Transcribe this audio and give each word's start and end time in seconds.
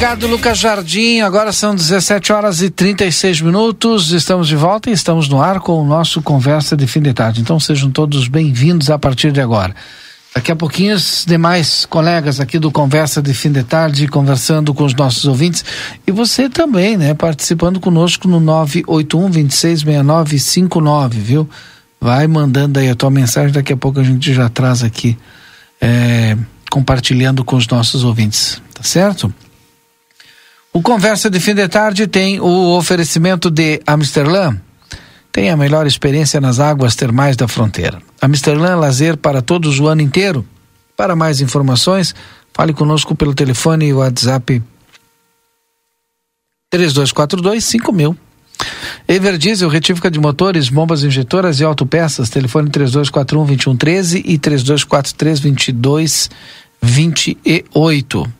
Obrigado, 0.00 0.26
Lucas 0.28 0.58
Jardim. 0.58 1.20
Agora 1.20 1.52
são 1.52 1.74
17 1.74 2.32
horas 2.32 2.62
e 2.62 2.70
36 2.70 3.42
minutos. 3.42 4.12
Estamos 4.12 4.48
de 4.48 4.56
volta 4.56 4.88
e 4.88 4.94
estamos 4.94 5.28
no 5.28 5.42
ar 5.42 5.60
com 5.60 5.78
o 5.78 5.84
nosso 5.84 6.22
Conversa 6.22 6.74
de 6.74 6.86
Fim 6.86 7.02
de 7.02 7.12
Tarde. 7.12 7.42
Então 7.42 7.60
sejam 7.60 7.90
todos 7.90 8.26
bem-vindos 8.26 8.88
a 8.88 8.98
partir 8.98 9.30
de 9.30 9.42
agora. 9.42 9.76
Daqui 10.34 10.50
a 10.50 10.56
pouquinho, 10.56 10.96
os 10.96 11.26
demais 11.28 11.84
colegas 11.84 12.40
aqui 12.40 12.58
do 12.58 12.72
Conversa 12.72 13.20
de 13.20 13.34
Fim 13.34 13.52
de 13.52 13.62
Tarde 13.62 14.08
conversando 14.08 14.72
com 14.72 14.84
os 14.84 14.94
nossos 14.94 15.26
ouvintes. 15.26 15.62
E 16.06 16.10
você 16.10 16.48
também, 16.48 16.96
né? 16.96 17.12
Participando 17.12 17.78
conosco 17.78 18.26
no 18.26 18.40
981 18.40 19.28
266959, 19.28 21.20
viu? 21.20 21.50
Vai 22.00 22.26
mandando 22.26 22.78
aí 22.78 22.88
a 22.88 22.94
tua 22.94 23.10
mensagem. 23.10 23.52
Daqui 23.52 23.74
a 23.74 23.76
pouco 23.76 24.00
a 24.00 24.02
gente 24.02 24.32
já 24.32 24.48
traz 24.48 24.82
aqui, 24.82 25.18
é, 25.78 26.38
compartilhando 26.70 27.44
com 27.44 27.54
os 27.54 27.68
nossos 27.68 28.02
ouvintes. 28.02 28.62
Tá 28.72 28.82
certo? 28.82 29.30
O 30.72 30.80
Conversa 30.80 31.28
de 31.28 31.40
Fim 31.40 31.54
de 31.54 31.66
Tarde 31.66 32.06
tem 32.06 32.38
o 32.38 32.76
oferecimento 32.76 33.50
de 33.50 33.82
Amsterdã. 33.84 34.56
Tem 35.32 35.50
a 35.50 35.56
melhor 35.56 35.84
experiência 35.84 36.40
nas 36.40 36.60
águas 36.60 36.94
termais 36.94 37.36
da 37.36 37.48
fronteira. 37.48 38.00
Amsterdã 38.22 38.76
lazer 38.76 39.16
para 39.16 39.42
todos 39.42 39.80
o 39.80 39.88
ano 39.88 40.00
inteiro. 40.00 40.46
Para 40.96 41.16
mais 41.16 41.40
informações, 41.40 42.14
fale 42.54 42.72
conosco 42.72 43.16
pelo 43.16 43.34
telefone 43.34 43.86
e 43.86 43.92
WhatsApp 43.92 44.62
3242 46.70 47.64
5000. 47.64 48.16
Everdiesel, 49.08 49.68
retífica 49.68 50.08
de 50.08 50.20
motores, 50.20 50.68
bombas 50.68 51.02
injetoras 51.02 51.58
e 51.58 51.64
autopeças, 51.64 52.30
telefone 52.30 52.70
3241 52.70 53.44
2113 53.44 54.22
e 54.24 54.38
3243 54.38 55.40
2228. 55.40 58.39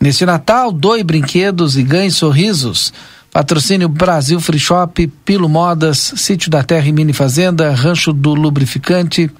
Neste 0.00 0.24
Natal, 0.24 0.70
doe 0.70 1.02
brinquedos 1.02 1.76
e 1.76 1.82
ganhe 1.82 2.10
sorrisos. 2.10 2.92
Patrocínio 3.32 3.88
Brasil 3.88 4.40
Free 4.40 4.58
Shop, 4.58 5.06
Pilo 5.24 5.48
Modas, 5.48 6.12
Sítio 6.16 6.50
da 6.50 6.62
Terra 6.62 6.86
e 6.86 6.92
Mini 6.92 7.12
Fazenda, 7.12 7.74
Rancho 7.74 8.12
do 8.12 8.34
Lubrificante, 8.34 9.30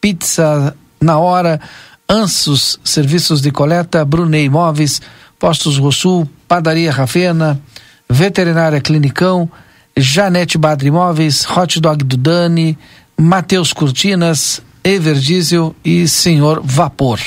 Pizza 0.00 0.76
na 1.00 1.18
Hora, 1.18 1.60
Ansos 2.08 2.78
Serviços 2.84 3.40
de 3.40 3.50
Coleta, 3.50 4.04
Brunei 4.04 4.44
Imóveis, 4.44 5.00
Postos 5.38 5.78
Rosul, 5.78 6.28
Padaria 6.46 6.90
Rafena, 6.90 7.60
Veterinária 8.08 8.80
Clinicão, 8.80 9.50
Janete 9.96 10.58
Badre 10.58 10.88
Imóveis, 10.88 11.46
Hot 11.48 11.80
Dog 11.80 12.04
do 12.04 12.16
Dani, 12.16 12.76
Matheus 13.16 13.72
Cortinas, 13.72 14.62
Everdiesel 14.82 15.74
e 15.84 16.08
Senhor 16.08 16.60
Vapor. 16.64 17.20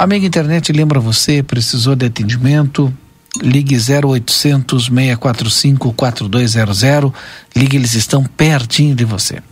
Amiga 0.00 0.24
Internet 0.24 0.72
lembra 0.72 0.98
você, 0.98 1.42
precisou 1.42 1.94
de 1.94 2.06
atendimento? 2.06 2.90
Ligue 3.42 3.76
0800 3.76 4.86
645 4.86 5.92
4200. 5.92 6.82
Ligue, 7.54 7.76
eles 7.76 7.92
estão 7.92 8.24
pertinho 8.24 8.94
de 8.94 9.04
você. 9.04 9.42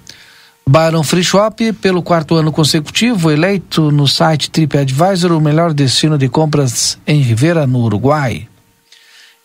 Barão 0.66 1.04
Free 1.04 1.22
Shop, 1.22 1.70
pelo 1.74 2.02
quarto 2.02 2.34
ano 2.34 2.50
consecutivo, 2.50 3.30
eleito 3.30 3.90
no 3.90 4.08
site 4.08 4.50
TripAdvisor 4.50 5.32
o 5.32 5.40
melhor 5.40 5.74
destino 5.74 6.16
de 6.16 6.30
compras 6.30 6.96
em 7.06 7.20
Rivera, 7.20 7.66
no 7.66 7.80
Uruguai. 7.80 8.48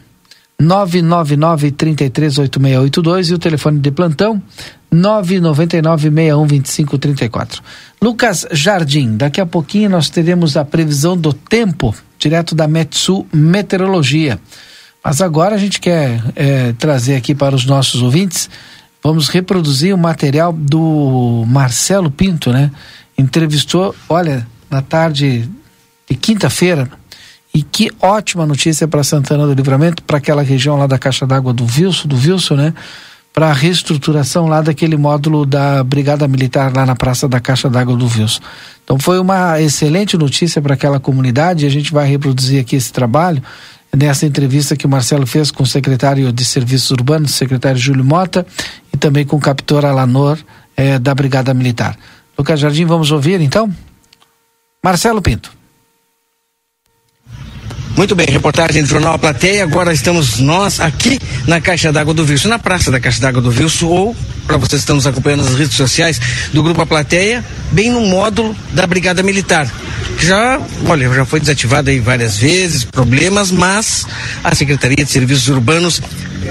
999-338682 0.61 3.29
e 3.29 3.33
o 3.33 3.39
telefone 3.39 3.79
de 3.79 3.91
plantão 3.91 4.41
999-612534. 4.93 7.61
Lucas 8.01 8.47
Jardim, 8.51 9.17
daqui 9.17 9.41
a 9.41 9.45
pouquinho 9.45 9.89
nós 9.89 10.09
teremos 10.09 10.55
a 10.55 10.63
previsão 10.63 11.17
do 11.17 11.33
tempo 11.33 11.93
direto 12.17 12.55
da 12.55 12.65
Metsu 12.67 13.25
Meteorologia. 13.33 14.39
Mas 15.03 15.21
agora 15.21 15.55
a 15.55 15.57
gente 15.57 15.79
quer 15.79 16.23
é, 16.35 16.73
trazer 16.73 17.15
aqui 17.15 17.33
para 17.35 17.55
os 17.55 17.65
nossos 17.65 18.01
ouvintes, 18.01 18.49
vamos 19.03 19.29
reproduzir 19.29 19.93
o 19.93 19.97
material 19.97 20.51
do 20.51 21.43
Marcelo 21.47 22.09
Pinto, 22.09 22.51
né? 22.51 22.71
Entrevistou, 23.17 23.95
olha, 24.09 24.45
na 24.69 24.81
tarde 24.81 25.49
de 26.09 26.15
quinta-feira, 26.15 26.89
e 27.55 27.63
que 27.63 27.89
ótima 28.01 28.45
notícia 28.45 28.85
para 28.85 29.01
Santana 29.01 29.47
do 29.47 29.53
Livramento, 29.53 30.03
para 30.03 30.17
aquela 30.17 30.43
região 30.43 30.75
lá 30.75 30.87
da 30.87 30.99
Caixa 30.99 31.25
d'Água 31.25 31.53
do 31.53 31.65
Vilso, 31.65 32.05
do 32.05 32.17
Vilso, 32.17 32.53
né? 32.53 32.73
Para 33.33 33.47
a 33.47 33.53
reestruturação 33.53 34.47
lá 34.47 34.61
daquele 34.61 34.97
módulo 34.97 35.45
da 35.45 35.81
Brigada 35.81 36.27
Militar 36.27 36.75
lá 36.75 36.85
na 36.85 36.97
Praça 36.97 37.29
da 37.29 37.39
Caixa 37.39 37.69
d'Água 37.69 37.95
do 37.95 38.09
Vilso. 38.09 38.41
Então 38.83 38.99
foi 38.99 39.19
uma 39.19 39.61
excelente 39.61 40.17
notícia 40.17 40.61
para 40.61 40.73
aquela 40.73 40.99
comunidade 40.99 41.63
e 41.63 41.67
a 41.67 41.71
gente 41.71 41.93
vai 41.93 42.05
reproduzir 42.05 42.59
aqui 42.59 42.75
esse 42.75 42.91
trabalho 42.91 43.41
nessa 43.95 44.25
entrevista 44.25 44.75
que 44.75 44.85
o 44.85 44.89
Marcelo 44.89 45.25
fez 45.25 45.49
com 45.49 45.63
o 45.63 45.65
secretário 45.65 46.33
de 46.33 46.43
Serviços 46.43 46.91
Urbanos, 46.91 47.35
secretário 47.35 47.79
Júlio 47.79 48.03
Mota, 48.03 48.45
e 48.93 48.97
também 48.97 49.25
com 49.25 49.37
o 49.37 49.39
capitão 49.39 49.77
Alanor 49.77 50.37
eh, 50.75 50.99
da 50.99 51.15
Brigada 51.15 51.53
Militar. 51.53 51.97
Lucas 52.37 52.59
Jardim, 52.59 52.83
vamos 52.83 53.11
ouvir 53.11 53.39
então? 53.39 53.73
Marcelo 54.83 55.21
Pinto. 55.21 55.55
Muito 57.95 58.13
bem, 58.13 58.27
reportagem 58.29 58.83
do 58.83 58.89
Jornal 58.89 59.13
A 59.13 59.17
Plateia. 59.17 59.63
Agora 59.63 59.93
estamos 59.93 60.39
nós 60.39 60.81
aqui 60.81 61.17
na 61.47 61.61
Caixa 61.61 61.93
d'Água 61.93 62.13
do 62.13 62.25
Vilso, 62.25 62.49
na 62.49 62.59
Praça 62.59 62.91
da 62.91 62.99
Caixa 62.99 63.21
d'Água 63.21 63.41
do 63.41 63.49
Vilso, 63.49 63.87
ou, 63.87 64.13
para 64.45 64.57
vocês 64.57 64.81
que 64.81 64.83
estão 64.83 64.97
nos 64.97 65.07
acompanhando 65.07 65.45
nas 65.45 65.55
redes 65.55 65.77
sociais 65.77 66.19
do 66.51 66.61
Grupo 66.61 66.81
A 66.81 66.85
Plateia, 66.85 67.43
bem 67.71 67.89
no 67.89 68.01
módulo 68.01 68.53
da 68.73 68.85
Brigada 68.85 69.23
Militar. 69.23 69.71
Já, 70.19 70.59
olha, 70.85 71.09
já 71.13 71.25
foi 71.25 71.39
desativada 71.39 71.89
aí 71.89 72.01
várias 72.01 72.37
vezes, 72.37 72.83
problemas, 72.83 73.49
mas 73.49 74.05
a 74.43 74.53
Secretaria 74.53 75.05
de 75.05 75.09
Serviços 75.09 75.47
Urbanos 75.47 76.01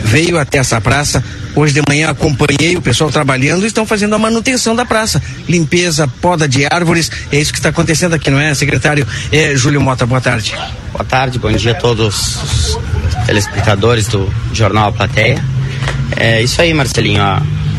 veio 0.02 0.38
até 0.38 0.58
essa 0.58 0.80
praça. 0.80 1.22
Hoje 1.54 1.72
de 1.72 1.82
manhã 1.88 2.10
acompanhei 2.10 2.76
o 2.76 2.82
pessoal 2.82 3.10
trabalhando 3.10 3.64
e 3.64 3.66
estão 3.66 3.86
fazendo 3.86 4.14
a 4.14 4.18
manutenção 4.18 4.74
da 4.74 4.84
praça. 4.84 5.22
Limpeza, 5.48 6.08
poda 6.20 6.48
de 6.48 6.64
árvores. 6.66 7.10
É 7.30 7.38
isso 7.38 7.52
que 7.52 7.58
está 7.58 7.68
acontecendo 7.68 8.14
aqui, 8.14 8.30
não 8.30 8.40
é, 8.40 8.54
secretário? 8.54 9.06
É, 9.30 9.54
Júlio 9.54 9.80
Mota, 9.80 10.04
boa 10.06 10.20
tarde. 10.20 10.54
Boa 10.92 11.04
tarde, 11.04 11.38
bom 11.38 11.52
dia 11.52 11.72
a 11.72 11.74
todos 11.74 12.38
os 12.42 12.78
telespectadores 13.26 14.08
do 14.08 14.32
Jornal 14.52 14.88
A 14.88 14.92
Plateia. 14.92 15.42
É 16.16 16.42
isso 16.42 16.60
aí, 16.60 16.72
Marcelinho. 16.74 17.22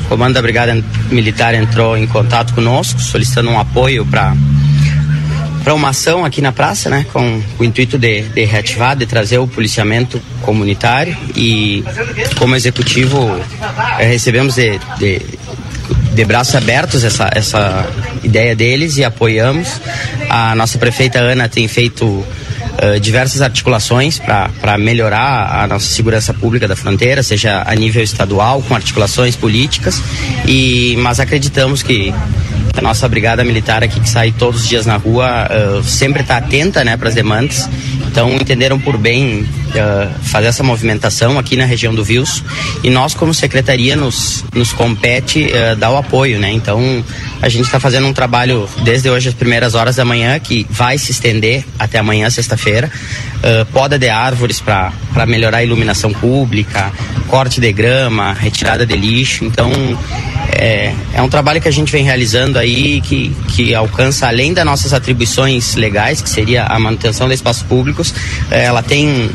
O 0.06 0.08
comando 0.08 0.36
da 0.36 0.42
Brigada 0.42 0.76
Militar 1.10 1.54
entrou 1.54 1.98
em 1.98 2.06
contato 2.06 2.54
conosco, 2.54 3.00
solicitando 3.00 3.50
um 3.50 3.60
apoio 3.60 4.06
para 4.06 4.36
para 5.66 5.74
uma 5.74 5.90
ação 5.90 6.24
aqui 6.24 6.44
na 6.44 6.52
praça, 6.52 6.92
né, 6.92 7.08
com 7.12 7.42
o 7.58 7.64
intuito 7.64 7.98
de, 7.98 8.22
de 8.22 8.46
reativar, 8.46 8.96
de 8.96 9.08
trazer 9.08 9.40
o 9.40 9.48
policiamento 9.48 10.22
comunitário 10.44 11.18
e 11.36 11.84
como 12.38 12.56
executivo 12.56 13.36
eh, 13.98 14.06
recebemos 14.06 14.54
de, 14.54 14.80
de, 15.00 15.22
de 16.14 16.24
braços 16.24 16.54
abertos 16.54 17.04
essa, 17.04 17.32
essa 17.34 17.84
ideia 18.24 18.56
deles 18.56 18.98
e 18.98 19.04
apoiamos. 19.04 19.82
A 20.30 20.54
nossa 20.54 20.78
prefeita 20.78 21.18
Ana 21.18 21.50
tem 21.50 21.68
feito 21.68 22.06
uh, 22.06 23.00
diversas 23.02 23.42
articulações 23.42 24.20
para 24.20 24.78
melhorar 24.78 25.64
a 25.64 25.68
nossa 25.68 25.88
segurança 25.88 26.32
pública 26.32 26.68
da 26.68 26.76
fronteira, 26.76 27.24
seja 27.24 27.64
a 27.66 27.74
nível 27.74 28.04
estadual, 28.04 28.62
com 28.62 28.76
articulações 28.76 29.36
políticas, 29.36 30.00
e 30.46 30.96
mas 31.00 31.20
acreditamos 31.20 31.82
que 31.82 32.14
a 32.80 32.82
nossa 32.82 33.08
brigada 33.08 33.44
militar 33.44 33.84
aqui 33.84 34.00
que 34.00 34.10
sai 34.10 34.32
todos 34.32 34.62
os 34.62 34.68
dias 34.68 34.86
na 34.86 34.98
rua 34.98 35.48
uh, 35.50 35.84
sempre 35.84 36.22
está 36.22 36.38
atenta 36.38 36.84
né, 36.84 36.98
para 36.98 37.10
as 37.10 37.16
demandas. 37.16 37.70
Então 38.08 38.34
entenderam 38.34 38.80
por 38.80 38.98
bem 38.98 39.42
uh, 39.42 40.20
fazer 40.24 40.48
essa 40.48 40.64
movimentação 40.64 41.38
aqui 41.40 41.56
na 41.56 41.66
região 41.66 41.94
do 41.94 42.04
Vils 42.04 42.44
e 42.84 42.90
nós 42.90 43.14
como 43.14 43.34
secretaria 43.34 43.96
nos, 43.96 44.44
nos 44.54 44.74
compete 44.74 45.48
uh, 45.48 45.76
dar 45.76 45.92
o 45.92 45.98
apoio, 45.98 46.40
né? 46.40 46.52
Então 46.52 47.04
a 47.42 47.50
gente 47.50 47.66
está 47.66 47.80
fazendo 47.80 48.08
um 48.08 48.14
trabalho 48.14 48.70
desde 48.84 49.10
hoje 49.10 49.30
as 49.30 49.36
primeiras 49.36 49.76
horas 49.76 49.96
da 49.96 50.06
manhã 50.06 50.40
que 50.40 50.66
vai 50.70 50.98
se 50.98 51.12
estender 51.12 51.64
até 51.78 52.00
amanhã 52.00 52.30
sexta-feira, 52.30 52.90
poda 53.72 54.00
de 54.00 54.10
árvores 54.10 54.60
para 54.60 54.92
melhorar 55.28 55.58
a 55.58 55.64
iluminação 55.64 56.12
pública, 56.12 56.92
corte 57.28 57.62
de 57.62 57.72
grama, 57.72 58.34
retirada 58.34 58.86
de 58.86 58.96
lixo. 58.96 59.46
Então 59.46 59.70
é, 60.66 60.96
é 61.14 61.22
um 61.22 61.30
trabalho 61.30 61.62
que 61.62 61.68
a 61.68 61.72
gente 61.72 61.92
vem 61.92 62.04
realizando 62.04 62.58
aí 62.58 63.00
que, 63.02 63.30
que 63.50 63.76
alcança 63.76 64.28
além 64.28 64.52
das 64.52 64.66
nossas 64.66 64.94
atribuições 64.94 65.76
legais, 65.76 66.22
que 66.22 66.30
seria 66.30 66.64
a 66.64 66.80
manutenção 66.80 67.28
de 67.28 67.36
espaços 67.36 67.62
públicos, 67.62 68.12
é, 68.50 68.66
ela 68.66 68.82
tem 68.82 69.30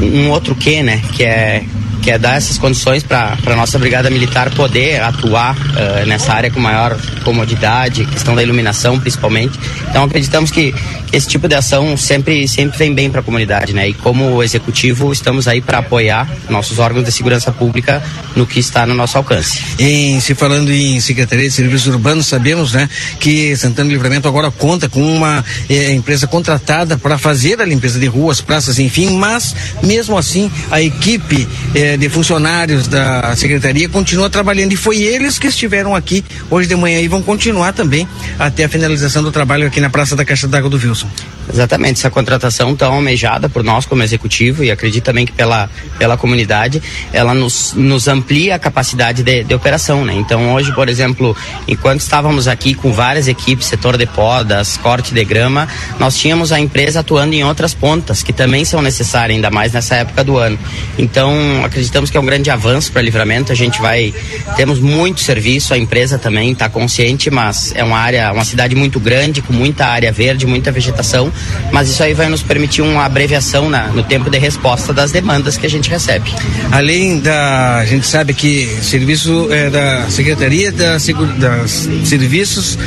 um 0.00 0.30
outro 0.30 0.54
quê, 0.54 0.80
né? 0.80 1.02
Que 1.12 1.24
é 1.24 1.64
que 2.04 2.10
é 2.10 2.18
dar 2.18 2.36
essas 2.36 2.58
condições 2.58 3.02
para 3.02 3.34
a 3.46 3.56
nossa 3.56 3.78
brigada 3.78 4.10
militar 4.10 4.50
poder 4.50 5.00
atuar 5.00 5.56
uh, 5.56 6.06
nessa 6.06 6.34
área 6.34 6.50
com 6.50 6.60
maior 6.60 6.94
comodidade, 7.24 8.04
questão 8.04 8.34
da 8.34 8.42
iluminação 8.42 9.00
principalmente. 9.00 9.58
Então 9.88 10.04
acreditamos 10.04 10.50
que 10.50 10.74
esse 11.10 11.26
tipo 11.26 11.48
de 11.48 11.54
ação 11.54 11.96
sempre 11.96 12.46
sempre 12.46 12.76
vem 12.76 12.92
bem 12.92 13.10
para 13.10 13.20
a 13.20 13.22
comunidade, 13.22 13.72
né? 13.72 13.88
E 13.88 13.94
como 13.94 14.42
executivo 14.42 15.12
estamos 15.12 15.48
aí 15.48 15.62
para 15.62 15.78
apoiar 15.78 16.28
nossos 16.50 16.78
órgãos 16.78 17.06
de 17.06 17.12
segurança 17.12 17.50
pública 17.50 18.02
no 18.36 18.46
que 18.46 18.60
está 18.60 18.84
no 18.84 18.94
nosso 18.94 19.16
alcance. 19.16 19.62
Em 19.78 20.20
se 20.20 20.34
falando 20.34 20.70
em 20.70 21.00
Secretaria 21.00 21.48
de 21.48 21.54
Serviços 21.54 21.86
Urbanos, 21.86 22.26
sabemos, 22.26 22.72
né, 22.72 22.88
que 23.18 23.56
Santana 23.56 23.88
Livramento 23.88 24.28
agora 24.28 24.50
conta 24.50 24.88
com 24.88 25.00
uma 25.00 25.42
eh, 25.70 25.92
empresa 25.92 26.26
contratada 26.26 26.98
para 26.98 27.16
fazer 27.16 27.60
a 27.62 27.64
limpeza 27.64 27.98
de 27.98 28.06
ruas, 28.06 28.40
praças, 28.42 28.78
enfim, 28.78 29.16
mas 29.16 29.54
mesmo 29.82 30.18
assim 30.18 30.50
a 30.70 30.82
equipe 30.82 31.48
eh, 31.74 31.93
de 31.96 32.08
funcionários 32.08 32.88
da 32.88 33.34
secretaria 33.36 33.88
continua 33.88 34.28
trabalhando 34.28 34.72
e 34.72 34.76
foi 34.76 35.02
eles 35.02 35.38
que 35.38 35.46
estiveram 35.46 35.94
aqui 35.94 36.24
hoje 36.50 36.68
de 36.68 36.76
manhã 36.76 37.00
e 37.00 37.08
vão 37.08 37.22
continuar 37.22 37.72
também 37.72 38.08
até 38.38 38.64
a 38.64 38.68
finalização 38.68 39.22
do 39.22 39.30
trabalho 39.30 39.66
aqui 39.66 39.80
na 39.80 39.90
Praça 39.90 40.16
da 40.16 40.24
Caixa 40.24 40.46
d'Água 40.48 40.70
do 40.70 40.76
Wilson. 40.76 41.08
Exatamente, 41.52 41.98
essa 41.98 42.10
contratação 42.10 42.74
tão 42.74 42.94
almejada 42.94 43.48
por 43.48 43.62
nós 43.62 43.84
como 43.86 44.02
executivo 44.02 44.64
e 44.64 44.70
acredito 44.70 45.04
também 45.04 45.26
que 45.26 45.32
pela, 45.32 45.68
pela 45.98 46.16
comunidade, 46.16 46.82
ela 47.12 47.34
nos, 47.34 47.74
nos 47.74 48.08
amplia 48.08 48.54
a 48.54 48.58
capacidade 48.58 49.22
de, 49.22 49.44
de 49.44 49.54
operação, 49.54 50.04
né? 50.04 50.14
Então 50.14 50.54
hoje, 50.54 50.72
por 50.72 50.88
exemplo, 50.88 51.36
enquanto 51.68 52.00
estávamos 52.00 52.48
aqui 52.48 52.74
com 52.74 52.92
várias 52.92 53.28
equipes, 53.28 53.66
setor 53.66 53.96
de 53.96 54.06
podas, 54.06 54.76
corte 54.78 55.12
de 55.12 55.24
grama, 55.24 55.68
nós 55.98 56.16
tínhamos 56.16 56.50
a 56.50 56.58
empresa 56.58 57.00
atuando 57.00 57.34
em 57.34 57.44
outras 57.44 57.74
pontas 57.74 58.22
que 58.22 58.32
também 58.32 58.64
são 58.64 58.80
necessárias, 58.80 59.36
ainda 59.36 59.50
mais 59.50 59.72
nessa 59.72 59.96
época 59.96 60.24
do 60.24 60.38
ano. 60.38 60.58
Então, 60.98 61.34
acreditamos 61.64 62.10
que 62.10 62.16
é 62.16 62.20
um 62.20 62.26
grande 62.26 62.50
avanço 62.50 62.90
para 62.90 63.02
livramento, 63.02 63.52
a 63.52 63.54
gente 63.54 63.80
vai, 63.80 64.14
temos 64.56 64.78
muito 64.78 65.20
serviço, 65.20 65.74
a 65.74 65.78
empresa 65.78 66.18
também 66.18 66.52
está 66.52 66.68
consciente, 66.68 67.30
mas 67.30 67.72
é 67.74 67.84
uma 67.84 67.98
área, 67.98 68.32
uma 68.32 68.44
cidade 68.44 68.74
muito 68.74 68.98
grande, 68.98 69.42
com 69.42 69.52
muita 69.52 69.86
área 69.86 70.10
verde, 70.10 70.46
muita 70.46 70.72
vegetação 70.72 71.32
mas 71.72 71.88
isso 71.88 72.02
aí 72.02 72.14
vai 72.14 72.28
nos 72.28 72.42
permitir 72.42 72.82
uma 72.82 73.04
abreviação 73.04 73.68
na, 73.68 73.88
no 73.88 74.02
tempo 74.02 74.30
de 74.30 74.38
resposta 74.38 74.92
das 74.92 75.12
demandas 75.12 75.56
que 75.56 75.66
a 75.66 75.70
gente 75.70 75.90
recebe. 75.90 76.32
Além 76.70 77.18
da, 77.18 77.78
a 77.78 77.84
gente 77.84 78.06
sabe 78.06 78.34
que 78.34 78.66
serviço 78.82 79.48
é 79.50 79.70
da 79.70 80.08
Secretaria 80.10 80.70
da, 80.72 80.96
das 81.38 81.88
Serviços 82.04 82.78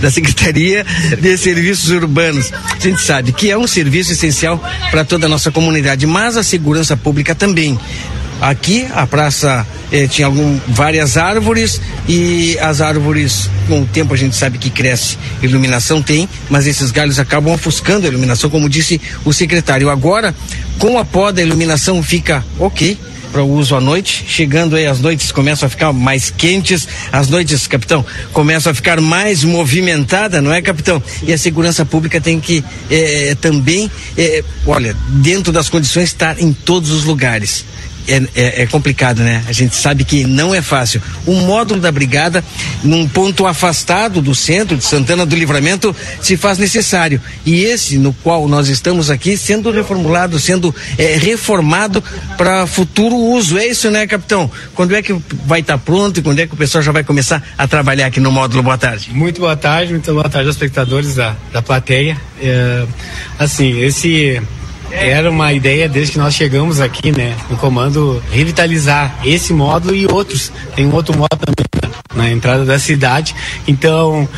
da 0.00 0.10
Secretaria 0.10 0.84
de 1.20 1.36
Serviços 1.38 1.90
Urbanos. 1.90 2.52
A 2.52 2.78
gente 2.78 3.00
sabe 3.00 3.32
que 3.32 3.50
é 3.50 3.56
um 3.56 3.66
serviço 3.66 4.12
essencial 4.12 4.62
para 4.90 5.04
toda 5.04 5.26
a 5.26 5.28
nossa 5.28 5.50
comunidade, 5.50 6.06
mas 6.06 6.36
a 6.36 6.42
segurança 6.42 6.96
pública 6.96 7.34
também 7.34 7.78
aqui, 8.40 8.86
a 8.94 9.06
praça 9.06 9.66
eh, 9.90 10.06
tinha 10.06 10.26
algum, 10.26 10.58
várias 10.68 11.16
árvores 11.16 11.80
e 12.08 12.58
as 12.60 12.80
árvores, 12.80 13.50
com 13.68 13.82
o 13.82 13.86
tempo 13.86 14.14
a 14.14 14.16
gente 14.16 14.36
sabe 14.36 14.58
que 14.58 14.70
cresce, 14.70 15.18
iluminação 15.42 16.02
tem, 16.02 16.28
mas 16.48 16.66
esses 16.66 16.90
galhos 16.90 17.18
acabam 17.18 17.54
ofuscando 17.54 18.06
a 18.06 18.08
iluminação, 18.08 18.50
como 18.50 18.68
disse 18.68 19.00
o 19.24 19.32
secretário. 19.32 19.90
Agora, 19.90 20.34
com 20.78 20.98
a 20.98 21.04
poda, 21.04 21.40
a 21.40 21.44
iluminação 21.44 22.02
fica 22.02 22.44
ok 22.58 22.98
para 23.32 23.42
o 23.42 23.52
uso 23.52 23.76
à 23.76 23.80
noite. 23.80 24.24
Chegando 24.26 24.76
aí 24.76 24.86
as 24.86 24.98
noites 24.98 25.30
começam 25.30 25.66
a 25.66 25.70
ficar 25.70 25.92
mais 25.92 26.30
quentes, 26.30 26.88
as 27.12 27.28
noites, 27.28 27.66
capitão, 27.66 28.04
começam 28.32 28.72
a 28.72 28.74
ficar 28.74 29.00
mais 29.00 29.44
movimentada, 29.44 30.40
não 30.40 30.52
é, 30.52 30.62
capitão? 30.62 31.02
E 31.22 31.32
a 31.32 31.38
segurança 31.38 31.84
pública 31.84 32.20
tem 32.20 32.40
que 32.40 32.64
eh, 32.90 33.36
também, 33.40 33.90
eh, 34.16 34.42
olha, 34.66 34.96
dentro 35.08 35.52
das 35.52 35.68
condições, 35.68 36.04
estar 36.04 36.40
em 36.40 36.52
todos 36.52 36.90
os 36.90 37.04
lugares 37.04 37.64
é, 38.08 38.22
é, 38.34 38.62
é, 38.62 38.66
complicado, 38.66 39.22
né? 39.22 39.42
A 39.46 39.52
gente 39.52 39.74
sabe 39.74 40.04
que 40.04 40.24
não 40.24 40.54
é 40.54 40.62
fácil. 40.62 41.02
Um 41.26 41.40
módulo 41.46 41.80
da 41.80 41.90
brigada, 41.90 42.44
num 42.82 43.08
ponto 43.08 43.46
afastado 43.46 44.20
do 44.20 44.34
centro 44.34 44.76
de 44.76 44.84
Santana 44.84 45.26
do 45.26 45.34
Livramento, 45.34 45.94
se 46.20 46.36
faz 46.36 46.58
necessário. 46.58 47.20
E 47.44 47.64
esse, 47.64 47.98
no 47.98 48.12
qual 48.12 48.48
nós 48.48 48.68
estamos 48.68 49.10
aqui, 49.10 49.36
sendo 49.36 49.70
reformulado, 49.70 50.38
sendo 50.38 50.74
é, 50.96 51.16
reformado 51.16 52.02
para 52.36 52.66
futuro 52.66 53.16
uso. 53.16 53.58
É 53.58 53.66
isso, 53.66 53.90
né, 53.90 54.06
capitão? 54.06 54.50
Quando 54.74 54.94
é 54.94 55.02
que 55.02 55.14
vai 55.44 55.60
estar 55.60 55.78
tá 55.78 55.82
pronto 55.84 56.20
e 56.20 56.22
quando 56.22 56.38
é 56.38 56.46
que 56.46 56.54
o 56.54 56.56
pessoal 56.56 56.82
já 56.82 56.92
vai 56.92 57.04
começar 57.04 57.42
a 57.56 57.66
trabalhar 57.66 58.06
aqui 58.06 58.20
no 58.20 58.30
módulo? 58.30 58.62
Boa 58.62 58.78
tarde. 58.78 59.10
Muito 59.12 59.40
boa 59.40 59.56
tarde, 59.56 59.92
muito 59.92 60.12
boa 60.12 60.28
tarde 60.28 60.48
aos 60.48 60.56
espectadores 60.56 61.14
da, 61.14 61.36
da 61.52 61.62
plateia. 61.62 62.16
É, 62.40 62.86
assim, 63.38 63.80
esse 63.80 64.40
era 64.90 65.30
uma 65.30 65.52
ideia 65.52 65.88
desde 65.88 66.12
que 66.12 66.18
nós 66.18 66.34
chegamos 66.34 66.80
aqui, 66.80 67.12
né, 67.12 67.36
no 67.50 67.56
comando, 67.56 68.22
revitalizar 68.30 69.18
esse 69.24 69.52
módulo 69.52 69.94
e 69.94 70.06
outros. 70.06 70.52
Tem 70.74 70.86
um 70.86 70.94
outro 70.94 71.12
módulo 71.16 71.40
também 71.54 71.90
na, 72.14 72.24
na 72.24 72.30
entrada 72.30 72.64
da 72.64 72.78
cidade. 72.78 73.34
Então, 73.66 74.28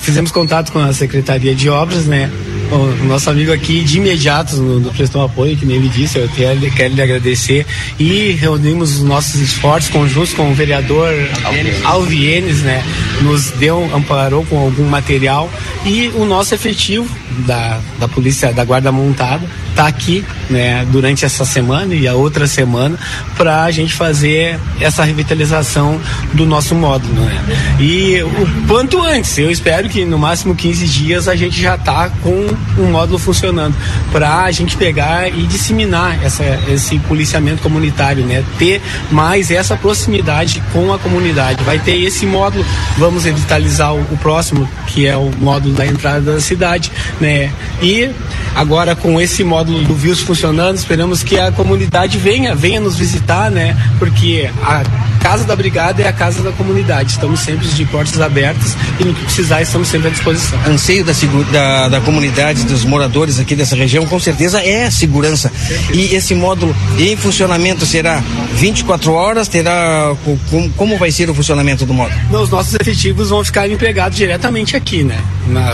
fizemos 0.00 0.30
contato 0.30 0.72
com 0.72 0.78
a 0.78 0.92
Secretaria 0.92 1.54
de 1.54 1.68
Obras, 1.68 2.06
né? 2.06 2.30
O 2.72 3.04
nosso 3.04 3.28
amigo 3.28 3.52
aqui 3.52 3.82
de 3.82 3.98
imediato 3.98 4.56
nos 4.56 4.96
prestou 4.96 5.22
apoio, 5.22 5.56
que 5.56 5.66
nem 5.66 5.76
ele 5.76 5.90
disse, 5.90 6.18
eu 6.18 6.28
quero, 6.34 6.58
quero 6.70 6.94
lhe 6.94 7.02
agradecer. 7.02 7.66
E 7.98 8.30
reunimos 8.32 8.96
os 8.96 9.02
nossos 9.02 9.34
esforços 9.34 9.90
conjuntos 9.90 10.32
com 10.32 10.50
o 10.50 10.54
vereador 10.54 11.12
Alvienes, 11.84 12.62
né? 12.62 12.82
Nos 13.20 13.50
deu, 13.50 13.90
amparou 13.94 14.44
com 14.46 14.58
algum 14.58 14.84
material 14.84 15.50
e 15.84 16.08
o 16.14 16.24
nosso 16.24 16.54
efetivo 16.54 17.06
da, 17.46 17.80
da 17.98 18.08
polícia, 18.08 18.52
da 18.52 18.64
guarda 18.64 18.92
montada, 18.92 19.42
está 19.70 19.86
aqui 19.86 20.24
né, 20.50 20.86
durante 20.90 21.24
essa 21.24 21.44
semana 21.44 21.94
e 21.94 22.06
a 22.06 22.14
outra 22.14 22.46
semana 22.46 22.98
para 23.36 23.64
a 23.64 23.70
gente 23.70 23.94
fazer 23.94 24.58
essa 24.80 25.02
revitalização 25.02 26.00
do 26.34 26.44
nosso 26.46 26.74
módulo. 26.74 27.14
Né? 27.14 27.78
E 27.80 28.22
o 28.22 28.66
quanto 28.68 29.02
antes, 29.02 29.36
eu 29.38 29.50
espero 29.50 29.88
que 29.88 30.04
no 30.04 30.18
máximo 30.18 30.54
15 30.54 30.86
dias 30.86 31.28
a 31.28 31.34
gente 31.34 31.60
já 31.60 31.74
está 31.74 32.10
com 32.22 32.46
um 32.78 32.90
módulo 32.90 33.18
funcionando 33.18 33.74
para 34.10 34.44
a 34.44 34.50
gente 34.50 34.76
pegar 34.76 35.28
e 35.28 35.46
disseminar 35.46 36.22
essa, 36.22 36.44
esse 36.68 36.98
policiamento 37.00 37.62
comunitário, 37.62 38.24
né? 38.24 38.44
ter 38.58 38.80
mais 39.10 39.50
essa 39.50 39.76
proximidade 39.76 40.62
com 40.72 40.92
a 40.92 40.98
comunidade. 40.98 41.62
Vai 41.64 41.78
ter 41.78 42.00
esse 42.00 42.26
módulo, 42.26 42.64
vamos 42.96 43.24
revitalizar 43.24 43.94
o, 43.94 44.00
o 44.00 44.18
próximo, 44.18 44.68
que 44.86 45.06
é 45.06 45.16
o 45.16 45.30
módulo 45.38 45.74
da 45.74 45.86
entrada 45.86 46.34
da 46.34 46.40
cidade, 46.40 46.90
né? 47.20 47.52
E 47.82 48.10
agora 48.54 48.94
com 48.94 49.20
esse 49.20 49.44
módulo 49.44 49.82
do 49.84 49.94
Vils 49.94 50.20
funcionando, 50.20 50.76
esperamos 50.76 51.22
que 51.22 51.38
a 51.38 51.50
comunidade 51.52 52.18
venha, 52.18 52.54
venha 52.54 52.80
nos 52.80 52.96
visitar, 52.96 53.50
né? 53.50 53.76
Porque 53.98 54.50
a 54.62 54.82
Casa 55.22 55.44
da 55.44 55.54
Brigada 55.54 56.02
é 56.02 56.08
a 56.08 56.12
casa 56.12 56.42
da 56.42 56.50
comunidade. 56.52 57.12
Estamos 57.12 57.40
sempre 57.40 57.66
de 57.68 57.84
portas 57.86 58.20
abertas 58.20 58.76
e 58.98 59.04
no 59.04 59.14
que 59.14 59.24
precisar 59.24 59.62
estamos 59.62 59.88
sempre 59.88 60.08
à 60.08 60.10
disposição. 60.10 60.58
Anseio 60.66 61.04
da, 61.04 61.12
da, 61.52 61.88
da 61.88 62.00
comunidade, 62.00 62.64
dos 62.64 62.84
moradores 62.84 63.38
aqui 63.38 63.54
dessa 63.54 63.76
região, 63.76 64.04
com 64.06 64.18
certeza 64.18 64.60
é 64.60 64.86
a 64.86 64.90
segurança. 64.90 65.50
E 65.92 66.14
esse 66.14 66.34
módulo 66.34 66.74
em 66.98 67.16
funcionamento 67.16 67.86
será 67.86 68.22
24 68.54 69.12
horas? 69.12 69.48
Terá 69.48 70.14
como, 70.50 70.70
como 70.70 70.98
vai 70.98 71.12
ser 71.12 71.30
o 71.30 71.34
funcionamento 71.34 71.86
do 71.86 71.94
módulo? 71.94 72.18
Não, 72.30 72.42
os 72.42 72.50
nossos 72.50 72.74
efetivos 72.74 73.30
vão 73.30 73.44
ficar 73.44 73.70
empregados 73.70 74.18
diretamente 74.18 74.76
aqui, 74.76 75.04
né? 75.04 75.18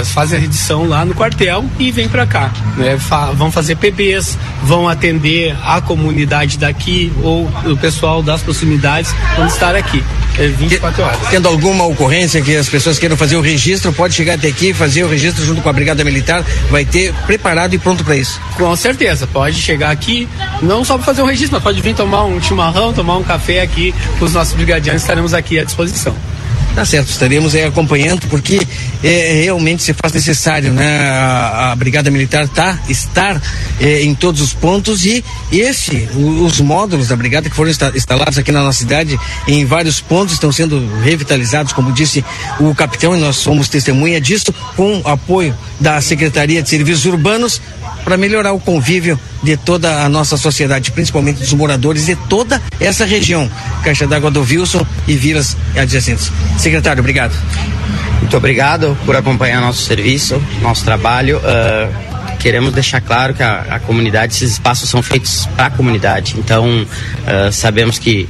Fazem 0.05 0.39
a 0.39 0.41
redição 0.41 0.87
lá 0.87 1.05
no 1.05 1.15
quartel 1.15 1.65
e 1.79 1.91
vem 1.91 2.09
para 2.09 2.27
cá. 2.27 2.53
Né? 2.77 2.99
Fa 2.99 3.33
vão 3.33 3.51
fazer 3.51 3.77
PBs, 3.77 4.39
vão 4.63 4.89
atender 4.89 5.57
a 5.63 5.81
comunidade 5.81 6.59
daqui 6.59 7.13
ou 7.23 7.49
o 7.67 7.77
pessoal 7.77 8.23
das 8.23 8.43
proximidades 8.43 9.15
vamos 9.37 9.55
estar 9.55 9.75
aqui. 9.75 10.03
É 10.39 10.47
24 10.47 11.03
horas. 11.03 11.19
Tendo 11.31 11.49
alguma 11.49 11.85
ocorrência 11.85 12.41
que 12.41 12.55
as 12.57 12.69
pessoas 12.69 12.99
queiram 12.99 13.17
fazer 13.17 13.37
o 13.37 13.41
registro, 13.41 13.93
pode 13.93 14.15
chegar 14.15 14.35
até 14.35 14.49
aqui, 14.49 14.73
fazer 14.73 15.03
o 15.03 15.09
registro 15.09 15.45
junto 15.45 15.61
com 15.61 15.69
a 15.69 15.73
Brigada 15.73 16.05
Militar, 16.05 16.45
vai 16.71 16.85
ter 16.85 17.13
preparado 17.27 17.75
e 17.75 17.79
pronto 17.79 18.05
para 18.05 18.17
isso. 18.17 18.41
Com 18.57 18.75
certeza, 18.77 19.27
pode 19.27 19.61
chegar 19.61 19.91
aqui, 19.91 20.29
não 20.63 20.85
só 20.85 20.95
para 20.95 21.07
fazer 21.07 21.23
o 21.23 21.27
registro, 21.27 21.55
mas 21.55 21.63
pode 21.63 21.81
vir 21.81 21.95
tomar 21.95 22.25
um 22.25 22.41
chimarrão, 22.41 22.93
tomar 22.93 23.17
um 23.17 23.25
café 23.25 23.63
aqui 23.63 23.93
com 24.19 24.25
os 24.25 24.33
nossos 24.33 24.55
brigadianos, 24.55 25.03
estaremos 25.03 25.35
aqui 25.35 25.59
à 25.59 25.65
disposição. 25.65 26.15
Tá 26.79 26.85
certo, 26.85 27.09
estaremos 27.09 27.57
aí 27.57 27.65
acompanhando, 27.65 28.29
porque 28.29 28.61
é, 29.03 29.41
realmente 29.43 29.83
se 29.83 29.93
faz 29.93 30.13
necessário, 30.13 30.73
né? 30.73 31.11
A, 31.11 31.73
a 31.73 31.75
Brigada 31.75 32.09
Militar 32.09 32.47
tá, 32.47 32.79
estar 32.89 33.43
é, 33.81 34.05
em 34.05 34.15
todos 34.15 34.41
os 34.41 34.55
pontos 34.55 35.05
e 35.05 35.25
esse, 35.51 36.09
os 36.15 36.61
módulos 36.61 37.09
da 37.09 37.17
Brigada 37.17 37.51
que 37.51 37.57
foram 37.57 37.69
instalados 37.69 38.39
aqui 38.39 38.53
na 38.53 38.63
nossa 38.63 38.79
cidade, 38.79 39.19
em 39.49 39.65
vários 39.65 40.01
pontos, 40.01 40.35
estão 40.35 40.53
sendo 40.53 40.89
revitalizados, 41.03 41.73
como 41.73 41.91
disse 41.91 42.25
o 42.61 42.73
capitão, 42.77 43.17
e 43.17 43.19
nós 43.19 43.35
somos 43.35 43.69
testemunha 43.69 44.21
disso, 44.21 44.55
com 44.77 45.03
apoio 45.05 45.59
da 45.81 46.01
Secretaria 46.01 46.63
de 46.63 46.69
Serviços 46.69 47.07
Urbanos, 47.07 47.61
para 48.05 48.17
melhorar 48.17 48.52
o 48.52 48.61
convívio 48.61 49.19
de 49.43 49.57
toda 49.57 50.02
a 50.05 50.09
nossa 50.09 50.37
sociedade, 50.37 50.90
principalmente 50.90 51.38
dos 51.38 51.52
moradores 51.52 52.07
de 52.07 52.17
toda 52.17 52.61
essa 52.81 53.05
região, 53.05 53.50
Caixa 53.85 54.07
d'Água 54.07 54.31
do 54.31 54.40
Wilson 54.40 54.85
e 55.07 55.14
vilas 55.14 55.57
adjacentes. 55.76 56.31
Secretário, 56.59 57.00
obrigado. 57.00 57.35
Muito 58.21 58.37
obrigado 58.37 58.97
por 59.07 59.17
acompanhar 59.17 59.61
nosso 59.61 59.83
serviço, 59.83 60.43
nosso 60.61 60.85
trabalho. 60.85 61.38
Uh, 61.38 62.37
queremos 62.38 62.73
deixar 62.73 63.00
claro 63.00 63.35
que 63.35 63.43
a, 63.43 63.67
a, 63.71 63.81
comunidade, 63.81 64.35
esses 64.35 64.52
espaços 64.52 64.88
são 64.88 65.02
feitos 65.02 65.47
para 65.57 65.67
a 65.67 65.71
comunidade. 65.71 66.35
Então, 66.37 66.83
uh, 66.83 67.52
sabemos 67.52 67.99
que 67.99 68.28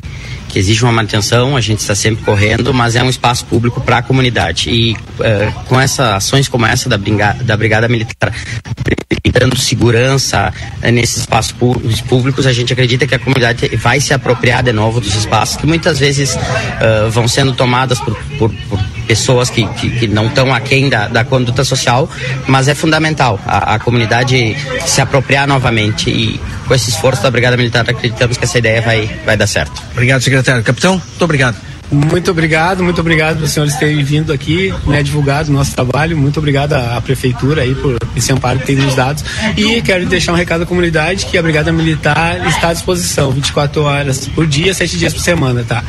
que 0.48 0.58
exige 0.58 0.82
uma 0.82 0.92
manutenção, 0.92 1.56
a 1.56 1.60
gente 1.60 1.80
está 1.80 1.94
sempre 1.94 2.24
correndo, 2.24 2.72
mas 2.72 2.96
é 2.96 3.02
um 3.02 3.10
espaço 3.10 3.44
público 3.44 3.80
para 3.80 3.98
a 3.98 4.02
comunidade. 4.02 4.70
E 4.70 4.92
uh, 4.92 5.64
com 5.66 5.78
essas 5.78 6.14
ações 6.14 6.48
como 6.48 6.66
essa 6.66 6.88
da, 6.88 6.96
Brigada, 6.96 7.44
da 7.44 7.56
Brigada 7.56 7.88
Militar, 7.88 8.32
dando 9.32 9.56
segurança 9.56 10.52
uh, 10.82 10.90
nesses 10.90 11.18
espaços 11.18 11.54
públicos, 12.08 12.46
a 12.46 12.52
gente 12.52 12.72
acredita 12.72 13.06
que 13.06 13.14
a 13.14 13.18
comunidade 13.18 13.68
vai 13.76 14.00
se 14.00 14.14
apropriar 14.14 14.62
de 14.62 14.72
novo 14.72 15.00
dos 15.00 15.14
espaços 15.14 15.56
que 15.56 15.66
muitas 15.66 15.98
vezes 15.98 16.34
uh, 16.34 17.10
vão 17.10 17.28
sendo 17.28 17.52
tomadas 17.52 18.00
por, 18.00 18.16
por, 18.38 18.52
por 18.68 18.97
pessoas 19.08 19.48
que, 19.48 19.66
que, 19.66 19.90
que 19.90 20.06
não 20.06 20.26
estão 20.26 20.54
aquém 20.54 20.90
da, 20.90 21.08
da 21.08 21.24
conduta 21.24 21.64
social, 21.64 22.08
mas 22.46 22.68
é 22.68 22.74
fundamental 22.74 23.40
a, 23.46 23.74
a 23.74 23.78
comunidade 23.78 24.54
se 24.86 25.00
apropriar 25.00 25.48
novamente 25.48 26.10
e 26.10 26.38
com 26.66 26.74
esse 26.74 26.90
esforço 26.90 27.22
da 27.22 27.30
Brigada 27.30 27.56
Militar 27.56 27.88
acreditamos 27.88 28.36
que 28.36 28.44
essa 28.44 28.58
ideia 28.58 28.82
vai, 28.82 29.10
vai 29.24 29.36
dar 29.36 29.46
certo. 29.46 29.82
Obrigado, 29.92 30.20
secretário. 30.20 30.62
Capitão, 30.62 30.92
muito 30.92 31.24
obrigado. 31.24 31.56
Muito 31.90 32.30
obrigado, 32.30 32.84
muito 32.84 33.00
obrigado 33.00 33.40
os 33.40 33.50
senhores 33.50 33.74
terem 33.76 34.04
vindo 34.04 34.30
aqui, 34.30 34.74
né, 34.86 35.02
divulgado 35.02 35.50
o 35.50 35.54
nosso 35.54 35.74
trabalho. 35.74 36.18
Muito 36.18 36.38
obrigado 36.38 36.74
à, 36.74 37.00
prefeitura 37.00 37.62
aí 37.62 37.74
por 37.74 37.96
esse 38.14 38.30
amparo 38.30 38.58
que 38.58 38.66
tem 38.66 38.76
nos 38.76 38.94
dados. 38.94 39.24
E 39.56 39.80
quero 39.80 40.04
deixar 40.04 40.32
um 40.32 40.36
recado 40.36 40.64
à 40.64 40.66
comunidade 40.66 41.24
que 41.24 41.38
a 41.38 41.42
Brigada 41.42 41.72
Militar 41.72 42.46
está 42.46 42.68
à 42.68 42.72
disposição 42.74 43.30
24 43.30 43.82
horas 43.82 44.28
por 44.28 44.46
dia, 44.46 44.74
7 44.74 44.98
dias 44.98 45.14
por 45.14 45.22
semana, 45.22 45.64
tá? 45.66 45.82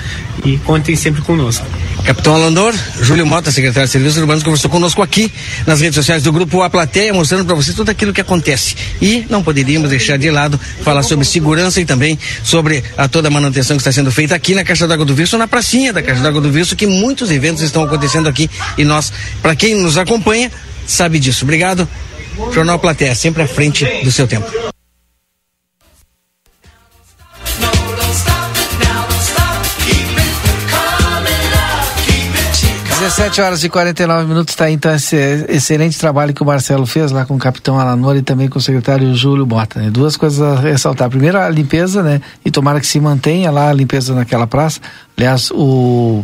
E 0.46 0.58
contem 0.60 0.96
sempre 0.96 1.22
conosco. 1.22 1.66
Capitão 2.04 2.36
Alandor, 2.36 2.74
Júlio 3.02 3.26
Mota, 3.26 3.52
secretário 3.52 3.88
de 3.88 3.92
Serviços 3.92 4.18
Urbanos, 4.18 4.44
conversou 4.44 4.70
conosco 4.70 5.02
aqui 5.02 5.32
nas 5.66 5.82
redes 5.82 5.96
sociais 5.96 6.24
do 6.24 6.32
grupo 6.32 6.62
A 6.62 6.70
Plateia, 6.70 7.14
mostrando 7.14 7.46
para 7.46 7.56
vocês 7.56 7.76
tudo 7.76 7.90
aquilo 7.90 8.12
que 8.12 8.22
acontece. 8.22 8.76
E 9.02 9.26
não 9.30 9.44
poderíamos 9.44 9.90
deixar 9.90 10.18
de 10.18 10.32
lado 10.32 10.60
falar 10.84 11.04
sobre 11.04 11.26
segurança 11.26 11.80
e 11.80 11.86
também 11.86 12.18
sobre 12.44 12.84
a 12.98 13.08
toda 13.08 13.28
a 13.28 13.32
manutenção 13.32 13.78
que 13.78 13.82
está 13.82 13.92
sendo 13.92 14.12
feita 14.12 14.34
aqui 14.34 14.56
na 14.56 14.64
Caixa 14.64 14.88
d'Água 14.88 15.06
do 15.06 15.14
Visto, 15.14 15.38
na 15.38 15.48
pracinha 15.48 15.94
da 15.94 16.02
Caixa 16.02 16.22
d'Água 16.22 16.42
do 16.42 16.52
Visto, 16.52 16.76
que 16.76 16.88
muitos 16.88 17.30
eventos 17.32 17.62
estão 17.62 17.84
acontecendo 17.84 18.28
aqui 18.28 18.50
e 18.78 18.84
nós, 18.84 19.12
para 19.42 19.56
quem 19.56 19.76
nos 19.76 19.98
acompanha, 19.98 20.52
sabe 20.88 21.20
disso. 21.20 21.44
Obrigado. 21.44 21.88
Jornal 22.54 22.80
Platéia, 22.80 23.14
sempre 23.14 23.44
à 23.44 23.48
frente 23.48 23.86
do 24.04 24.12
seu 24.12 24.28
tempo. 24.28 24.50
Dezessete 33.10 33.38
7 33.38 33.42
horas 33.42 33.64
e 33.64 33.70
49 33.70 34.28
minutos 34.28 34.54
está 34.54 34.70
então 34.70 34.94
esse 34.94 35.16
excelente 35.50 35.98
trabalho 35.98 36.32
que 36.32 36.44
o 36.44 36.46
Marcelo 36.46 36.86
fez 36.86 37.12
lá 37.12 37.26
com 37.26 37.36
o 37.36 37.40
capitão 37.40 37.80
Alanor 37.80 38.16
e 38.16 38.22
também 38.22 38.48
com 38.48 38.60
o 38.60 38.62
secretário 38.62 39.16
Júlio 39.16 39.48
Bota. 39.48 39.80
Né? 39.80 39.90
Duas 39.90 40.16
coisas 40.16 40.40
a 40.40 40.62
ressaltar. 40.62 41.10
Primeiro, 41.10 41.40
a 41.40 41.50
limpeza, 41.50 42.04
né? 42.04 42.22
E 42.46 42.52
tomara 42.52 42.80
que 42.80 42.86
se 42.86 43.00
mantenha 43.00 43.50
lá 43.50 43.72
a 43.72 43.74
limpeza 43.74 44.14
naquela 44.14 44.46
praça. 44.46 44.80
Aliás, 45.18 45.50
o 45.50 46.24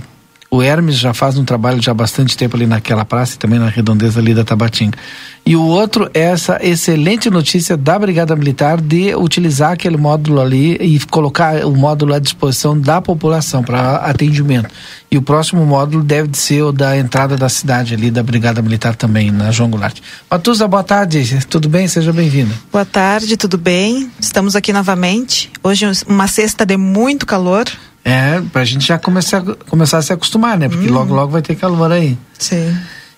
o 0.55 0.63
Hermes 0.63 0.97
já 0.97 1.13
faz 1.13 1.38
um 1.38 1.43
trabalho 1.43 1.81
já 1.81 1.91
há 1.91 1.93
bastante 1.93 2.38
tempo 2.38 2.55
ali 2.55 2.65
naquela 2.65 3.03
praça 3.03 3.35
e 3.35 3.38
também 3.38 3.59
na 3.59 3.67
redondeza 3.67 4.21
ali 4.21 4.33
da 4.33 4.43
Tabatinga. 4.43 4.97
E 5.45 5.55
o 5.55 5.62
outro 5.62 6.09
é 6.13 6.21
essa 6.21 6.57
excelente 6.62 7.29
notícia 7.29 7.75
da 7.75 8.00
Brigada 8.00 8.35
Militar 8.35 8.79
de 8.79 9.13
utilizar 9.13 9.74
aquele 9.74 9.97
módulo 9.97 10.39
ali 10.39 10.75
e 10.75 11.00
colocar 11.07 11.65
o 11.65 11.75
módulo 11.75 12.13
à 12.13 12.19
disposição 12.19 12.79
da 12.79 13.01
população 13.01 13.63
para 13.63 13.97
atendimento. 13.97 14.69
E 15.12 15.17
o 15.17 15.21
próximo 15.21 15.65
módulo 15.65 16.03
deve 16.03 16.29
ser 16.38 16.63
o 16.63 16.71
da 16.71 16.97
entrada 16.97 17.35
da 17.35 17.50
cidade 17.50 17.93
ali, 17.93 18.09
da 18.09 18.24
Brigada 18.24 18.62
Militar 18.62 18.95
também, 18.95 19.31
na 19.31 19.51
João 19.51 19.69
Goulart. 19.69 20.00
Matusa, 20.31 20.67
boa 20.67 20.83
tarde, 20.83 21.38
tudo 21.50 21.67
bem? 21.67 21.88
Seja 21.88 22.13
bem-vinda. 22.13 22.55
Boa 22.71 22.85
tarde, 22.85 23.35
tudo 23.35 23.57
bem? 23.57 24.09
Estamos 24.19 24.55
aqui 24.55 24.71
novamente. 24.71 25.51
Hoje 25.62 25.85
uma 26.07 26.27
sexta 26.27 26.65
de 26.65 26.77
muito 26.77 27.25
calor. 27.25 27.65
É, 28.07 28.39
pra 28.53 28.63
gente 28.63 28.85
já 28.85 29.00
começar, 29.00 29.41
começar 29.67 29.97
a 29.97 30.01
se 30.03 30.13
acostumar, 30.13 30.59
né? 30.59 30.69
Porque 30.69 30.88
hum. 30.88 30.93
logo, 30.93 31.12
logo 31.12 31.31
vai 31.31 31.41
ter 31.41 31.55
calor 31.55 31.91
aí. 31.91 32.15
Sim. 32.38 32.77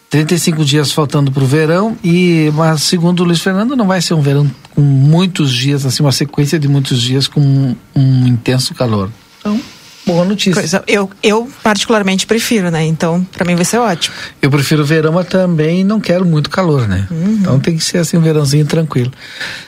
35 0.10 0.64
dias 0.64 0.94
faltando 0.94 1.32
para 1.32 1.44
o 1.44 1.46
verão 1.46 1.98
e 2.02 2.50
mas 2.56 2.84
segundo 2.84 3.20
o 3.20 3.24
Luiz 3.26 3.42
Fernando 3.42 3.76
não 3.76 3.86
vai 3.86 4.02
ser 4.02 4.14
um 4.14 4.22
verão 4.22 4.50
com 4.74 4.80
muitos 4.80 5.52
dias 5.52 5.86
assim 5.86 6.02
uma 6.02 6.14
sequência 6.14 6.58
de 6.58 6.68
muitos 6.70 7.02
dias 7.02 7.28
com 7.28 7.42
um, 7.42 7.76
um 7.94 8.26
intenso 8.26 8.74
calor 8.74 9.10
então 9.38 9.60
boa 10.08 10.26
notícia. 10.26 10.54
Coisa, 10.54 10.84
eu, 10.88 11.10
eu 11.22 11.48
particularmente 11.62 12.26
prefiro, 12.26 12.72
né? 12.72 12.86
Então, 12.86 13.26
para 13.32 13.46
mim 13.46 13.56
vai 13.56 13.66
ser 13.66 13.78
ótimo. 13.78 14.16
Eu 14.42 14.50
prefiro 14.50 14.84
verão, 14.84 15.14
mas 15.14 15.28
também 15.28 15.84
não 15.84 16.00
quero 16.00 16.26
muito 16.26 16.50
calor, 16.50 16.88
né? 16.88 17.08
Uhum. 17.12 17.38
Então 17.42 17.60
tem 17.60 17.78
que 17.78 17.84
ser 17.84 18.00
assim 18.00 18.18
um 18.18 18.22
verãozinho 18.22 18.66
tranquilo. 18.66 19.12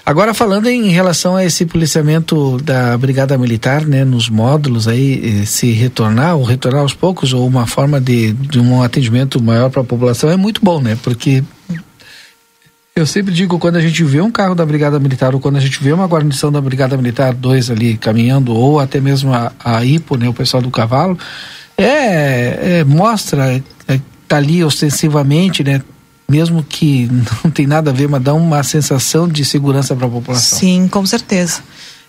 Agora 0.06 0.34
falando 0.34 0.68
em 0.68 0.90
relação 0.90 1.36
a 1.36 1.46
esse 1.46 1.66
policiamento 1.66 2.58
da 2.64 2.98
Brigada 2.98 3.38
Militar, 3.38 3.86
né, 3.86 4.04
nos 4.04 4.30
módulos 4.30 4.88
aí, 4.88 5.42
eh, 5.42 5.46
se 5.46 5.72
retornar 5.72 6.36
ou 6.36 6.44
retornar 6.44 6.82
aos 6.82 6.94
poucos 6.94 7.34
ou 7.34 7.46
uma 7.46 7.68
forma 7.68 8.00
de, 8.00 8.34
de 8.34 8.60
um 8.60 8.82
atendimento 8.82 9.42
maior 9.42 9.70
para 9.70 9.82
a 9.82 9.86
população 9.86 10.30
é 10.30 10.38
muito 10.38 10.62
bom, 10.64 10.82
né? 10.82 10.98
Porque 11.04 11.44
eu 12.96 13.06
sempre 13.06 13.34
digo, 13.34 13.58
quando 13.60 13.78
a 13.78 13.82
gente 13.82 14.04
vê 14.04 14.20
um 14.20 14.32
carro 14.32 14.56
da 14.56 14.66
Brigada 14.66 15.00
Militar 15.00 15.34
ou 15.34 15.40
quando 15.40 15.58
a 15.58 15.60
gente 15.60 15.82
vê 15.82 15.92
uma 15.94 16.06
guarnição 16.08 16.52
da 16.52 16.60
Brigada 16.60 16.98
Militar 16.98 17.34
2 17.34 17.72
ali 17.72 17.98
caminhando, 17.98 18.54
ou 18.54 18.80
até 18.80 19.00
mesmo 19.00 19.34
a, 19.34 19.52
a 19.64 19.86
IPO, 19.86 20.18
né, 20.18 20.28
o 20.28 20.34
pessoal 20.34 20.62
do 20.62 20.70
cavalo, 20.70 21.18
é, 21.78 22.80
é 22.80 22.84
mostra, 22.84 23.64
é, 23.88 24.00
tá 24.28 24.38
ali 24.38 24.64
ostensivamente, 24.64 25.64
né, 25.64 25.82
mesmo 26.28 26.64
que 26.64 27.10
não 27.44 27.52
tem 27.52 27.66
nada 27.66 27.92
a 27.92 27.94
ver, 27.94 28.10
mas 28.10 28.22
dá 28.22 28.34
uma 28.34 28.62
sensação 28.64 29.28
de 29.28 29.46
segurança 29.46 29.96
para 29.96 30.08
a 30.08 30.10
população. 30.10 30.60
Sim, 30.60 30.88
com 30.88 31.06
certeza. 31.06 31.64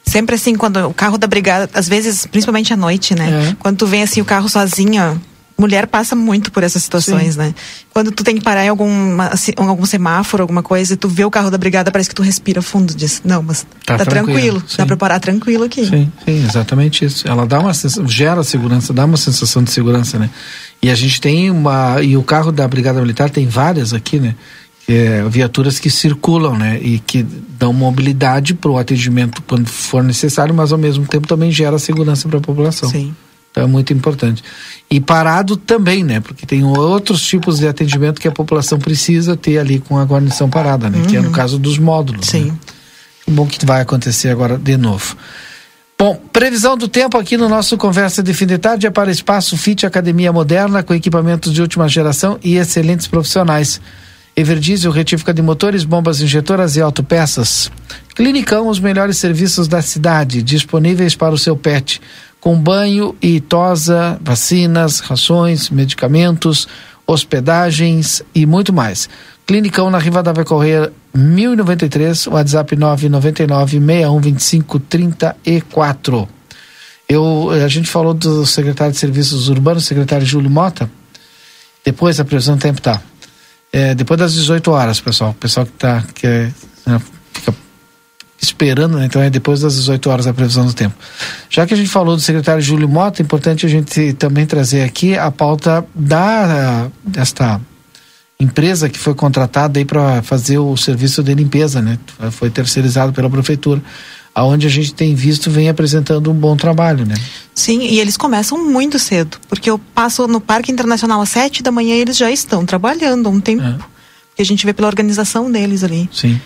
Sempre 0.05 0.35
assim, 0.35 0.57
quando 0.57 0.89
o 0.89 0.95
carro 0.95 1.19
da 1.19 1.27
brigada, 1.27 1.71
às 1.73 1.89
vezes, 1.89 2.27
principalmente 2.27 2.73
à 2.73 2.77
noite, 2.77 3.15
né? 3.15 3.51
É. 3.51 3.57
Quando 3.59 3.77
tu 3.77 3.87
vem 3.87 4.03
assim 4.03 4.21
o 4.21 4.25
carro 4.25 4.49
sozinho, 4.49 5.21
mulher 5.61 5.87
passa 5.87 6.17
muito 6.17 6.51
por 6.51 6.63
essas 6.63 6.83
situações, 6.83 7.35
Sim. 7.35 7.41
né? 7.41 7.55
Quando 7.93 8.11
tu 8.11 8.25
tem 8.25 8.35
que 8.35 8.43
parar 8.43 8.65
em 8.65 8.69
algum, 8.69 9.21
assim, 9.21 9.53
algum 9.57 9.85
semáforo, 9.85 10.43
alguma 10.43 10.63
coisa, 10.63 10.95
e 10.95 10.97
tu 10.97 11.09
vê 11.09 11.25
o 11.25 11.31
carro 11.31 11.51
da 11.51 11.59
brigada, 11.59 11.93
parece 11.93 12.09
que 12.09 12.15
tu 12.15 12.23
respira 12.23 12.63
fundo 12.63 12.95
diz, 12.95 13.21
não, 13.25 13.43
mas 13.43 13.67
tá, 13.85 13.99
tá 13.99 14.05
tranquilo, 14.07 14.61
tranquilo. 14.61 14.63
dá 14.79 14.87
pra 14.87 14.97
parar 14.97 15.21
tranquilo 15.21 15.65
aqui. 15.65 15.85
Sim, 15.85 16.11
sim, 16.25 16.45
exatamente 16.45 17.05
isso. 17.05 17.29
Ela 17.29 17.47
dá 17.47 17.61
uma 17.61 17.73
gera 18.07 18.43
segurança, 18.43 18.93
dá 18.93 19.05
uma 19.05 19.19
sensação 19.19 19.63
de 19.63 19.71
segurança, 19.71 20.19
né? 20.19 20.31
E 20.83 20.89
a 20.89 20.95
gente 20.95 21.21
tem 21.21 21.51
uma, 21.51 22.01
e 22.03 22.17
o 22.17 22.23
carro 22.23 22.51
da 22.51 22.67
Brigada 22.67 23.01
Militar 23.01 23.29
tem 23.29 23.47
várias 23.47 23.93
aqui, 23.93 24.19
né? 24.19 24.35
É, 24.89 25.23
viaturas 25.29 25.79
que 25.79 25.91
circulam, 25.91 26.57
né? 26.57 26.81
E 26.81 26.99
que 26.99 27.23
dão 27.23 27.73
mobilidade 27.73 28.55
para 28.55 28.71
o 28.71 28.79
atendimento 28.79 29.43
quando 29.43 29.69
for 29.69 30.03
necessário, 30.03 30.55
mas 30.55 30.73
ao 30.73 30.79
mesmo 30.79 31.07
tempo 31.07 31.29
também 31.29 31.51
gera 31.53 31.79
segurança 31.79 32.29
para 32.29 32.39
a 32.39 32.41
população. 32.41 32.89
Sim. 32.89 33.15
Então 33.61 33.65
é 33.65 33.71
muito 33.71 33.93
importante. 33.93 34.43
E 34.91 35.01
parado 35.01 35.55
também, 35.57 36.03
né? 36.03 36.21
Porque 36.21 36.47
tem 36.47 36.65
outros 36.65 37.23
tipos 37.23 37.59
de 37.59 37.69
atendimento 37.69 38.21
que 38.21 38.27
a 38.27 38.33
população 38.33 38.79
precisa 38.79 39.37
ter 39.37 39.59
ali 39.59 39.79
com 39.79 39.99
a 39.99 40.05
guarnição 40.05 40.49
parada, 40.49 40.89
né? 40.89 40.99
Uhum. 40.99 41.05
Que 41.05 41.17
é 41.17 41.21
no 41.21 41.27
uhum. 41.27 41.33
caso 41.33 41.59
dos 41.59 41.79
módulos. 41.79 42.27
Sim. 42.27 42.47
Né? 42.47 42.59
Bom 43.29 43.47
que 43.47 43.65
vai 43.67 43.83
acontecer 43.83 44.31
agora 44.31 44.57
de 44.57 44.77
novo. 44.79 45.15
Bom, 45.99 46.19
previsão 46.33 46.79
do 46.79 46.89
tempo 46.89 47.19
aqui 47.19 47.37
no 47.37 47.49
nosso 47.49 47.77
Conversa 47.77 48.23
de 48.23 48.33
Fim 48.33 48.47
de 48.47 48.57
Tarde 48.57 48.87
é 48.87 48.91
para 48.91 49.11
Espaço 49.11 49.59
Fit 49.59 49.85
Academia 49.85 50.33
Moderna, 50.33 50.83
com 50.83 50.95
equipamentos 50.95 51.53
de 51.53 51.61
última 51.61 51.87
geração 51.87 52.39
e 52.43 52.57
excelentes 52.57 53.07
profissionais. 53.07 53.79
Everdiesel, 54.35 54.91
retífica 54.91 55.35
de 55.35 55.43
motores, 55.43 55.85
bombas 55.85 56.23
injetoras 56.23 56.77
e 56.77 56.81
autopeças. 56.81 57.71
Clinicão, 58.15 58.69
os 58.69 58.81
melhores 58.81 59.19
serviços 59.19 59.69
da 59.69 59.83
cidade, 59.83 60.43
disponíveis 60.43 61.15
para 61.15 61.35
o 61.35 61.39
seu 61.39 61.55
pet 61.55 62.01
com 62.41 62.59
banho 62.59 63.15
e 63.21 63.41
tosa, 63.41 64.19
vacinas, 64.23 65.01
rações, 65.01 65.69
medicamentos, 65.71 66.67
hospedagens 67.07 68.23
e 68.35 68.47
muito 68.47 68.73
mais. 68.73 69.09
Clinicão 69.47 69.91
na 69.91 69.99
Rivadavia 69.99 70.45
Correia 70.45 70.93
1093, 71.13 72.29
WhatsApp 72.29 72.77
999 72.77 73.79
6125 73.79 74.79
34. 74.79 76.29
Eu, 77.09 77.51
a 77.51 77.67
gente 77.67 77.91
falou 77.91 78.15
do 78.15 78.47
secretário 78.47 78.93
de 78.93 78.99
Serviços 78.99 79.49
Urbanos, 79.49 79.85
secretário 79.85 80.25
Júlio 80.25 80.49
Mota. 80.49 80.89
Depois 81.85 82.21
a 82.21 82.25
previsão 82.25 82.57
do 82.57 82.61
tempo 82.61 82.81
tá. 82.81 83.03
É, 83.73 83.95
depois 83.95 84.19
das 84.19 84.33
18 84.35 84.71
horas, 84.71 85.01
pessoal. 85.01 85.31
O 85.31 85.35
pessoal 85.35 85.67
que 85.67 85.73
tá 85.73 86.05
que 86.15 86.27
é, 86.27 86.53
né, 86.87 87.01
fica 87.33 87.53
esperando, 88.41 88.99
né? 88.99 89.05
então 89.05 89.21
é 89.21 89.29
depois 89.29 89.61
das 89.61 89.75
18 89.75 90.11
horas 90.11 90.27
a 90.27 90.33
previsão 90.33 90.67
do 90.67 90.73
tempo. 90.73 90.95
Já 91.49 91.67
que 91.67 91.75
a 91.75 91.77
gente 91.77 91.91
falou 91.91 92.17
do 92.17 92.23
secretário 92.23 92.63
Júlio 92.63 92.89
Mota, 92.89 93.21
é 93.21 93.25
importante 93.25 93.67
a 93.67 93.69
gente 93.69 94.13
também 94.15 94.47
trazer 94.47 94.83
aqui 94.83 95.17
a 95.17 95.31
pauta 95.31 95.85
da 95.95 96.89
desta 97.05 97.61
empresa 98.39 98.89
que 98.89 98.99
foi 98.99 99.15
contratada 99.15 99.79
aí 99.79 99.85
para 99.85 100.23
fazer 100.23 100.59
o 100.59 100.75
serviço 100.77 101.23
de 101.23 101.35
limpeza, 101.35 101.83
né? 101.83 101.99
Foi 102.31 102.49
terceirizado 102.49 103.13
pela 103.13 103.29
prefeitura 103.29 103.83
aonde 104.35 104.67
a 104.67 104.71
gente 104.71 104.95
tem 104.95 105.15
visto 105.15 105.51
vem 105.51 105.69
apresentando 105.69 106.31
um 106.31 106.35
bom 106.35 106.57
trabalho, 106.57 107.05
né? 107.05 107.15
Sim, 107.55 107.81
e 107.83 108.01
eles 108.01 108.17
começam 108.17 108.65
muito 108.65 108.99
cedo, 108.99 109.39
porque 109.49 109.69
eu 109.69 109.79
passo 109.79 110.27
no 110.27 110.41
Parque 110.41 110.73
Internacional 110.73 111.21
às 111.21 111.29
sete 111.29 111.63
da 111.63 111.71
manhã 111.71 111.95
e 111.97 112.01
eles 112.01 112.17
já 112.17 112.31
estão 112.31 112.65
trabalhando 112.65 113.27
há 113.27 113.31
um 113.31 113.41
tempo. 113.41 113.63
É. 113.63 113.77
Que 114.37 114.43
a 114.43 114.45
gente 114.45 114.65
vê 114.65 114.73
pela 114.73 114.89
organização 114.89 115.51
deles 115.51 115.85
ali. 115.85 116.09
Sim. 116.13 116.41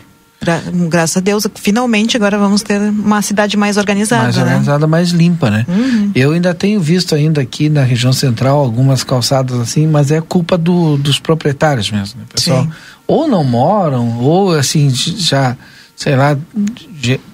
Gra 0.45 0.63
graças 0.89 1.17
a 1.17 1.21
Deus, 1.21 1.47
finalmente 1.55 2.17
agora 2.17 2.39
vamos 2.39 2.63
ter 2.63 2.81
uma 2.81 3.23
cidade 3.23 3.57
mais 3.57 3.77
organizada. 3.77 4.25
Mais 4.25 4.37
né? 4.37 4.43
organizada, 4.43 4.87
mais 4.87 5.11
limpa, 5.11 5.51
né? 5.51 5.65
Uhum. 5.69 6.13
Eu 6.15 6.33
ainda 6.33 6.55
tenho 6.55 6.81
visto 6.81 7.15
ainda 7.15 7.41
aqui 7.41 7.69
na 7.69 7.83
região 7.83 8.13
central 8.13 8.59
algumas 8.59 9.03
calçadas 9.03 9.59
assim, 9.59 9.87
mas 9.87 10.11
é 10.11 10.21
culpa 10.21 10.59
do, 10.59 10.97
dos 10.97 11.19
proprietários 11.19 11.91
mesmo. 11.91 12.21
Né? 12.21 12.27
Pessoal, 12.33 12.65
Sim. 12.65 12.73
ou 13.07 13.27
não 13.27 13.43
moram, 13.43 14.19
ou 14.19 14.53
assim, 14.53 14.91
já, 14.91 15.57
sei 15.97 16.15
lá, 16.15 16.37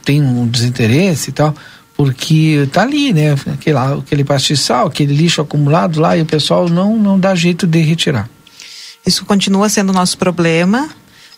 tem 0.04 0.22
um 0.22 0.46
desinteresse 0.46 1.30
e 1.30 1.32
tal 1.32 1.54
porque 2.00 2.66
tá 2.72 2.80
ali, 2.80 3.12
né? 3.12 3.34
Aquele, 3.52 3.76
aquele 3.76 4.24
pastiçal, 4.24 4.86
aquele 4.86 5.14
lixo 5.14 5.42
acumulado 5.42 6.00
lá 6.00 6.16
e 6.16 6.22
o 6.22 6.24
pessoal 6.24 6.66
não, 6.66 6.96
não 6.96 7.20
dá 7.20 7.34
jeito 7.34 7.66
de 7.66 7.78
retirar. 7.82 8.26
Isso 9.06 9.22
continua 9.26 9.68
sendo 9.68 9.92
nosso 9.92 10.16
problema, 10.16 10.88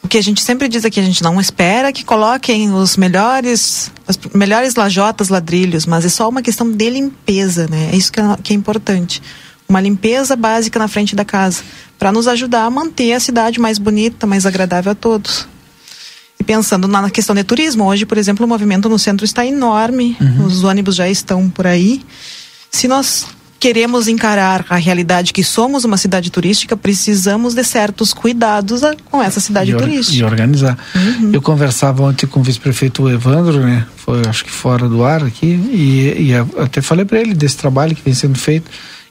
o 0.02 0.08
que 0.08 0.18
a 0.18 0.22
gente 0.22 0.42
sempre 0.42 0.68
diz 0.68 0.84
aqui, 0.84 0.98
a 0.98 1.02
gente 1.02 1.22
não 1.22 1.40
espera 1.40 1.92
que 1.92 2.04
coloquem 2.04 2.72
os 2.72 2.96
melhores, 2.96 3.90
os 4.06 4.18
melhores 4.34 4.74
lajotas, 4.74 5.28
ladrilhos, 5.28 5.86
mas 5.86 6.04
é 6.04 6.08
só 6.08 6.28
uma 6.28 6.42
questão 6.42 6.70
de 6.70 6.90
limpeza, 6.90 7.68
né? 7.68 7.90
É 7.92 7.96
isso 7.96 8.12
que 8.12 8.20
é, 8.20 8.24
que 8.42 8.52
é 8.52 8.56
importante. 8.56 9.22
Uma 9.68 9.80
limpeza 9.80 10.34
básica 10.34 10.78
na 10.78 10.88
frente 10.88 11.14
da 11.14 11.24
casa, 11.24 11.62
para 11.98 12.10
nos 12.10 12.26
ajudar 12.26 12.64
a 12.64 12.70
manter 12.70 13.12
a 13.12 13.20
cidade 13.20 13.60
mais 13.60 13.78
bonita, 13.78 14.26
mais 14.26 14.44
agradável 14.44 14.92
a 14.92 14.94
todos. 14.94 15.46
E 16.38 16.44
pensando 16.44 16.88
na 16.88 17.08
questão 17.08 17.36
de 17.36 17.44
turismo, 17.44 17.84
hoje, 17.84 18.04
por 18.04 18.18
exemplo, 18.18 18.44
o 18.44 18.48
movimento 18.48 18.88
no 18.88 18.98
centro 18.98 19.24
está 19.24 19.46
enorme, 19.46 20.16
uhum. 20.20 20.46
os 20.46 20.64
ônibus 20.64 20.96
já 20.96 21.08
estão 21.08 21.48
por 21.48 21.66
aí. 21.66 22.02
Se 22.70 22.88
nós 22.88 23.26
queremos 23.62 24.08
encarar 24.08 24.66
a 24.68 24.74
realidade 24.74 25.32
que 25.32 25.44
somos 25.44 25.84
uma 25.84 25.96
cidade 25.96 26.32
turística, 26.32 26.76
precisamos 26.76 27.54
de 27.54 27.62
certos 27.62 28.12
cuidados 28.12 28.80
com 29.08 29.22
essa 29.22 29.38
cidade 29.38 29.70
e 29.70 29.76
turística. 29.76 30.18
E 30.18 30.24
organizar. 30.24 30.76
Uhum. 30.92 31.30
Eu 31.32 31.40
conversava 31.40 32.02
ontem 32.02 32.26
com 32.26 32.40
o 32.40 32.42
vice-prefeito 32.42 33.08
Evandro, 33.08 33.60
né? 33.60 33.86
Foi, 33.94 34.20
acho 34.28 34.44
que 34.44 34.50
fora 34.50 34.88
do 34.88 35.04
ar 35.04 35.22
aqui, 35.22 35.46
e, 35.46 36.30
e 36.30 36.34
até 36.60 36.82
falei 36.82 37.04
para 37.04 37.20
ele 37.20 37.34
desse 37.34 37.56
trabalho 37.56 37.94
que 37.94 38.02
vem 38.02 38.12
sendo 38.12 38.36
feito. 38.36 38.68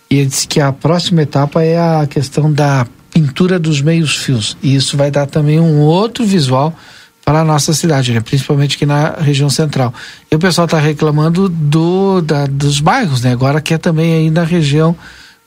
E 0.09 0.17
ele 0.17 0.25
disse 0.25 0.45
que 0.45 0.59
a 0.59 0.73
próxima 0.73 1.21
etapa 1.21 1.63
é 1.63 1.79
a 1.79 2.05
questão 2.05 2.51
da 2.51 2.85
pintura 3.13 3.57
dos 3.57 3.81
meios 3.81 4.17
fios. 4.17 4.57
E 4.61 4.75
isso 4.75 4.97
vai 4.97 5.09
dar 5.09 5.27
também 5.27 5.61
um 5.61 5.79
outro 5.79 6.25
visual 6.25 6.75
para 7.23 7.41
a 7.41 7.43
nossa 7.43 7.73
cidade, 7.73 8.13
né? 8.13 8.19
principalmente 8.19 8.75
aqui 8.75 8.86
na 8.86 9.12
região 9.19 9.49
central. 9.49 9.93
E 10.29 10.36
o 10.36 10.39
pessoal 10.39 10.65
está 10.65 10.79
reclamando 10.79 11.47
do, 11.47 12.21
da, 12.21 12.45
dos 12.45 12.79
bairros, 12.79 13.21
né? 13.21 13.31
agora 13.31 13.62
quer 13.62 13.77
também 13.77 14.13
aí 14.13 14.29
na 14.29 14.43
região 14.43 14.95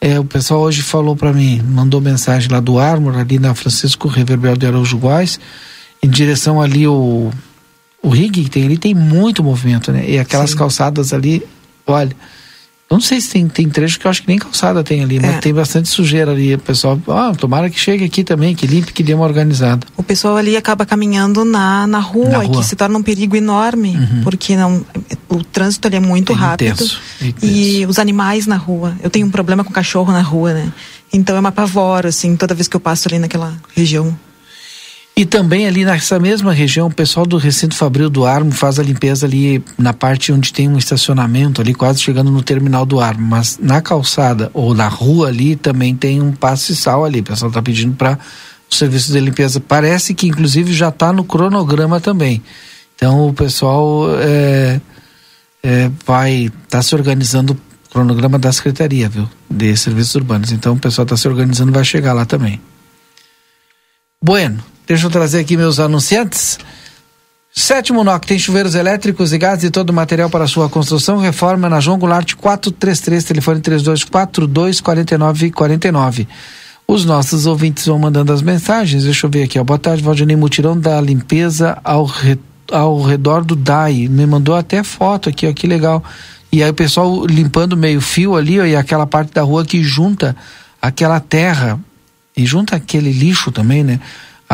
É, 0.00 0.18
o 0.20 0.24
pessoal 0.24 0.60
hoje 0.60 0.82
falou 0.82 1.16
para 1.16 1.32
mim, 1.32 1.62
mandou 1.62 2.00
mensagem 2.00 2.50
lá 2.50 2.60
do 2.60 2.78
Armor, 2.78 3.16
ali 3.16 3.38
na 3.38 3.54
Francisco 3.54 4.06
Reverbel 4.06 4.56
de 4.56 4.66
Araújo 4.66 4.98
Góes, 4.98 5.40
em 6.02 6.10
direção 6.10 6.60
ali 6.60 6.87
o 6.87 7.30
o 8.04 8.10
rig 8.10 8.42
que 8.44 8.50
tem 8.50 8.66
ali 8.66 8.76
tem 8.76 8.94
muito 8.94 9.42
movimento, 9.42 9.90
né? 9.90 10.04
E 10.06 10.18
aquelas 10.18 10.50
Sim. 10.50 10.58
calçadas 10.58 11.14
ali, 11.14 11.42
olha, 11.87 12.14
não 12.96 13.00
sei 13.00 13.20
se 13.20 13.30
tem, 13.30 13.48
tem 13.48 13.68
trecho 13.68 13.98
que 13.98 14.07
eu 14.07 14.11
acho 14.11 14.22
que 14.22 14.28
nem 14.28 14.38
calçada 14.38 14.83
tem 14.83 15.02
ali, 15.02 15.18
mas 15.20 15.37
é. 15.37 15.38
tem 15.38 15.52
bastante 15.52 15.88
sujeira 15.88 16.33
ali. 16.33 16.54
O 16.54 16.59
pessoal, 16.59 16.98
ah, 17.09 17.33
tomara 17.37 17.70
que 17.70 17.78
chegue 17.78 18.04
aqui 18.04 18.24
também, 18.24 18.54
que 18.54 18.66
limpe, 18.66 18.92
que 18.92 19.02
dê 19.02 19.14
uma 19.14 19.24
organizada. 19.24 19.87
O 19.96 20.02
pessoal 20.02 20.37
ali 20.37 20.57
acaba 20.57 20.85
caminhando 20.87 21.44
na, 21.44 21.87
na 21.87 21.98
rua, 21.98 22.28
na 22.28 22.38
rua. 22.38 22.59
que 22.59 22.64
se 22.64 22.76
torna 22.76 22.98
um 22.98 23.02
perigo 23.02 23.37
enorme, 23.37 23.96
uhum. 23.96 24.22
porque 24.22 24.57
não, 24.57 24.85
o 25.28 25.42
trânsito 25.42 25.88
ali 25.88 25.96
é 25.96 26.00
muito 26.00 26.33
é 26.33 26.37
rápido. 26.37 26.72
Intenso, 26.72 27.00
intenso. 27.20 27.46
E 27.46 27.87
os 27.87 27.98
animais 27.98 28.46
na 28.46 28.57
rua. 28.57 28.96
Eu 29.02 29.11
tenho 29.11 29.26
um 29.26 29.30
problema 29.30 29.64
com 29.64 29.72
cachorro 29.72 30.12
na 30.12 30.22
rua, 30.22 30.52
né? 30.54 30.72
Então 31.12 31.37
é 31.37 31.40
uma 31.40 31.52
pavor, 31.52 32.07
assim, 32.07 32.37
toda 32.37 32.54
vez 32.54 32.66
que 32.68 32.76
eu 32.76 32.80
passo 32.80 33.09
ali 33.09 33.18
naquela 33.18 33.54
região. 33.74 34.16
E 35.16 35.24
também 35.24 35.64
ali 35.64 35.85
nessa 35.85 36.18
mesma 36.18 36.53
região, 36.53 36.88
o 36.88 36.92
pessoal 36.92 37.24
do 37.24 37.37
recinto 37.37 37.77
Fabril 37.77 38.11
do 38.11 38.27
Armo 38.27 38.50
faz 38.50 38.81
a 38.81 38.83
limpeza 38.83 39.27
ali 39.27 39.62
na 39.79 39.92
parte 39.92 40.33
onde 40.33 40.53
tem 40.53 40.68
um 40.68 40.77
estacionamento 40.77 41.61
ali, 41.61 41.72
quase 41.72 42.03
chegando 42.03 42.33
no 42.33 42.42
terminal 42.42 42.85
do 42.85 43.00
Armo. 43.00 43.24
Mas 43.24 43.57
na 43.62 43.81
calçada 43.81 44.50
ou 44.53 44.74
na 44.74 44.88
rua 44.88 45.29
ali 45.29 45.55
também 45.55 45.94
tem 45.94 46.20
um 46.20 46.33
passe 46.33 46.74
sal 46.74 47.05
ali. 47.05 47.20
O 47.20 47.24
pessoal 47.24 47.48
está 47.48 47.62
pedindo 47.62 47.94
para 47.94 48.18
o 48.68 48.74
serviço 48.74 49.12
de 49.12 49.20
limpeza. 49.20 49.61
Parece 49.61 50.14
que 50.14 50.27
inclusive 50.27 50.72
já 50.72 50.88
está 50.88 51.12
no 51.12 51.22
cronograma 51.22 52.00
também. 52.00 52.42
Então 52.96 53.29
o 53.29 53.33
pessoal 53.33 54.07
é, 54.18 54.81
é, 55.62 55.90
vai 56.05 56.46
estar 56.46 56.59
tá 56.68 56.83
se 56.83 56.92
organizando 56.92 57.53
o 57.53 57.88
cronograma 57.88 58.37
da 58.37 58.53
Secretaria, 58.53 59.09
viu? 59.09 59.31
De 59.48 59.77
Serviços 59.77 60.16
Urbanos. 60.16 60.50
Então 60.50 60.72
o 60.72 60.79
pessoal 60.79 61.05
está 61.05 61.16
se 61.16 61.29
organizando 61.29 61.70
vai 61.70 61.85
chegar 61.85 62.14
lá 62.14 62.24
também. 62.24 62.61
Bueno, 64.20 64.73
Deixa 64.87 65.07
eu 65.07 65.11
trazer 65.11 65.40
aqui 65.40 65.57
meus 65.57 65.81
anunciantes. 65.81 66.59
Sétimo 67.51 68.03
NOC 68.05 68.27
tem 68.27 68.38
chuveiros 68.38 68.75
elétricos 68.75 69.33
e 69.33 69.38
gás 69.38 69.62
e 69.64 69.70
todo 69.70 69.90
o 69.90 69.92
material 69.92 70.29
para 70.29 70.47
sua 70.47 70.68
construção. 70.68 71.18
Reforma 71.18 71.68
na 71.68 71.81
João 71.81 71.99
Goulart 71.99 72.35
433, 72.35 73.25
telefone 73.25 73.61
3242 73.61 74.81
4949. 74.81 76.29
Os 76.87 77.05
nossos 77.05 77.47
ouvintes 77.47 77.87
vão 77.87 77.99
mandando 77.99 78.33
as 78.33 78.42
mensagens. 78.42 79.05
Deixa 79.05 79.27
eu 79.27 79.31
ver 79.31 79.44
aqui, 79.44 79.59
ó. 79.59 79.64
Boa 79.64 79.79
tarde, 79.79 80.03
Valdinei 80.03 80.37
Mutirão 80.37 80.79
da 80.79 81.01
limpeza 81.01 81.79
ao, 81.83 82.05
re, 82.05 82.38
ao 82.70 83.01
redor 83.01 83.42
do 83.42 83.57
DAI. 83.57 84.09
Me 84.09 84.27
mandou 84.27 84.55
até 84.55 84.83
foto 84.83 85.31
aqui, 85.31 85.47
ó, 85.47 85.53
que 85.55 85.66
legal. 85.66 86.05
E 86.53 86.62
aí 86.62 86.68
o 86.68 86.75
pessoal 86.75 87.25
limpando 87.25 87.77
meio 87.77 88.03
fio 88.03 88.37
ali, 88.37 88.61
ó, 88.61 88.66
e 88.66 88.77
aquela 88.77 89.07
parte 89.07 89.33
da 89.33 89.42
rua 89.42 89.64
que 89.64 89.83
junta 89.83 90.37
aquela 90.83 91.20
terra 91.20 91.81
e 92.37 92.44
junta 92.44 92.77
aquele 92.77 93.12
lixo 93.12 93.51
também, 93.51 93.83
né? 93.83 94.01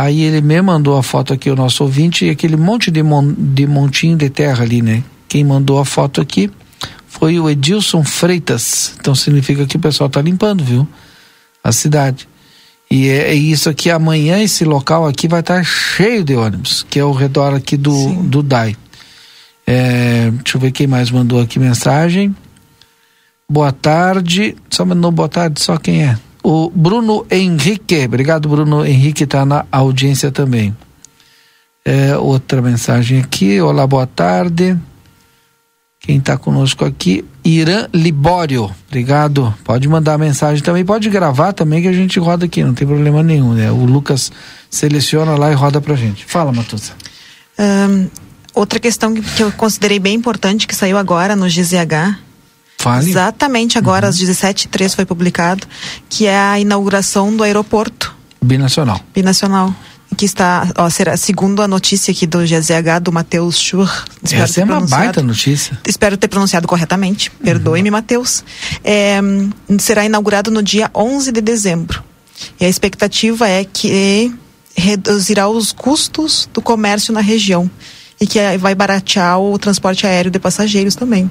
Aí 0.00 0.22
ele 0.22 0.40
me 0.40 0.62
mandou 0.62 0.96
a 0.96 1.02
foto 1.02 1.34
aqui, 1.34 1.50
o 1.50 1.54
nosso 1.54 1.84
ouvinte, 1.84 2.24
e 2.24 2.30
aquele 2.30 2.56
monte 2.56 2.90
de, 2.90 3.02
mon, 3.02 3.34
de 3.36 3.66
montinho 3.66 4.16
de 4.16 4.30
terra 4.30 4.64
ali, 4.64 4.80
né? 4.80 5.04
Quem 5.28 5.44
mandou 5.44 5.78
a 5.78 5.84
foto 5.84 6.22
aqui 6.22 6.50
foi 7.06 7.38
o 7.38 7.50
Edilson 7.50 8.02
Freitas. 8.02 8.94
Então 8.98 9.14
significa 9.14 9.66
que 9.66 9.76
o 9.76 9.78
pessoal 9.78 10.08
está 10.08 10.22
limpando, 10.22 10.64
viu? 10.64 10.88
A 11.62 11.70
cidade. 11.70 12.26
E 12.90 13.10
é, 13.10 13.28
é, 13.28 13.34
isso 13.34 13.68
aqui, 13.68 13.90
amanhã 13.90 14.42
esse 14.42 14.64
local 14.64 15.06
aqui 15.06 15.28
vai 15.28 15.40
estar 15.40 15.56
tá 15.56 15.62
cheio 15.62 16.24
de 16.24 16.34
ônibus, 16.34 16.82
que 16.88 16.98
é 16.98 17.02
ao 17.02 17.12
redor 17.12 17.52
aqui 17.52 17.76
do, 17.76 18.22
do 18.22 18.42
DAI. 18.42 18.74
É, 19.66 20.30
deixa 20.30 20.56
eu 20.56 20.62
ver 20.62 20.72
quem 20.72 20.86
mais 20.86 21.10
mandou 21.10 21.42
aqui 21.42 21.58
mensagem. 21.58 22.34
Boa 23.46 23.70
tarde. 23.70 24.56
Só 24.70 24.82
mandou 24.82 25.12
boa 25.12 25.28
tarde, 25.28 25.60
só 25.60 25.76
quem 25.76 26.04
é? 26.04 26.18
O 26.42 26.70
Bruno 26.70 27.26
Henrique, 27.30 28.04
obrigado 28.04 28.48
Bruno 28.48 28.84
Henrique, 28.84 29.24
está 29.24 29.44
na 29.44 29.66
audiência 29.70 30.30
também. 30.30 30.74
É, 31.84 32.16
outra 32.16 32.62
mensagem 32.62 33.20
aqui, 33.20 33.60
olá, 33.60 33.86
boa 33.86 34.06
tarde. 34.06 34.78
Quem 36.00 36.16
está 36.16 36.38
conosco 36.38 36.82
aqui, 36.84 37.22
Irã 37.44 37.86
Libório, 37.92 38.70
obrigado. 38.88 39.54
Pode 39.62 39.86
mandar 39.86 40.16
mensagem 40.16 40.62
também, 40.62 40.82
pode 40.82 41.10
gravar 41.10 41.52
também 41.52 41.82
que 41.82 41.88
a 41.88 41.92
gente 41.92 42.18
roda 42.18 42.46
aqui, 42.46 42.64
não 42.64 42.72
tem 42.72 42.86
problema 42.86 43.22
nenhum, 43.22 43.52
né? 43.52 43.70
O 43.70 43.84
Lucas 43.84 44.32
seleciona 44.70 45.36
lá 45.36 45.52
e 45.52 45.54
roda 45.54 45.78
pra 45.78 45.94
gente. 45.94 46.24
Fala, 46.24 46.52
Matusa. 46.52 46.92
Um, 47.58 48.08
outra 48.54 48.80
questão 48.80 49.12
que 49.12 49.42
eu 49.42 49.52
considerei 49.52 49.98
bem 49.98 50.14
importante 50.14 50.66
que 50.66 50.74
saiu 50.74 50.96
agora 50.96 51.36
no 51.36 51.46
GZH 51.46 52.29
Fale. 52.80 53.10
Exatamente 53.10 53.76
agora, 53.76 54.06
uhum. 54.06 54.10
às 54.10 54.18
17h03 54.18 54.94
foi 54.94 55.04
publicado, 55.04 55.66
que 56.08 56.24
é 56.24 56.38
a 56.38 56.58
inauguração 56.58 57.36
do 57.36 57.42
aeroporto. 57.42 58.16
Binacional. 58.40 58.98
Binacional. 59.14 59.74
Que 60.16 60.24
está, 60.24 60.66
ó, 60.78 60.88
será, 60.88 61.14
segundo 61.14 61.62
a 61.62 61.68
notícia 61.68 62.10
aqui 62.10 62.26
do 62.26 62.38
GZH, 62.38 63.02
do 63.02 63.12
Matheus 63.12 63.60
Schur. 63.60 63.88
Essa 64.24 64.62
é 64.62 64.64
uma 64.64 64.80
baita 64.80 65.22
notícia. 65.22 65.78
Espero 65.86 66.16
ter 66.16 66.28
pronunciado 66.28 66.66
corretamente. 66.66 67.30
Perdoe-me, 67.30 67.90
uhum. 67.90 67.96
Matheus. 67.96 68.42
É, 68.82 69.20
será 69.78 70.06
inaugurado 70.06 70.50
no 70.50 70.62
dia 70.62 70.90
11 70.94 71.32
de 71.32 71.40
dezembro. 71.42 72.02
E 72.58 72.64
a 72.64 72.68
expectativa 72.68 73.46
é 73.46 73.62
que 73.62 74.34
reduzirá 74.74 75.48
os 75.48 75.70
custos 75.70 76.48
do 76.54 76.62
comércio 76.62 77.12
na 77.12 77.20
região 77.20 77.70
e 78.18 78.26
que 78.26 78.38
vai 78.56 78.74
baratear 78.74 79.38
o 79.38 79.58
transporte 79.58 80.06
aéreo 80.06 80.30
de 80.30 80.38
passageiros 80.38 80.94
também. 80.94 81.30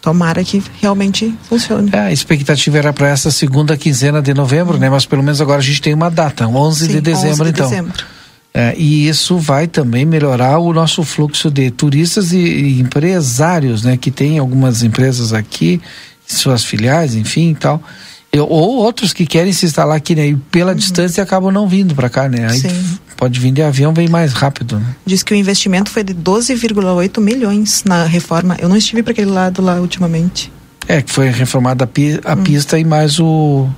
Tomara 0.00 0.44
que 0.44 0.62
realmente 0.80 1.34
funcione. 1.48 1.90
É, 1.92 1.98
a 1.98 2.12
expectativa 2.12 2.78
era 2.78 2.92
para 2.92 3.08
essa 3.08 3.30
segunda 3.30 3.76
quinzena 3.76 4.22
de 4.22 4.32
novembro, 4.32 4.78
né? 4.78 4.88
Mas 4.88 5.04
pelo 5.04 5.22
menos 5.22 5.40
agora 5.40 5.58
a 5.58 5.62
gente 5.62 5.82
tem 5.82 5.94
uma 5.94 6.10
data, 6.10 6.46
11 6.46 6.86
Sim, 6.86 6.92
de 6.92 7.00
dezembro 7.00 7.30
11 7.30 7.44
de 7.44 7.50
então. 7.50 7.68
Dezembro. 7.68 8.04
É, 8.54 8.74
e 8.76 9.08
isso 9.08 9.36
vai 9.38 9.66
também 9.66 10.06
melhorar 10.06 10.58
o 10.58 10.72
nosso 10.72 11.02
fluxo 11.02 11.50
de 11.50 11.70
turistas 11.70 12.32
e, 12.32 12.38
e 12.38 12.80
empresários, 12.80 13.82
né? 13.82 13.96
Que 13.96 14.10
tem 14.10 14.38
algumas 14.38 14.82
empresas 14.82 15.32
aqui, 15.32 15.80
suas 16.26 16.64
filiais, 16.64 17.14
enfim 17.14 17.50
e 17.50 17.54
tal 17.54 17.82
ou 18.34 18.76
outros 18.76 19.12
que 19.12 19.24
querem 19.24 19.52
se 19.52 19.66
instalar 19.66 19.96
aqui, 19.96 20.14
né? 20.14 20.28
E 20.28 20.36
pela 20.36 20.72
uhum. 20.72 20.76
distância 20.76 21.22
acabam 21.22 21.52
não 21.52 21.68
vindo 21.68 21.94
para 21.94 22.08
cá, 22.08 22.28
né? 22.28 22.46
Aí 22.50 22.58
Sim. 22.58 22.98
pode 23.16 23.40
vir 23.40 23.52
de 23.52 23.62
avião, 23.62 23.94
vem 23.94 24.08
mais 24.08 24.32
rápido, 24.32 24.78
né? 24.78 24.96
Diz 25.06 25.22
que 25.22 25.32
o 25.32 25.36
investimento 25.36 25.90
foi 25.90 26.04
de 26.04 26.14
12,8 26.14 27.20
milhões 27.20 27.82
na 27.84 28.04
reforma. 28.04 28.56
Eu 28.60 28.68
não 28.68 28.76
estive 28.76 29.02
para 29.02 29.12
aquele 29.12 29.30
lado 29.30 29.62
lá 29.62 29.80
ultimamente. 29.80 30.52
É, 30.88 31.02
que 31.02 31.10
foi 31.10 31.30
reformada 31.30 31.84
a, 31.84 31.86
pi 31.86 32.20
a 32.24 32.34
hum. 32.34 32.42
pista 32.42 32.78
e 32.78 32.84
mais 32.84 33.18
o 33.18 33.68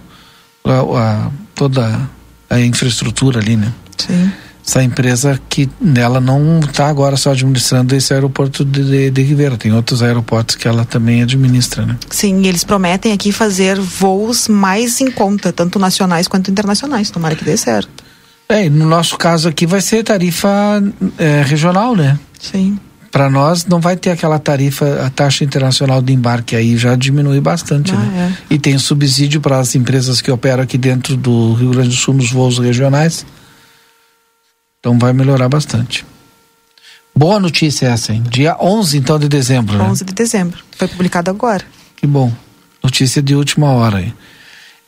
a, 0.64 0.80
a, 0.80 1.30
toda 1.54 2.08
a 2.50 2.60
infraestrutura 2.60 3.40
ali, 3.40 3.56
né? 3.56 3.72
Sim 3.96 4.30
essa 4.68 4.82
empresa 4.82 5.40
que 5.48 5.66
nela 5.80 6.20
não 6.20 6.60
está 6.60 6.88
agora 6.88 7.16
só 7.16 7.32
administrando 7.32 7.96
esse 7.96 8.12
aeroporto 8.12 8.66
de, 8.66 8.84
de, 8.84 9.10
de 9.10 9.22
Ribeira, 9.22 9.56
tem 9.56 9.72
outros 9.72 10.02
aeroportos 10.02 10.56
que 10.56 10.68
ela 10.68 10.84
também 10.84 11.22
administra, 11.22 11.86
né? 11.86 11.96
Sim, 12.10 12.46
eles 12.46 12.64
prometem 12.64 13.12
aqui 13.12 13.32
fazer 13.32 13.80
voos 13.80 14.46
mais 14.46 15.00
em 15.00 15.10
conta, 15.10 15.54
tanto 15.54 15.78
nacionais 15.78 16.28
quanto 16.28 16.50
internacionais, 16.50 17.10
tomara 17.10 17.34
que 17.34 17.46
dê 17.46 17.56
certo. 17.56 18.04
É, 18.46 18.68
no 18.68 18.86
nosso 18.86 19.16
caso 19.16 19.48
aqui 19.48 19.66
vai 19.66 19.80
ser 19.80 20.04
tarifa 20.04 20.82
é, 21.16 21.42
regional, 21.46 21.96
né? 21.96 22.18
Sim. 22.38 22.78
Para 23.10 23.30
nós 23.30 23.64
não 23.64 23.80
vai 23.80 23.96
ter 23.96 24.10
aquela 24.10 24.38
tarifa, 24.38 25.02
a 25.06 25.08
taxa 25.08 25.44
internacional 25.44 26.02
de 26.02 26.12
embarque 26.12 26.54
aí 26.54 26.76
já 26.76 26.94
diminui 26.94 27.40
bastante, 27.40 27.92
ah, 27.92 27.96
né? 27.96 28.36
É. 28.50 28.54
E 28.54 28.58
tem 28.58 28.76
subsídio 28.76 29.40
para 29.40 29.58
as 29.58 29.74
empresas 29.74 30.20
que 30.20 30.30
operam 30.30 30.62
aqui 30.62 30.76
dentro 30.76 31.16
do 31.16 31.54
Rio 31.54 31.70
Grande 31.70 31.88
do 31.88 31.94
Sul 31.94 32.12
nos 32.12 32.30
voos 32.30 32.58
regionais 32.58 33.24
então 34.88 34.98
vai 34.98 35.12
melhorar 35.12 35.50
bastante. 35.50 36.06
Boa 37.14 37.38
notícia 37.38 37.88
essa, 37.88 38.12
hein? 38.12 38.22
Dia 38.30 38.56
11, 38.58 38.96
então, 38.96 39.18
de 39.18 39.28
dezembro, 39.28 39.78
11 39.78 40.02
né? 40.02 40.06
de 40.06 40.14
dezembro. 40.14 40.64
Foi 40.76 40.88
publicado 40.88 41.30
agora. 41.30 41.62
Que 41.96 42.06
bom. 42.06 42.32
Notícia 42.82 43.20
de 43.20 43.34
última 43.34 43.70
hora 43.72 43.98
aí. 43.98 44.14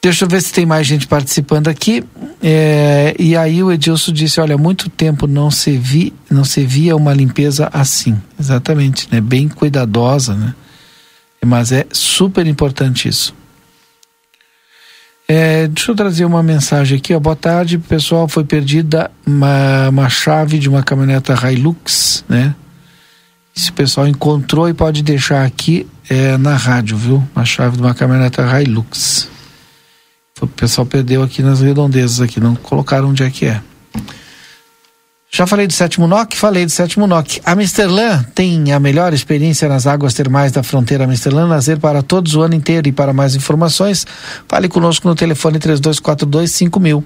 Deixa 0.01 0.25
eu 0.25 0.29
ver 0.29 0.41
se 0.41 0.53
tem 0.53 0.65
mais 0.65 0.87
gente 0.87 1.07
participando 1.07 1.69
aqui. 1.69 2.03
É, 2.43 3.15
e 3.19 3.37
aí 3.37 3.63
o 3.63 3.71
Edilson 3.71 4.13
disse, 4.13 4.41
olha, 4.41 4.57
muito 4.57 4.89
tempo 4.89 5.27
não 5.27 5.51
se, 5.51 5.77
vi, 5.77 6.15
não 6.31 6.45
se 6.45 6.65
via 6.65 6.97
uma 6.97 7.13
limpeza 7.13 7.69
assim. 7.71 8.19
Exatamente, 8.39 9.07
né? 9.13 9.21
Bem 9.21 9.49
cuidadosa, 9.49 10.35
né? 10.35 10.55
Mas 11.45 11.73
é 11.73 11.85
super 11.93 12.47
importante 12.47 13.07
isso. 13.07 13.35
É, 15.33 15.69
deixa 15.69 15.93
eu 15.93 15.95
trazer 15.95 16.25
uma 16.25 16.43
mensagem 16.43 16.99
aqui. 16.99 17.15
Ó. 17.15 17.21
Boa 17.21 17.37
tarde, 17.37 17.79
pessoal. 17.79 18.27
Foi 18.27 18.43
perdida 18.43 19.09
uma, 19.25 19.89
uma 19.89 20.09
chave 20.09 20.59
de 20.59 20.69
uma 20.69 20.83
caminhoneta 20.83 21.35
Hilux, 21.49 22.25
né? 22.29 22.53
Esse 23.57 23.71
pessoal 23.71 24.09
encontrou 24.09 24.69
e 24.69 24.75
pode 24.75 25.05
deixar 25.05 25.47
aqui 25.47 25.87
é, 26.09 26.37
na 26.37 26.57
rádio, 26.57 26.97
viu? 26.97 27.23
Uma 27.33 27.45
chave 27.45 27.77
de 27.77 27.83
uma 27.85 27.95
caminhoneta 27.95 28.43
Hilux. 28.43 29.29
O 30.41 30.49
pessoal 30.49 30.85
perdeu 30.85 31.23
aqui 31.23 31.43
nas 31.45 31.61
redondezas 31.61 32.21
aqui, 32.21 32.41
não 32.41 32.57
colocaram 32.57 33.11
onde 33.11 33.23
é 33.23 33.31
que 33.31 33.47
é. 33.47 33.63
Já 35.33 35.47
falei 35.47 35.69
do 35.69 35.73
sétimo 35.73 36.09
NOC? 36.09 36.35
Falei 36.35 36.67
do 36.67 36.73
sétimo 36.73 37.07
NOC. 37.07 37.41
A 37.45 37.55
Misterlan 37.55 38.25
tem 38.35 38.73
a 38.73 38.81
melhor 38.81 39.15
experiência 39.15 39.69
nas 39.69 39.87
águas 39.87 40.13
termais 40.13 40.51
da 40.51 40.65
fronteira 40.65 41.07
Misterlan 41.07 41.47
Lazer 41.47 41.79
para 41.79 42.03
todos 42.03 42.35
o 42.35 42.43
ano 42.43 42.57
inteiro 42.57 42.89
e 42.89 42.93
para 42.93 43.13
mais 43.13 43.37
informações, 43.37 44.05
fale 44.49 44.69
conosco 44.69 45.07
no 45.07 45.15
telefone 45.15 45.61
3242 45.61 46.51
5000. 46.51 47.05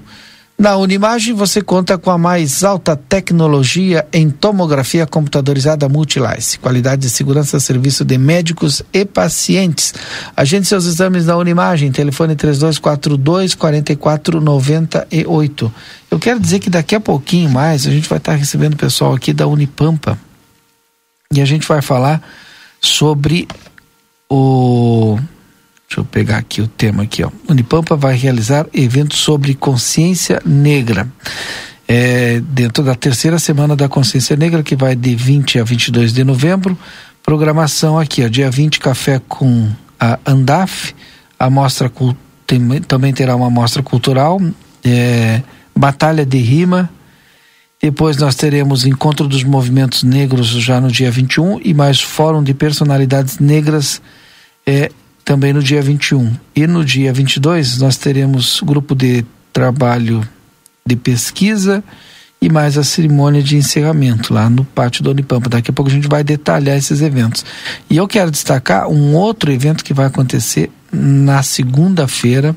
Na 0.57 0.77
Unimagem 0.77 1.33
você 1.33 1.61
conta 1.61 1.97
com 1.97 2.09
a 2.09 2.17
mais 2.17 2.63
alta 2.63 2.95
tecnologia 2.95 4.07
em 4.13 4.29
tomografia 4.29 5.05
computadorizada 5.05 5.89
Multilice, 5.89 6.57
qualidade 6.59 7.05
e 7.05 7.09
segurança 7.09 7.59
serviço 7.59 8.05
de 8.05 8.17
médicos 8.17 8.81
e 8.93 9.03
pacientes. 9.03 9.93
Agende 10.35 10.65
seus 10.65 10.85
exames 10.85 11.25
na 11.25 11.35
Unimagem, 11.35 11.91
telefone 11.91 12.37
3242 12.37 13.53
4498. 13.53 15.73
Eu 16.09 16.19
quero 16.19 16.39
dizer 16.39 16.59
que 16.59 16.69
daqui 16.69 16.95
a 16.95 17.01
pouquinho 17.01 17.49
mais 17.49 17.85
a 17.85 17.91
gente 17.91 18.07
vai 18.07 18.17
estar 18.17 18.35
recebendo 18.35 18.75
o 18.75 18.77
pessoal 18.77 19.13
aqui 19.13 19.33
da 19.33 19.45
Unipampa 19.45 20.17
e 21.33 21.41
a 21.41 21.45
gente 21.45 21.67
vai 21.67 21.81
falar 21.81 22.23
sobre 22.79 23.45
o 24.29 25.19
Deixa 25.87 26.01
eu 26.01 26.05
pegar 26.05 26.37
aqui 26.37 26.61
o 26.61 26.67
tema 26.67 27.03
aqui, 27.03 27.23
ó. 27.23 27.29
Unipampa 27.47 27.95
vai 27.95 28.15
realizar 28.15 28.65
eventos 28.73 29.19
sobre 29.19 29.53
consciência 29.53 30.41
negra. 30.45 31.07
É, 31.87 32.39
dentro 32.39 32.83
da 32.83 32.95
terceira 32.95 33.37
semana 33.37 33.75
da 33.75 33.87
consciência 33.87 34.35
negra, 34.35 34.63
que 34.63 34.75
vai 34.75 34.95
de 34.95 35.15
20 35.15 35.59
a 35.59 35.63
22 35.63 36.13
de 36.13 36.23
novembro. 36.23 36.77
Programação 37.23 37.99
aqui, 37.99 38.23
ó, 38.23 38.27
dia 38.27 38.49
20, 38.49 38.79
café 38.79 39.21
com 39.27 39.69
a 39.99 40.19
Andaf, 40.25 40.93
a 41.39 41.49
mostra 41.49 41.91
tem, 42.45 42.81
também 42.81 43.13
terá 43.13 43.35
uma 43.35 43.49
mostra 43.49 43.81
cultural, 43.81 44.41
é, 44.83 45.41
batalha 45.75 46.25
de 46.25 46.37
rima, 46.37 46.89
depois 47.81 48.17
nós 48.17 48.35
teremos 48.35 48.85
encontro 48.85 49.27
dos 49.27 49.43
movimentos 49.43 50.03
negros 50.03 50.47
já 50.47 50.81
no 50.81 50.91
dia 50.91 51.11
21 51.11 51.59
e 51.63 51.73
mais 51.73 52.01
fórum 52.01 52.41
de 52.41 52.53
personalidades 52.53 53.37
negras 53.37 54.01
é, 54.65 54.89
também 55.25 55.51
no 55.51 55.61
dia 55.61 55.81
21. 55.81 56.31
E 56.55 56.67
no 56.67 56.85
dia 56.85 57.11
22 57.11 57.79
nós 57.79 57.97
teremos 57.97 58.61
grupo 58.61 58.95
de 58.95 59.25
trabalho 59.51 60.25
de 60.85 60.95
pesquisa 60.95 61.83
e 62.39 62.47
mais 62.47 62.77
a 62.77 62.83
cerimônia 62.83 63.41
de 63.41 63.57
encerramento 63.57 64.31
lá 64.31 64.47
no 64.47 64.63
pátio 64.63 65.03
da 65.03 65.09
Unipampa. 65.09 65.49
Daqui 65.49 65.71
a 65.71 65.73
pouco 65.73 65.89
a 65.89 65.93
gente 65.93 66.07
vai 66.07 66.23
detalhar 66.23 66.77
esses 66.77 67.01
eventos. 67.01 67.43
E 67.89 67.97
eu 67.97 68.07
quero 68.07 68.29
destacar 68.29 68.87
um 68.87 69.15
outro 69.15 69.51
evento 69.51 69.83
que 69.83 69.95
vai 69.95 70.05
acontecer 70.05 70.69
na 70.91 71.41
segunda-feira, 71.41 72.55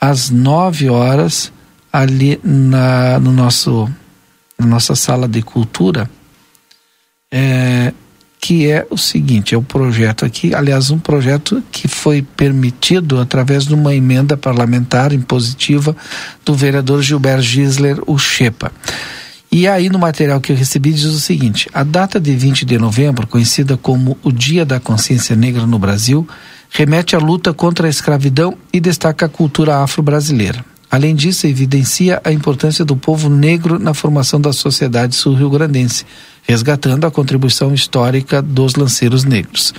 às 0.00 0.30
9 0.30 0.88
horas, 0.88 1.52
ali 1.92 2.40
na, 2.42 3.18
no 3.20 3.32
nosso, 3.32 3.86
na 4.58 4.66
nossa 4.66 4.94
sala 4.94 5.28
de 5.28 5.42
cultura. 5.42 6.08
É, 7.30 7.92
que 8.44 8.68
é 8.68 8.84
o 8.90 8.98
seguinte, 8.98 9.54
é 9.54 9.58
o 9.58 9.62
projeto 9.62 10.24
aqui, 10.24 10.52
aliás, 10.52 10.90
um 10.90 10.98
projeto 10.98 11.62
que 11.70 11.86
foi 11.86 12.22
permitido 12.22 13.20
através 13.20 13.64
de 13.64 13.72
uma 13.72 13.94
emenda 13.94 14.36
parlamentar 14.36 15.12
impositiva 15.12 15.96
do 16.44 16.52
vereador 16.52 17.00
Gilberto 17.02 17.42
Gisler 17.42 17.98
Uchepa. 18.04 18.72
E 19.50 19.68
aí 19.68 19.88
no 19.88 19.98
material 19.98 20.40
que 20.40 20.50
eu 20.50 20.56
recebi 20.56 20.92
diz 20.92 21.04
o 21.04 21.20
seguinte: 21.20 21.68
a 21.72 21.84
data 21.84 22.18
de 22.18 22.34
20 22.34 22.64
de 22.64 22.78
novembro, 22.78 23.28
conhecida 23.28 23.76
como 23.76 24.18
o 24.24 24.32
Dia 24.32 24.66
da 24.66 24.80
Consciência 24.80 25.36
Negra 25.36 25.64
no 25.64 25.78
Brasil, 25.78 26.26
remete 26.68 27.14
à 27.14 27.20
luta 27.20 27.54
contra 27.54 27.86
a 27.86 27.90
escravidão 27.90 28.58
e 28.72 28.80
destaca 28.80 29.26
a 29.26 29.28
cultura 29.28 29.76
afro-brasileira. 29.76 30.64
Além 30.90 31.14
disso, 31.14 31.46
evidencia 31.46 32.20
a 32.24 32.32
importância 32.32 32.84
do 32.84 32.96
povo 32.96 33.30
negro 33.30 33.78
na 33.78 33.94
formação 33.94 34.40
da 34.40 34.52
sociedade 34.52 35.14
sul-rio-grandense 35.14 36.04
resgatando 36.42 37.06
a 37.06 37.10
contribuição 37.10 37.72
histórica 37.72 38.42
dos 38.42 38.74
lanceiros 38.74 39.24
negros. 39.24 39.72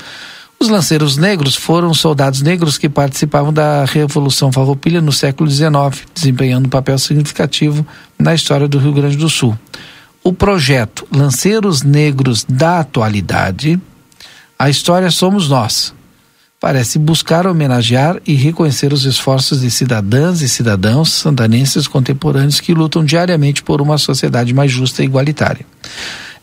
Os 0.60 0.70
lanceiros 0.70 1.18
negros 1.18 1.56
foram 1.56 1.94
soldados 1.94 2.42
negros 2.42 2.78
que 2.78 2.88
participavam 2.88 3.52
da 3.52 3.84
Revolução 3.84 4.52
Farroupilha 4.52 5.02
no 5.02 5.12
século 5.12 5.50
XIX, 5.50 5.74
desempenhando 6.16 6.68
um 6.68 6.70
papel 6.70 6.98
significativo 6.98 7.86
na 8.18 8.34
história 8.34 8.68
do 8.68 8.80
Rio 8.80 8.94
Grande 8.94 9.18
do 9.18 9.30
Sul. 9.30 9.58
O 10.24 10.32
projeto 10.32 11.06
Lanceiros 11.14 11.84
Negros 11.84 12.46
da 12.48 12.80
Atualidade, 12.80 13.78
a 14.58 14.70
história 14.70 15.12
somos 15.12 15.50
nós, 15.50 15.94
parece 16.62 16.98
buscar 16.98 17.46
homenagear 17.46 18.22
e 18.26 18.34
reconhecer 18.34 18.94
os 18.94 19.04
esforços 19.04 19.60
de 19.60 19.70
cidadãs 19.70 20.40
e 20.40 20.48
cidadãos 20.48 21.12
santanenses 21.12 21.90
contemporâneos 21.90 22.62
que 22.62 22.74
lutam 22.74 23.04
diariamente 23.04 23.62
por 23.62 23.82
uma 23.82 23.98
sociedade 23.98 24.54
mais 24.54 24.72
justa 24.72 25.02
e 25.02 25.06
igualitária. 25.06 25.66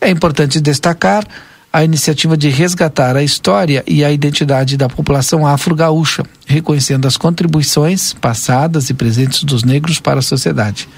É 0.00 0.08
importante 0.08 0.60
destacar 0.60 1.26
a 1.72 1.84
iniciativa 1.84 2.36
de 2.36 2.48
resgatar 2.48 3.16
a 3.16 3.22
história 3.22 3.84
e 3.86 4.04
a 4.04 4.10
identidade 4.10 4.76
da 4.76 4.88
população 4.88 5.46
afro-gaúcha, 5.46 6.24
reconhecendo 6.46 7.06
as 7.06 7.16
contribuições 7.16 8.12
passadas 8.12 8.90
e 8.90 8.94
presentes 8.94 9.44
dos 9.44 9.62
negros 9.62 10.00
para 10.00 10.18
a 10.18 10.22
sociedade. 10.22 10.88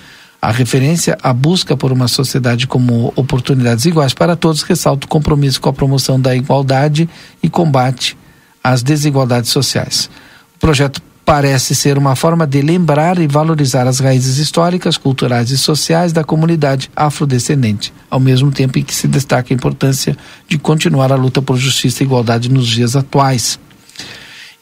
A 0.41 0.51
referência 0.51 1.17
à 1.23 1.33
busca 1.33 1.77
por 1.77 1.93
uma 1.93 2.09
sociedade 2.09 2.67
como 2.67 3.13
oportunidades 3.15 3.85
iguais 3.85 4.15
para 4.15 4.35
todos 4.35 4.63
ressalta 4.63 5.05
o 5.05 5.09
compromisso 5.09 5.61
com 5.61 5.69
a 5.69 5.73
promoção 5.73 6.21
da 6.21 6.35
igualdade 6.35 7.09
e 7.43 7.51
combate 7.51 8.17
às 8.65 8.83
desigualdades 8.83 9.51
sociais. 9.51 10.09
O 10.57 10.59
projeto 10.59 11.03
parece 11.25 11.75
ser 11.75 11.97
uma 11.97 12.17
forma 12.17 12.47
de 12.47 12.61
lembrar 12.61 13.19
e 13.19 13.27
valorizar 13.27 13.87
as 13.87 14.01
raízes 14.01 14.39
históricas, 14.39 14.97
culturais 14.97 15.51
e 15.51 15.59
sociais 15.59 16.13
da 16.13 16.25
comunidade 16.25 16.91
afrodescendente, 16.97 17.93
ao 18.11 18.19
mesmo 18.19 18.51
tempo 18.51 18.79
em 18.79 18.83
que 18.83 18.95
se 18.95 19.07
destaca 19.07 19.53
a 19.53 19.55
importância 19.55 20.17
de 20.49 20.59
continuar 20.59 21.13
a 21.13 21.17
luta 21.17 21.41
por 21.41 21.57
justiça 21.57 22.03
e 22.03 22.07
igualdade 22.07 22.51
nos 22.51 22.67
dias 22.67 22.97
atuais. 22.97 23.59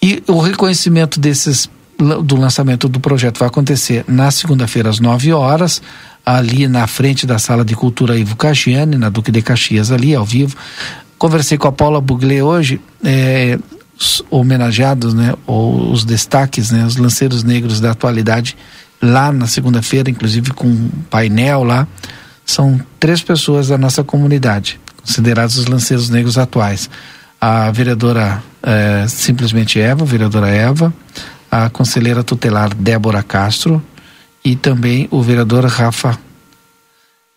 E 0.03 0.23
o 0.27 0.39
reconhecimento 0.41 1.19
desses 1.19 1.69
do 2.23 2.37
lançamento 2.37 2.89
do 2.89 2.99
projeto 2.99 3.39
vai 3.39 3.49
acontecer 3.49 4.05
na 4.09 4.31
segunda-feira 4.31 4.89
às 4.89 5.01
9 5.01 5.33
horas, 5.33 5.83
ali 6.25 6.67
na 6.67 6.87
frente 6.87 7.27
da 7.27 7.39
Sala 7.39 7.65
de 7.65 7.75
Cultura 7.75 8.19
Ivo 8.19 8.37
Cagiani, 8.37 8.97
na 8.97 9.11
Duque 9.11 9.31
de 9.31 9.43
Caxias, 9.43 9.91
ali 9.91 10.15
ao 10.15 10.25
vivo. 10.25 10.57
Conversei 11.19 11.59
com 11.59 11.69
a 11.69 11.73
Paula 11.73 12.01
Buglé 12.01 12.43
hoje. 12.43 12.81
É, 13.05 13.59
os 14.01 14.23
homenageados, 14.31 15.13
né, 15.13 15.35
ou 15.47 15.93
os 15.93 16.05
destaques, 16.05 16.71
né, 16.71 16.87
os 16.87 16.97
lanceiros 16.97 17.45
negros 17.45 17.81
da 17.81 17.91
atualidade 17.91 18.57
lá 19.01 19.31
na 19.31 19.47
segunda-feira, 19.47 20.11
inclusive 20.11 20.53
com 20.53 20.67
um 20.67 20.91
painel 21.11 21.63
lá, 21.63 21.87
são 22.45 22.81
três 22.99 23.23
pessoas 23.23 23.69
da 23.69 23.77
nossa 23.77 24.03
comunidade, 24.03 24.81
considerados 25.01 25.59
os 25.59 25.67
lanceiros 25.67 26.09
negros 26.09 26.39
atuais. 26.39 26.89
A 27.41 27.71
vereadora 27.71 28.43
é, 28.63 29.07
simplesmente 29.07 29.79
Eva, 29.79 30.05
vereadora 30.05 30.49
Eva, 30.49 30.93
a 31.51 31.69
conselheira 31.69 32.25
tutelar 32.25 32.75
Débora 32.75 33.23
Castro 33.23 33.83
e 34.45 34.57
também 34.57 35.09
o 35.11 35.23
vereador 35.23 35.65
Rafa 35.67 36.19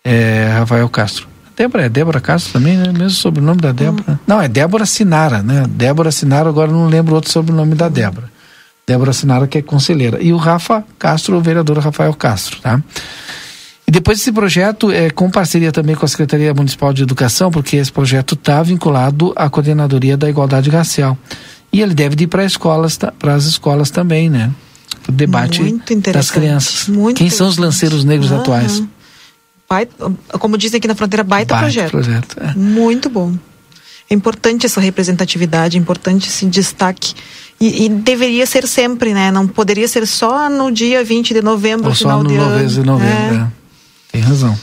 é, 0.04 0.50
Rafael 0.58 0.88
Castro. 0.90 1.33
Débora, 1.56 1.86
é 1.86 1.90
Débora 1.90 2.20
Castro 2.20 2.54
também, 2.54 2.78
né? 2.78 2.92
Mesmo 2.92 3.12
sobrenome 3.12 3.62
da 3.62 3.72
Débora. 3.72 4.14
Hum. 4.14 4.18
Não, 4.26 4.42
é 4.42 4.48
Débora 4.48 4.86
Sinara, 4.86 5.42
né? 5.42 5.66
Débora 5.70 6.12
Sinara, 6.12 6.50
agora 6.50 6.72
não 6.72 6.88
lembro 6.88 7.16
outro 7.16 7.32
sobrenome 7.32 7.76
da 7.76 7.90
Débora. 7.90 8.32
Débora 8.86 9.14
Sinara, 9.14 9.48
que 9.48 9.58
é 9.58 9.62
conselheira. 9.62 10.22
E 10.22 10.34
o 10.34 10.38
Rafa 10.38 10.84
Castro, 11.00 11.38
o 11.38 11.42
vereador 11.42 11.78
Rafael 11.78 12.14
Castro, 12.14 12.60
tá? 12.60 12.82
E 13.88 13.92
depois 13.92 14.20
esse 14.20 14.32
projeto 14.32 14.92
é 14.92 15.10
com 15.10 15.30
parceria 15.30 15.72
também 15.72 15.96
com 15.96 16.06
a 16.06 16.08
Secretaria 16.08 16.54
Municipal 16.54 16.94
de 16.94 17.04
Educação, 17.04 17.52
porque 17.52 17.78
esse 17.78 17.92
projeto 17.92 18.34
está 18.36 18.64
vinculado 18.64 19.34
à 19.36 19.50
coordenadoria 19.50 20.18
da 20.18 20.30
igualdade 20.30 20.70
racial. 20.70 21.18
E 21.72 21.82
ele 21.82 21.94
deve 21.94 22.24
ir 22.24 22.28
para 22.28 22.46
escolas, 22.46 22.98
para 22.98 23.34
as 23.34 23.46
escolas 23.46 23.90
também, 23.90 24.30
né? 24.30 24.52
O 25.08 25.12
debate 25.12 25.62
das 26.14 26.32
crianças. 26.32 26.88
Muito 26.88 27.18
Quem 27.18 27.30
são 27.30 27.48
os 27.48 27.58
lanceiros 27.58 28.06
negros 28.06 28.32
uhum. 28.32 28.40
atuais? 28.40 28.84
Como 30.40 30.58
dizem 30.58 30.78
aqui 30.78 30.88
na 30.88 30.96
fronteira, 30.96 31.24
baita, 31.24 31.56
baita 31.56 31.66
projeto. 31.66 31.92
projeto 31.92 32.38
é. 32.40 32.54
Muito 32.56 33.10
bom. 33.10 33.34
É 34.10 34.14
importante 34.14 34.66
essa 34.66 34.80
representatividade, 34.80 35.78
é 35.78 35.80
importante 35.80 36.30
esse 36.30 36.46
destaque. 36.46 37.14
E, 37.60 37.86
e, 37.86 37.90
deveria 37.90 38.46
ser 38.46 38.68
sempre, 38.68 39.14
né? 39.14 39.32
Não 39.32 39.48
poderia 39.48 39.88
ser 39.88 40.06
só 40.06 40.50
no 40.50 40.72
dia 40.72 41.04
20 41.04 41.34
de 41.34 41.42
novembro, 41.42 41.90
Ou 41.90 41.96
final 41.96 42.18
só 42.18 42.24
no 42.24 42.30
de 42.30 42.36
ano. 42.36 42.68
de 42.68 42.84
novembro, 42.84 43.36
é. 43.36 43.40
É. 43.40 43.48
Tem 44.12 44.22
razão. 44.22 44.58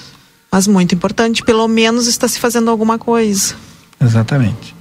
Mas 0.52 0.66
muito 0.66 0.94
importante, 0.94 1.42
pelo 1.42 1.66
menos 1.66 2.06
está 2.06 2.28
se 2.28 2.38
fazendo 2.38 2.70
alguma 2.70 2.98
coisa. 2.98 3.54
Exatamente. 4.00 4.74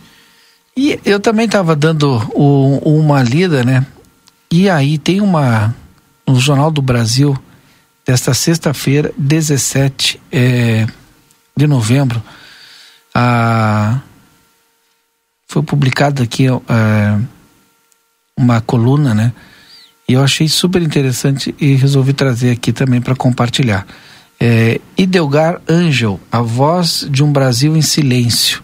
E 0.75 0.99
eu 1.05 1.19
também 1.19 1.45
estava 1.45 1.75
dando 1.75 2.09
o, 2.33 2.99
uma 2.99 3.21
lida, 3.21 3.63
né? 3.63 3.85
E 4.51 4.69
aí 4.69 4.97
tem 4.97 5.21
uma. 5.21 5.75
No 6.27 6.39
Jornal 6.39 6.71
do 6.71 6.81
Brasil, 6.81 7.37
desta 8.09 8.33
sexta-feira, 8.33 9.13
17 9.15 10.19
é, 10.31 10.87
de 11.55 11.67
novembro, 11.67 12.23
a, 13.13 13.99
foi 15.47 15.61
publicada 15.61 16.23
aqui 16.23 16.47
é, 16.47 17.19
uma 18.35 18.61
coluna, 18.61 19.13
né? 19.13 19.31
E 20.07 20.13
eu 20.13 20.23
achei 20.23 20.49
super 20.49 20.81
interessante 20.81 21.53
e 21.59 21.75
resolvi 21.75 22.11
trazer 22.11 22.49
aqui 22.49 22.73
também 22.73 22.99
para 22.99 23.15
compartilhar. 23.15 23.85
É, 24.39 24.81
Idelgar 24.97 25.61
Angel, 25.69 26.19
a 26.31 26.41
voz 26.41 27.07
de 27.11 27.23
um 27.23 27.31
Brasil 27.31 27.77
em 27.77 27.81
silêncio. 27.83 28.63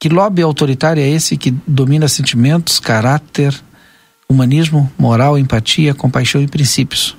Que 0.00 0.08
lobby 0.08 0.40
autoritário 0.40 1.02
é 1.02 1.06
esse 1.06 1.36
que 1.36 1.50
domina 1.66 2.08
sentimentos, 2.08 2.80
caráter, 2.80 3.54
humanismo, 4.26 4.90
moral, 4.98 5.38
empatia, 5.38 5.92
compaixão 5.92 6.40
e 6.40 6.48
princípios? 6.48 7.14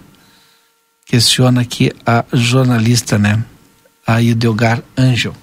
Questiona 1.07 1.61
aqui 1.61 1.91
a 2.05 2.25
jornalista, 2.33 3.17
né? 3.17 3.43
A 4.05 4.21
Idelgar 4.21 4.81
Angel. 4.97 5.33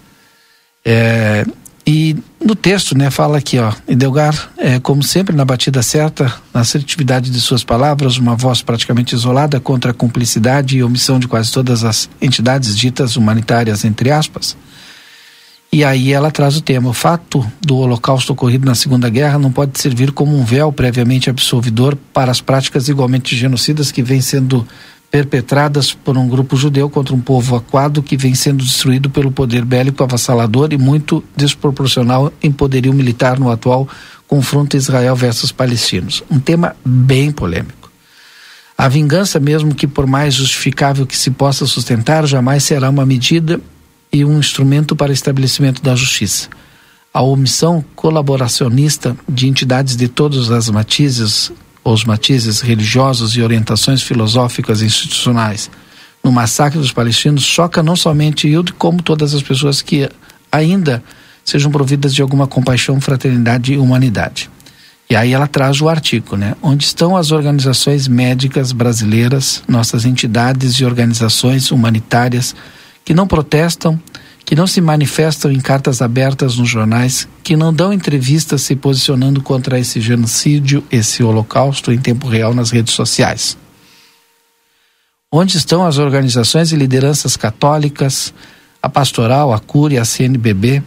É, 0.84 1.46
e 1.86 2.16
no 2.42 2.54
texto, 2.54 2.96
né, 2.96 3.10
fala 3.10 3.38
aqui, 3.38 3.58
ó, 3.58 3.72
Edelgar, 3.86 4.50
é, 4.56 4.78
como 4.78 5.02
sempre, 5.02 5.34
na 5.36 5.44
batida 5.44 5.82
certa, 5.82 6.32
na 6.52 6.60
assertividade 6.60 7.30
de 7.30 7.40
suas 7.40 7.62
palavras, 7.62 8.16
uma 8.16 8.34
voz 8.34 8.62
praticamente 8.62 9.14
isolada 9.14 9.60
contra 9.60 9.90
a 9.90 9.94
cumplicidade 9.94 10.76
e 10.76 10.82
omissão 10.82 11.18
de 11.18 11.28
quase 11.28 11.52
todas 11.52 11.84
as 11.84 12.08
entidades 12.20 12.76
ditas 12.76 13.16
humanitárias, 13.16 13.84
entre 13.84 14.10
aspas. 14.10 14.56
E 15.74 15.82
aí 15.84 16.12
ela 16.12 16.30
traz 16.30 16.56
o 16.56 16.60
tema: 16.60 16.88
o 16.88 16.92
fato 16.94 17.44
do 17.60 17.76
holocausto 17.76 18.32
ocorrido 18.32 18.64
na 18.64 18.76
Segunda 18.76 19.10
Guerra 19.10 19.38
não 19.38 19.50
pode 19.50 19.78
servir 19.80 20.12
como 20.12 20.38
um 20.38 20.44
véu 20.44 20.72
previamente 20.72 21.28
absolvidor 21.28 21.96
para 22.12 22.30
as 22.30 22.40
práticas 22.40 22.88
igualmente 22.88 23.34
genocidas 23.36 23.90
que 23.90 24.00
vêm 24.00 24.20
sendo 24.20 24.66
perpetradas 25.14 25.94
por 25.94 26.18
um 26.18 26.26
grupo 26.26 26.56
judeu 26.56 26.90
contra 26.90 27.14
um 27.14 27.20
povo 27.20 27.54
aquado 27.54 28.02
que 28.02 28.16
vem 28.16 28.34
sendo 28.34 28.64
destruído 28.64 29.08
pelo 29.08 29.30
poder 29.30 29.64
bélico 29.64 30.02
avassalador 30.02 30.72
e 30.72 30.76
muito 30.76 31.22
desproporcional 31.36 32.32
em 32.42 32.50
poderio 32.50 32.92
militar 32.92 33.38
no 33.38 33.48
atual 33.48 33.88
confronto 34.26 34.76
Israel 34.76 35.14
versus 35.14 35.52
palestinos. 35.52 36.24
Um 36.28 36.40
tema 36.40 36.74
bem 36.84 37.30
polêmico. 37.30 37.88
A 38.76 38.88
vingança, 38.88 39.38
mesmo 39.38 39.72
que 39.72 39.86
por 39.86 40.04
mais 40.04 40.34
justificável 40.34 41.06
que 41.06 41.16
se 41.16 41.30
possa 41.30 41.64
sustentar, 41.64 42.26
jamais 42.26 42.64
será 42.64 42.90
uma 42.90 43.06
medida 43.06 43.60
e 44.12 44.24
um 44.24 44.40
instrumento 44.40 44.96
para 44.96 45.12
estabelecimento 45.12 45.80
da 45.80 45.94
justiça. 45.94 46.48
A 47.12 47.22
omissão 47.22 47.84
colaboracionista 47.94 49.16
de 49.28 49.46
entidades 49.48 49.94
de 49.94 50.08
todas 50.08 50.50
as 50.50 50.68
matizes 50.70 51.52
os 51.84 52.04
matizes 52.04 52.60
religiosos 52.60 53.36
e 53.36 53.42
orientações 53.42 54.02
filosóficas 54.02 54.80
e 54.80 54.86
institucionais 54.86 55.70
no 56.24 56.32
massacre 56.32 56.78
dos 56.78 56.90
palestinos 56.90 57.44
choca 57.44 57.82
não 57.82 57.94
somente 57.94 58.48
Hilde, 58.48 58.72
como 58.72 59.02
todas 59.02 59.34
as 59.34 59.42
pessoas 59.42 59.82
que 59.82 60.08
ainda 60.50 61.04
sejam 61.44 61.70
providas 61.70 62.14
de 62.14 62.22
alguma 62.22 62.46
compaixão, 62.46 62.98
fraternidade 62.98 63.74
e 63.74 63.76
humanidade. 63.76 64.50
E 65.10 65.14
aí 65.14 65.34
ela 65.34 65.46
traz 65.46 65.82
o 65.82 65.88
artigo, 65.88 66.34
né? 66.34 66.56
Onde 66.62 66.82
estão 66.82 67.14
as 67.14 67.30
organizações 67.30 68.08
médicas 68.08 68.72
brasileiras, 68.72 69.62
nossas 69.68 70.06
entidades 70.06 70.76
e 70.76 70.84
organizações 70.86 71.70
humanitárias 71.70 72.56
que 73.04 73.12
não 73.12 73.26
protestam, 73.26 74.00
que 74.44 74.54
não 74.54 74.66
se 74.66 74.80
manifestam 74.80 75.50
em 75.50 75.60
cartas 75.60 76.02
abertas 76.02 76.56
nos 76.56 76.68
jornais, 76.68 77.26
que 77.42 77.56
não 77.56 77.72
dão 77.72 77.92
entrevistas 77.92 78.62
se 78.62 78.76
posicionando 78.76 79.40
contra 79.40 79.78
esse 79.78 80.00
genocídio, 80.00 80.84
esse 80.90 81.22
holocausto 81.22 81.90
em 81.90 81.98
tempo 81.98 82.28
real 82.28 82.52
nas 82.52 82.70
redes 82.70 82.92
sociais. 82.92 83.56
Onde 85.32 85.56
estão 85.56 85.84
as 85.84 85.98
organizações 85.98 86.72
e 86.72 86.76
lideranças 86.76 87.36
católicas, 87.36 88.32
a 88.80 88.88
pastoral, 88.88 89.52
a 89.52 89.58
cúria, 89.58 90.02
a 90.02 90.04
CNBB? 90.04 90.82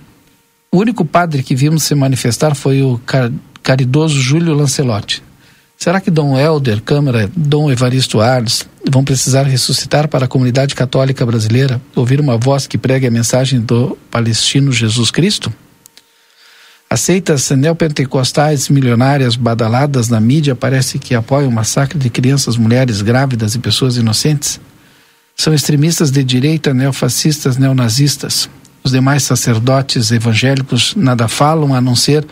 O 0.71 0.77
único 0.77 1.03
padre 1.03 1.43
que 1.43 1.55
vimos 1.55 1.83
se 1.83 1.95
manifestar 1.95 2.55
foi 2.55 2.81
o 2.81 3.01
caridoso 3.63 4.19
Júlio 4.19 4.53
Lancelotti. 4.53 5.26
Será 5.77 6.01
que 6.01 6.09
Dom 6.09 6.35
Helder 6.35 6.81
Câmara, 6.81 7.29
Dom 7.35 7.71
Evaristo 7.71 8.19
Arles 8.19 8.67
vão 8.89 9.03
precisar 9.03 9.43
ressuscitar 9.43 10.07
para 10.07 10.25
a 10.25 10.27
comunidade 10.27 10.73
católica 10.73 11.23
brasileira 11.23 11.79
ouvir 11.95 12.19
uma 12.19 12.35
voz 12.35 12.65
que 12.65 12.79
pregue 12.79 13.05
a 13.05 13.11
mensagem 13.11 13.61
do 13.61 13.95
palestino 14.09 14.71
Jesus 14.71 15.11
Cristo? 15.11 15.53
As 16.89 17.01
seitas 17.01 17.51
neopentecostais 17.51 18.69
milionárias 18.69 19.35
badaladas 19.35 20.09
na 20.09 20.19
mídia 20.19 20.55
parece 20.55 20.97
que 20.97 21.13
apoiam 21.13 21.49
o 21.49 21.53
massacre 21.53 21.99
de 21.99 22.09
crianças, 22.09 22.57
mulheres 22.57 23.03
grávidas 23.03 23.53
e 23.53 23.59
pessoas 23.59 23.97
inocentes. 23.97 24.59
São 25.35 25.53
extremistas 25.53 26.09
de 26.09 26.23
direita, 26.23 26.73
neofascistas, 26.73 27.55
neonazistas. 27.55 28.49
Os 28.83 28.91
demais 28.91 29.21
sacerdotes 29.21 30.09
evangélicos 30.11 30.95
nada 30.95 31.27
falam 31.27 31.75
a 31.75 31.79
não 31.79 31.95
ser 31.95 32.25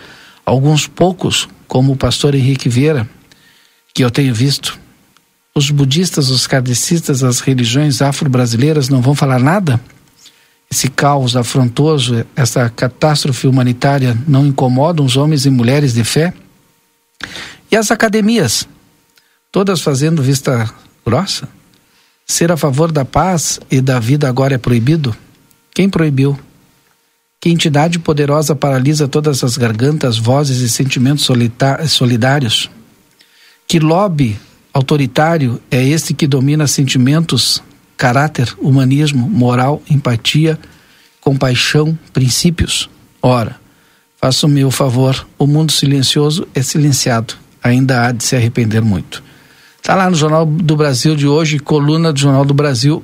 alguns 0.43 0.87
poucos, 0.87 1.47
como 1.67 1.91
o 1.91 1.97
pastor 1.97 2.33
Henrique 2.33 2.69
Vieira, 2.69 3.07
que 3.95 4.03
eu 4.03 4.11
tenho 4.11 4.35
visto. 4.35 4.77
Os 5.55 5.71
budistas, 5.71 6.29
os 6.29 6.45
kardecistas, 6.45 7.23
as 7.23 7.39
religiões 7.39 8.01
afro-brasileiras 8.01 8.89
não 8.89 9.01
vão 9.01 9.15
falar 9.15 9.39
nada? 9.39 9.79
Esse 10.69 10.89
caos 10.89 11.37
afrontoso, 11.37 12.25
essa 12.35 12.69
catástrofe 12.69 13.47
humanitária 13.47 14.17
não 14.27 14.45
incomodam 14.45 15.05
os 15.05 15.15
homens 15.15 15.45
e 15.45 15.49
mulheres 15.49 15.93
de 15.93 16.03
fé? 16.03 16.33
E 17.71 17.77
as 17.77 17.89
academias, 17.89 18.67
todas 19.49 19.79
fazendo 19.79 20.21
vista 20.21 20.69
grossa? 21.05 21.47
Ser 22.27 22.51
a 22.51 22.57
favor 22.57 22.91
da 22.91 23.05
paz 23.05 23.61
e 23.71 23.79
da 23.79 23.97
vida 23.97 24.27
agora 24.27 24.55
é 24.55 24.57
proibido? 24.57 25.15
Quem 25.73 25.89
proibiu? 25.89 26.37
Que 27.39 27.49
entidade 27.49 27.97
poderosa 27.97 28.55
paralisa 28.55 29.07
todas 29.07 29.41
as 29.41 29.55
gargantas, 29.55 30.17
vozes 30.17 30.59
e 30.59 30.69
sentimentos 30.69 31.29
solidários? 31.87 32.69
Que 33.67 33.79
lobby 33.79 34.37
autoritário 34.73 35.61
é 35.71 35.83
este 35.83 36.13
que 36.13 36.27
domina 36.27 36.67
sentimentos, 36.67 37.63
caráter, 37.97 38.53
humanismo, 38.59 39.27
moral, 39.29 39.81
empatia, 39.89 40.59
compaixão, 41.19 41.97
princípios? 42.13 42.89
Ora, 43.21 43.55
faça-me 44.17 44.63
o 44.63 44.69
favor, 44.69 45.25
o 45.39 45.47
mundo 45.47 45.71
silencioso 45.71 46.47
é 46.53 46.61
silenciado, 46.61 47.35
ainda 47.63 48.05
há 48.05 48.11
de 48.11 48.23
se 48.23 48.35
arrepender 48.35 48.81
muito. 48.81 49.23
Está 49.77 49.95
lá 49.95 50.09
no 50.09 50.15
Jornal 50.15 50.45
do 50.45 50.75
Brasil 50.75 51.15
de 51.15 51.27
hoje, 51.27 51.57
coluna 51.57 52.11
do 52.11 52.19
Jornal 52.19 52.45
do 52.45 52.53
Brasil, 52.53 53.03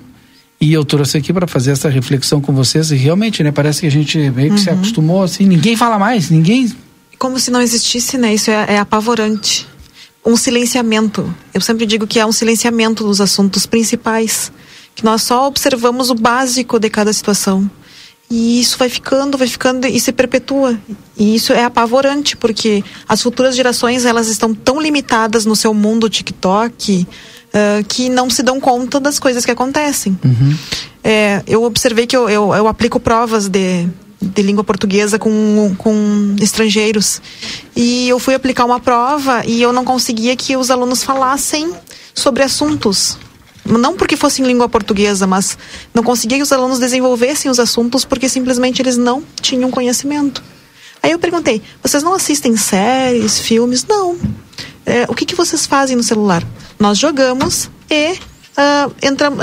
e 0.60 0.74
eu 0.74 0.86
trouxe 0.86 1.17
aqui 1.17 1.34
para 1.34 1.47
fazer 1.47 1.71
essa 1.71 1.89
reflexão 1.89 2.39
com 2.39 2.54
vocês 2.54 2.91
e 2.91 2.95
realmente, 2.95 3.41
né, 3.43 3.52
parece 3.52 3.82
que 3.82 3.88
a 3.88 3.91
gente 3.91 4.17
meio 4.17 4.50
que 4.50 4.58
uhum. 4.58 4.58
se 4.58 4.69
acostumou 4.69 5.24
assim, 5.24 5.47
ninguém 5.47 5.76
fala 5.76 5.97
mais, 5.97 6.30
ninguém 6.30 6.71
como 7.17 7.39
se 7.39 7.52
não 7.52 7.62
existisse, 7.62 8.17
né? 8.17 8.34
Isso 8.34 8.50
é, 8.50 8.65
é 8.67 8.80
apavorante 8.80 9.67
um 10.25 10.36
silenciamento. 10.36 11.34
Eu 11.53 11.62
sempre 11.62 11.86
digo 11.86 12.07
que 12.07 12.19
é 12.19 12.25
um 12.25 12.31
silenciamento 12.31 13.03
dos 13.03 13.19
assuntos 13.19 13.65
principais, 13.65 14.51
que 14.95 15.03
nós 15.03 15.23
só 15.23 15.47
observamos 15.47 16.10
o 16.10 16.15
básico 16.15 16.79
de 16.79 16.89
cada 16.89 17.12
situação. 17.12 17.69
E 18.29 18.62
isso 18.62 18.77
vai 18.77 18.88
ficando, 18.88 19.38
vai 19.38 19.47
ficando 19.47 19.86
e 19.86 19.99
se 19.99 20.13
perpetua. 20.13 20.79
E 21.17 21.36
isso 21.36 21.51
é 21.51 21.65
apavorante, 21.65 22.38
porque 22.38 22.81
as 23.07 23.21
futuras 23.21 23.55
gerações 23.55 24.05
elas 24.05 24.29
estão 24.29 24.53
tão 24.53 24.79
limitadas 24.79 25.45
no 25.45 25.55
seu 25.55 25.73
mundo 25.73 26.10
TikTok 26.10 27.05
uh, 27.05 27.84
que 27.89 28.07
não 28.07 28.29
se 28.29 28.41
dão 28.41 28.57
conta 28.60 29.01
das 29.01 29.19
coisas 29.19 29.43
que 29.43 29.51
acontecem. 29.51 30.17
Uhum. 30.23 30.57
É, 31.03 31.43
eu 31.45 31.63
observei 31.63 32.07
que 32.07 32.15
eu, 32.15 32.29
eu, 32.29 32.53
eu 32.53 32.67
aplico 32.67 32.99
provas 32.99 33.49
de 33.49 33.88
de 34.21 34.41
língua 34.41 34.63
portuguesa 34.63 35.17
com, 35.17 35.73
com 35.77 36.36
estrangeiros. 36.39 37.21
E 37.75 38.07
eu 38.07 38.19
fui 38.19 38.36
aplicar 38.36 38.65
uma 38.65 38.79
prova 38.79 39.43
e 39.45 39.62
eu 39.62 39.73
não 39.73 39.84
conseguia 39.84 40.36
que 40.36 40.55
os 40.55 40.69
alunos 40.69 41.03
falassem 41.03 41.73
sobre 42.13 42.43
assuntos. 42.43 43.17
Não 43.65 43.95
porque 43.95 44.15
fosse 44.15 44.41
em 44.41 44.45
língua 44.45 44.69
portuguesa, 44.69 45.25
mas 45.25 45.57
não 45.93 46.03
conseguia 46.03 46.38
que 46.38 46.43
os 46.43 46.51
alunos 46.51 46.79
desenvolvessem 46.79 47.49
os 47.49 47.60
assuntos 47.60 48.05
porque 48.05 48.29
simplesmente 48.29 48.81
eles 48.81 48.97
não 48.97 49.23
tinham 49.41 49.71
conhecimento. 49.71 50.43
Aí 51.01 51.12
eu 51.12 51.19
perguntei: 51.19 51.62
vocês 51.81 52.03
não 52.03 52.13
assistem 52.13 52.55
séries, 52.57 53.39
filmes? 53.39 53.86
Não. 53.86 54.17
É, 54.86 55.05
o 55.07 55.13
que, 55.13 55.25
que 55.25 55.36
vocês 55.36 55.65
fazem 55.65 55.95
no 55.95 56.03
celular? 56.03 56.43
Nós 56.79 56.97
jogamos 56.97 57.69
e 57.89 58.13
uh, 58.13 58.93
entramos, 59.01 59.39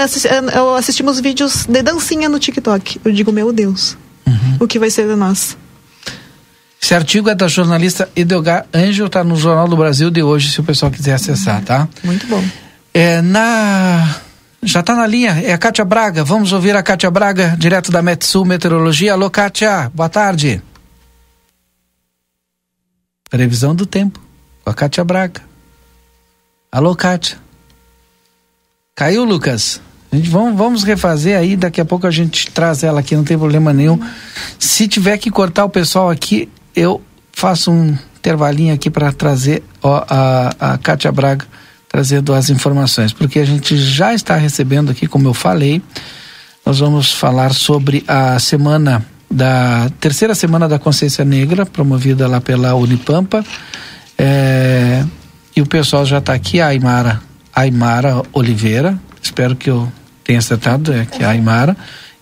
assistimos 0.77 1.21
vídeos 1.21 1.65
de 1.67 1.83
dancinha 1.83 2.29
no 2.29 2.41
TikTok. 2.41 3.01
Eu 3.05 3.13
digo: 3.13 3.33
meu 3.33 3.53
Deus 3.53 3.97
uhum. 4.29 4.57
o 4.61 4.67
que 4.67 4.79
vai 4.79 4.91
ser 4.91 5.09
de 5.09 5.15
nós. 5.15 5.57
Esse 6.81 6.95
artigo 6.95 7.29
é 7.29 7.35
da 7.35 7.49
jornalista 7.49 8.09
Edelgar 8.15 8.67
Angel, 8.73 9.07
está 9.07 9.25
no 9.25 9.37
Jornal 9.37 9.67
do 9.67 9.77
Brasil 9.77 10.11
de 10.11 10.23
hoje, 10.23 10.51
se 10.51 10.61
o 10.61 10.65
pessoal 10.65 10.91
quiser 10.91 11.15
acessar, 11.15 11.63
tá? 11.63 11.89
Muito 12.05 12.27
bom. 12.27 12.43
É, 12.95 13.21
na... 13.21 14.17
Já 14.63 14.81
está 14.81 14.95
na 14.95 15.07
linha, 15.07 15.41
é 15.45 15.53
a 15.53 15.59
Kátia 15.59 15.85
Braga. 15.85 16.25
Vamos 16.25 16.53
ouvir 16.53 16.75
a 16.77 16.83
Kátia 16.83 17.11
Braga, 17.11 17.57
direto 17.59 17.93
da 17.93 18.03
Metsul 18.03 18.45
Meteorologia. 18.45 19.13
Alô, 19.13 19.31
Kátia, 19.31 19.91
boa 19.95 20.09
tarde. 20.09 20.63
Previsão 23.31 23.75
do 23.75 23.87
tempo, 23.87 24.21
com 24.65 24.71
a 24.71 24.75
Kátia 24.75 25.05
Braga. 25.05 25.43
Alô, 26.73 26.95
Kátia. 26.97 27.39
Caiu, 28.95 29.25
Lucas? 29.25 29.81
A 30.11 30.17
gente 30.17 30.31
vamos, 30.31 30.57
vamos 30.57 30.85
refazer 30.85 31.39
aí, 31.39 31.57
daqui 31.57 31.81
a 31.81 31.85
pouco 31.85 32.07
a 32.07 32.11
gente 32.11 32.51
traz 32.51 32.83
ela 32.83 33.01
aqui, 33.01 33.15
não 33.15 33.25
tem 33.25 33.37
problema 33.37 33.73
nenhum. 33.73 34.01
Se 34.59 34.89
tiver 34.89 35.19
que 35.19 35.31
cortar 35.31 35.65
o 35.65 35.69
pessoal 35.69 36.09
aqui, 36.09 36.49
eu 36.75 37.03
faço 37.33 37.71
um 37.71 37.97
intervalinho 38.17 38.75
aqui 38.75 38.91
para 38.91 39.13
trazer 39.13 39.63
ó, 39.83 40.05
a, 40.09 40.55
a 40.59 40.79
Kátia 40.79 41.13
Braga 41.13 41.47
trazendo 41.89 42.35
as 42.35 42.51
informações, 42.51 43.13
porque 43.13 43.39
a 43.39 43.45
gente 43.45 43.77
já 43.77 44.13
está 44.13 44.37
recebendo 44.37 44.91
aqui, 44.91 45.07
como 45.07 45.27
eu 45.27 45.35
falei, 45.35 45.81
nós 46.65 46.81
vamos 46.81 47.13
falar 47.13 47.55
sobre 47.55 48.05
a 48.07 48.39
semana 48.39 49.05
da 49.31 49.91
terceira 50.01 50.35
semana 50.35 50.69
da 50.69 50.79
consciência 50.79 51.25
negra, 51.25 51.67
promovida 51.67 52.27
lá 52.27 52.41
pela 52.41 52.75
Unipampa. 52.75 53.45
É, 54.17 55.05
e 55.57 55.61
o 55.61 55.67
pessoal 55.67 56.05
já 56.05 56.19
está 56.19 56.35
aqui, 56.35 56.61
a 56.61 56.69
Aymara, 56.69 57.21
Aymara 57.55 58.23
Oliveira, 58.33 58.99
espero 59.23 59.57
que 59.57 59.71
eu 59.71 59.91
tenha 60.29 60.41
acertado, 60.41 60.93
é 60.93 61.07
que 61.07 61.23
é 61.23 61.27
a 61.27 61.31
Aymara, 61.31 61.75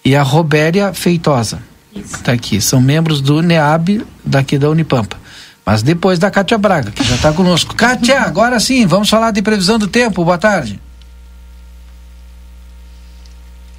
e 0.04 0.14
a 0.14 0.22
Robéria 0.22 0.94
Feitosa. 0.94 1.58
Está 1.92 2.30
aqui, 2.32 2.60
são 2.60 2.80
membros 2.80 3.20
do 3.20 3.42
NEAB 3.42 4.06
daqui 4.24 4.56
da 4.56 4.70
Unipampa. 4.70 5.16
Mas 5.64 5.82
depois 5.82 6.16
da 6.16 6.30
Cátia 6.30 6.56
Braga, 6.56 6.92
que 6.92 7.02
já 7.02 7.16
está 7.16 7.32
conosco. 7.32 7.74
Cátia, 7.74 8.20
agora 8.20 8.60
sim, 8.60 8.86
vamos 8.86 9.10
falar 9.10 9.32
de 9.32 9.42
previsão 9.42 9.76
do 9.76 9.88
tempo. 9.88 10.24
Boa 10.24 10.38
tarde. 10.38 10.80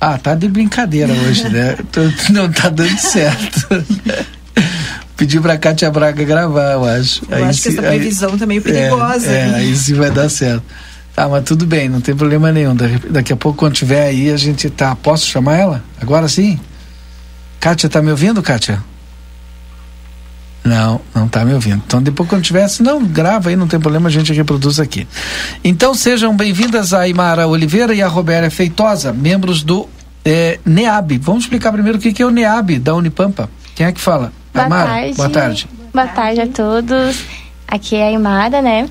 Ah, 0.02 0.18
tá 0.18 0.36
de 0.36 0.50
brincadeira 0.50 1.14
hoje, 1.14 1.48
né? 1.48 1.78
Não 2.30 2.52
tá 2.52 2.68
dando 2.68 3.00
certo. 3.00 3.86
Pedi 5.16 5.40
pra 5.40 5.58
Cátia 5.58 5.90
Braga 5.90 6.26
gravar, 6.26 6.74
eu 6.74 6.84
acho. 6.84 7.22
Eu 7.30 7.38
aí 7.38 7.44
acho 7.46 7.62
se, 7.62 7.64
que 7.64 7.70
essa 7.70 7.82
previsão 7.82 8.34
aí, 8.34 8.38
tá 8.38 8.46
meio 8.46 8.62
perigosa. 8.62 9.32
É, 9.32 9.40
é, 9.40 9.56
aí 9.56 9.76
sim 9.78 9.94
vai 9.94 10.12
dar 10.12 10.28
certo. 10.28 10.66
Tá, 11.18 11.28
mas 11.28 11.46
tudo 11.46 11.66
bem, 11.66 11.90
não 11.90 12.00
tem 12.00 12.16
problema 12.16 12.52
nenhum. 12.52 12.76
Daqui 13.10 13.34
a 13.34 13.36
pouco, 13.36 13.58
quando 13.58 13.74
tiver 13.74 14.04
aí, 14.04 14.30
a 14.30 14.38
gente 14.38 14.70
tá. 14.70 14.96
Posso 14.96 15.26
chamar 15.26 15.56
ela? 15.56 15.84
Agora 16.00 16.28
sim? 16.28 16.60
Kátia, 17.60 17.90
tá 17.90 18.04
me 18.04 18.12
ouvindo, 18.12 18.40
Kátia? 18.44 18.84
Não, 20.64 21.02
não 21.16 21.28
tá 21.28 21.44
me 21.44 21.56
ouvindo. 21.56 21.82
Então 21.88 22.04
depois 22.04 22.30
quando 22.30 22.44
tiver, 22.44 22.68
se 22.68 22.84
não, 22.84 23.04
grava 23.04 23.50
aí, 23.50 23.56
não 23.56 23.68
tem 23.68 23.80
problema, 23.80 24.10
a 24.10 24.12
gente 24.12 24.32
reproduz 24.32 24.80
aqui. 24.80 25.08
Então 25.64 25.96
sejam 25.96 26.38
bem-vindas 26.38 26.94
a 26.94 27.08
Imara 27.08 27.48
Oliveira 27.48 27.96
e 27.96 28.02
a 28.04 28.08
Roberta 28.08 28.52
Feitosa, 28.52 29.12
membros 29.12 29.64
do 29.64 29.90
eh, 30.24 30.60
NEAB. 30.64 31.18
Vamos 31.18 31.46
explicar 31.46 31.72
primeiro 31.72 31.98
o 31.98 32.02
que, 32.02 32.14
que 32.14 32.22
é 32.22 32.28
o 32.28 32.30
NEAB 32.30 32.78
da 32.78 32.94
Unipampa. 32.94 33.50
Quem 33.74 33.88
é 33.88 33.92
que 33.92 34.00
fala? 34.00 34.32
Boa 34.54 34.70
tarde. 34.70 35.14
Boa 35.16 35.30
tarde. 35.30 35.68
Boa 35.92 36.08
tarde 36.10 36.42
a 36.42 36.48
todos. 36.48 37.24
Aqui 37.68 37.96
é 37.96 38.10
a 38.10 38.12
Imara, 38.12 38.62
né? 38.62 38.88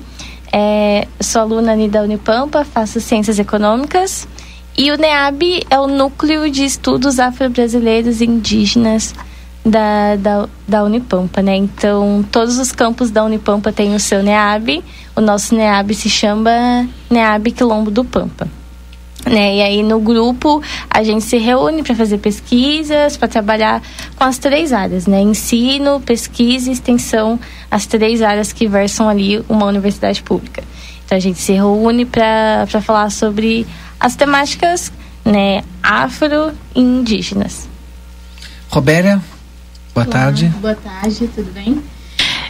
É, 0.51 1.07
sou 1.19 1.41
aluna 1.41 1.75
da 1.87 2.01
Unipampa, 2.01 2.63
faço 2.63 2.99
Ciências 2.99 3.39
Econômicas. 3.39 4.27
E 4.77 4.91
o 4.91 4.97
NEAB 4.97 5.65
é 5.69 5.79
o 5.79 5.87
Núcleo 5.87 6.49
de 6.51 6.63
Estudos 6.63 7.19
Afro-Brasileiros 7.19 8.21
e 8.21 8.25
Indígenas 8.25 9.15
da, 9.65 10.15
da, 10.15 10.49
da 10.67 10.83
Unipampa, 10.83 11.41
né? 11.41 11.55
Então, 11.55 12.23
todos 12.31 12.57
os 12.57 12.71
campos 12.71 13.11
da 13.11 13.23
Unipampa 13.23 13.71
têm 13.71 13.95
o 13.95 13.99
seu 13.99 14.23
NEAB. 14.23 14.83
O 15.15 15.21
nosso 15.21 15.55
NEAB 15.55 15.93
se 15.93 16.09
chama 16.09 16.87
NEAB 17.09 17.51
Quilombo 17.51 17.91
do 17.91 18.05
Pampa. 18.05 18.47
Né? 19.29 19.57
E 19.57 19.61
aí 19.61 19.83
no 19.83 19.99
grupo 19.99 20.61
a 20.89 21.03
gente 21.03 21.23
se 21.23 21.37
reúne 21.37 21.83
para 21.83 21.93
fazer 21.95 22.17
pesquisas, 22.17 23.17
para 23.17 23.27
trabalhar 23.27 23.81
com 24.15 24.23
as 24.23 24.37
três 24.37 24.71
áreas, 24.71 25.05
né? 25.05 25.21
Ensino, 25.21 25.99
pesquisa 26.01 26.69
e 26.69 26.73
extensão, 26.73 27.39
as 27.69 27.85
três 27.85 28.21
áreas 28.21 28.53
que 28.53 28.67
versam 28.67 29.09
ali 29.09 29.43
uma 29.49 29.65
universidade 29.65 30.23
pública. 30.23 30.63
Então 31.05 31.17
a 31.17 31.21
gente 31.21 31.39
se 31.39 31.53
reúne 31.53 32.05
para 32.05 32.67
falar 32.81 33.09
sobre 33.09 33.65
as 33.99 34.15
temáticas 34.15 34.91
né, 35.23 35.63
afro 35.83 36.51
e 36.73 36.81
indígenas. 36.81 37.67
Robéria, 38.69 39.21
Boa 39.93 40.05
Olá, 40.05 40.13
tarde. 40.13 40.47
Boa 40.61 40.75
tarde, 40.75 41.27
tudo 41.33 41.51
bem? 41.53 41.81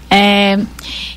É, 0.09 0.57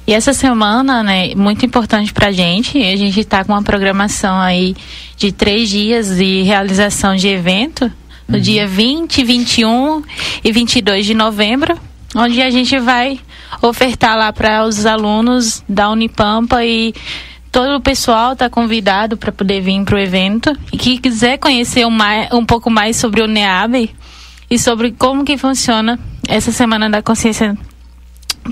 e 0.07 0.13
essa 0.13 0.33
semana, 0.33 1.03
né, 1.03 1.35
muito 1.35 1.65
importante 1.65 2.13
para 2.13 2.29
a 2.29 2.33
gente. 2.33 2.79
A 2.79 2.97
gente 2.97 3.21
está 3.21 3.45
com 3.45 3.53
uma 3.53 3.63
programação 3.63 4.39
aí 4.41 4.75
de 5.17 5.33
três 5.33 5.69
dias 5.69 6.17
de 6.17 6.43
realização 6.43 7.15
de 7.15 7.29
evento, 7.29 7.91
no 8.27 8.37
uhum. 8.37 8.43
dia 8.43 8.67
20, 8.67 9.25
21 9.25 10.03
e 10.43 10.53
22 10.53 11.07
de 11.07 11.15
novembro, 11.15 11.79
onde 12.15 12.41
a 12.43 12.51
gente 12.51 12.79
vai 12.79 13.21
ofertar 13.63 14.17
lá 14.17 14.33
para 14.33 14.65
os 14.65 14.87
alunos 14.87 15.63
da 15.69 15.91
Unipampa 15.91 16.65
e 16.65 16.95
todo 17.51 17.77
o 17.77 17.81
pessoal 17.81 18.33
está 18.33 18.49
convidado 18.49 19.17
para 19.17 19.33
poder 19.33 19.61
vir 19.61 19.85
para 19.85 19.97
o 19.97 19.99
evento. 19.99 20.57
E 20.73 20.77
que 20.77 20.99
quiser 20.99 21.39
conhecer 21.39 21.87
um, 21.87 21.91
mais, 21.91 22.33
um 22.33 22.45
pouco 22.45 22.71
mais 22.71 22.97
sobre 22.97 23.23
o 23.23 23.27
NEAB 23.27 23.91
e 24.51 24.59
sobre 24.59 24.93
como 24.93 25.25
que 25.25 25.37
funciona 25.37 25.99
essa 26.29 26.53
semana 26.53 26.89
da 26.89 27.03
consciência 27.03 27.57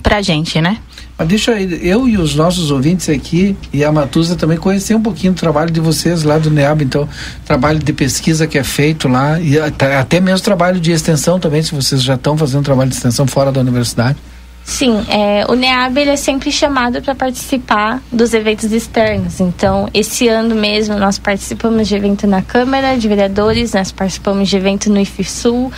pra 0.02 0.20
gente, 0.22 0.60
né? 0.60 0.78
Mas 1.18 1.26
deixa 1.26 1.60
eu 1.60 2.08
e 2.08 2.16
os 2.16 2.36
nossos 2.36 2.70
ouvintes 2.70 3.08
aqui 3.08 3.56
e 3.72 3.84
a 3.84 3.90
Matusa 3.90 4.36
também 4.36 4.56
conhecer 4.56 4.94
um 4.94 5.02
pouquinho 5.02 5.32
do 5.32 5.38
trabalho 5.38 5.70
de 5.70 5.80
vocês 5.80 6.22
lá 6.22 6.38
do 6.38 6.48
NEAB, 6.48 6.84
então, 6.84 7.08
trabalho 7.44 7.80
de 7.80 7.92
pesquisa 7.92 8.46
que 8.46 8.56
é 8.56 8.62
feito 8.62 9.08
lá 9.08 9.40
e 9.40 9.58
até 9.58 10.20
mesmo 10.20 10.44
trabalho 10.44 10.78
de 10.78 10.92
extensão 10.92 11.40
também, 11.40 11.60
se 11.60 11.74
vocês 11.74 12.02
já 12.02 12.14
estão 12.14 12.38
fazendo 12.38 12.62
trabalho 12.64 12.88
de 12.88 12.96
extensão 12.96 13.26
fora 13.26 13.50
da 13.50 13.60
universidade. 13.60 14.16
Sim, 14.64 15.02
é, 15.08 15.46
o 15.48 15.54
NEAB 15.54 15.96
ele 15.98 16.10
é 16.10 16.16
sempre 16.16 16.52
chamado 16.52 17.00
para 17.00 17.14
participar 17.14 18.02
dos 18.12 18.34
eventos 18.34 18.70
externos. 18.70 19.40
Então, 19.40 19.88
esse 19.94 20.28
ano 20.28 20.54
mesmo 20.54 20.96
nós 20.98 21.18
participamos 21.18 21.88
de 21.88 21.96
evento 21.96 22.26
na 22.26 22.42
Câmara 22.42 22.96
de 22.96 23.08
Vereadores, 23.08 23.72
nós 23.72 23.90
participamos 23.90 24.48
de 24.48 24.56
evento 24.56 24.90
no 24.90 25.00
IFSUL, 25.00 25.72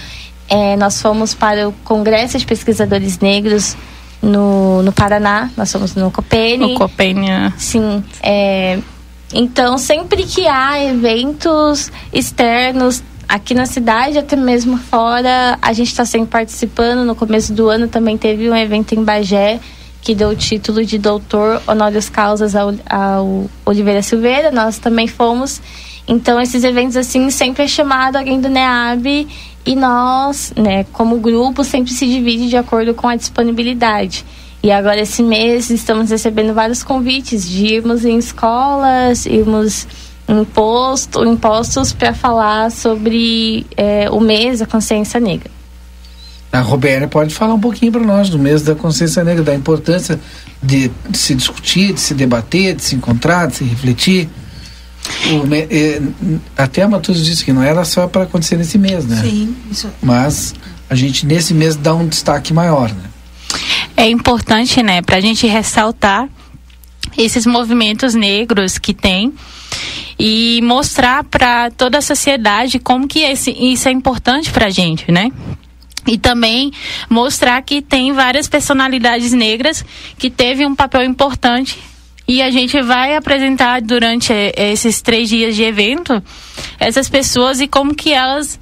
é, 0.48 0.76
nós 0.76 1.00
fomos 1.00 1.32
para 1.32 1.68
o 1.68 1.72
Congresso 1.84 2.36
de 2.36 2.44
Pesquisadores 2.44 3.20
Negros 3.20 3.76
no, 4.23 4.83
no 4.83 4.93
Paraná, 4.93 5.51
nós 5.57 5.73
fomos 5.73 5.95
no 5.95 6.11
Copene. 6.11 6.73
No 6.73 6.75
Copene. 6.75 7.31
É. 7.31 7.53
Sim. 7.57 8.05
É, 8.23 8.79
então, 9.33 9.79
sempre 9.79 10.25
que 10.25 10.47
há 10.47 10.83
eventos 10.85 11.91
externos 12.12 13.03
aqui 13.29 13.55
na 13.55 13.64
cidade, 13.64 14.18
até 14.18 14.35
mesmo 14.35 14.77
fora, 14.77 15.57
a 15.62 15.73
gente 15.73 15.89
está 15.89 16.05
sempre 16.05 16.29
participando. 16.29 17.05
No 17.05 17.14
começo 17.14 17.53
do 17.53 17.68
ano 17.68 17.87
também 17.87 18.18
teve 18.18 18.51
um 18.51 18.57
evento 18.57 18.95
em 18.95 19.05
Bagé 19.05 19.61
que 20.03 20.14
deu 20.14 20.31
o 20.31 20.37
título 20.37 20.85
de 20.85 20.99
doutor 20.99 21.62
honoris 21.66 22.09
causas 22.09 22.57
ao, 22.57 22.75
ao 22.89 23.51
Oliveira 23.64 24.03
Silveira. 24.03 24.51
Nós 24.51 24.79
também 24.79 25.07
fomos. 25.07 25.61
Então, 26.09 26.41
esses 26.41 26.64
eventos, 26.64 26.97
assim, 26.97 27.31
sempre 27.31 27.64
é 27.64 27.68
chamado 27.68 28.16
alguém 28.16 28.41
do 28.41 28.49
NEAB 28.49 29.29
e 29.64 29.76
nós, 29.76 30.52
né, 30.56 30.84
como 30.92 31.18
grupo, 31.18 31.62
sempre 31.62 31.92
se 31.92 32.06
divide 32.06 32.48
de 32.48 32.56
acordo 32.56 32.94
com 32.94 33.08
a 33.08 33.16
disponibilidade. 33.16 34.24
E 34.62 34.70
agora, 34.70 35.00
esse 35.00 35.22
mês, 35.22 35.70
estamos 35.70 36.11
recebendo 36.11 36.52
vários 36.52 36.82
convites 36.82 37.48
de 37.48 37.66
irmos 37.66 38.04
em 38.04 38.18
escolas, 38.18 39.24
irmos 39.24 39.86
em 40.28 40.44
posto, 40.44 41.24
impostos 41.24 41.92
para 41.92 42.12
falar 42.12 42.70
sobre 42.70 43.66
é, 43.76 44.08
o 44.11 44.20
mês 44.20 44.61
da 44.61 44.66
consciência 44.66 45.18
negra. 45.18 45.50
A 46.52 46.61
Roberta 46.61 47.06
pode 47.06 47.34
falar 47.34 47.54
um 47.54 47.61
pouquinho 47.61 47.92
para 47.92 48.02
nós 48.02 48.28
do 48.28 48.38
mês 48.38 48.62
da 48.62 48.74
consciência 48.74 49.22
negra, 49.22 49.42
da 49.42 49.54
importância 49.54 50.20
de 50.62 50.90
se 51.12 51.34
discutir, 51.34 51.92
de 51.92 52.00
se 52.00 52.12
debater, 52.12 52.74
de 52.74 52.82
se 52.82 52.96
encontrar, 52.96 53.46
de 53.46 53.56
se 53.56 53.64
refletir. 53.64 54.28
O, 55.32 55.55
é, 55.55 56.01
até 56.57 56.82
a 56.82 56.88
Matus 56.88 57.24
disse 57.24 57.44
que 57.44 57.53
não 57.53 57.62
era 57.62 57.84
só 57.84 58.07
para 58.07 58.24
acontecer 58.24 58.57
nesse 58.57 58.78
mês, 58.78 59.05
né? 59.07 59.20
Sim, 59.22 59.57
isso. 59.70 59.90
Mas 60.03 60.55
a 60.88 60.94
gente 60.94 61.26
nesse 61.26 61.55
mês 61.55 61.76
dá 61.76 61.94
um 61.94 62.07
destaque 62.07 62.53
maior, 62.53 62.92
né? 62.92 63.05
É 63.96 64.09
importante, 64.09 64.82
né, 64.82 65.03
para 65.03 65.16
a 65.16 65.20
gente 65.20 65.46
ressaltar 65.46 66.28
esses 67.16 67.44
movimentos 67.44 68.14
negros 68.14 68.78
que 68.78 68.94
tem 68.94 69.32
e 70.18 70.61
mostrar 70.62 71.24
para 71.24 71.70
toda 71.70 71.98
a 71.98 72.03
sociedade 72.03 72.78
como 72.78 73.09
que 73.09 73.20
esse, 73.20 73.51
isso 73.51 73.88
é 73.88 73.92
importante 73.92 74.51
para 74.51 74.66
a 74.66 74.70
gente, 74.70 75.11
né? 75.11 75.30
E 76.07 76.16
também 76.18 76.72
mostrar 77.09 77.61
que 77.62 77.82
tem 77.82 78.12
várias 78.12 78.48
personalidades 78.48 79.32
negras 79.32 79.84
que 80.18 80.30
teve 80.30 80.64
um 80.64 80.74
papel 80.74 81.05
importante 81.05 81.78
e 82.31 82.41
a 82.41 82.49
gente 82.49 82.81
vai 82.81 83.16
apresentar 83.16 83.83
durante 83.83 84.33
eh, 84.33 84.53
esses 84.70 85.03
três 85.03 85.28
dias 85.28 85.57
de 85.57 85.64
evento 85.64 86.22
essas 86.78 87.09
pessoas 87.09 87.61
e 87.61 87.66
como 87.66 87.93
que 87.93 88.12
elas 88.12 88.57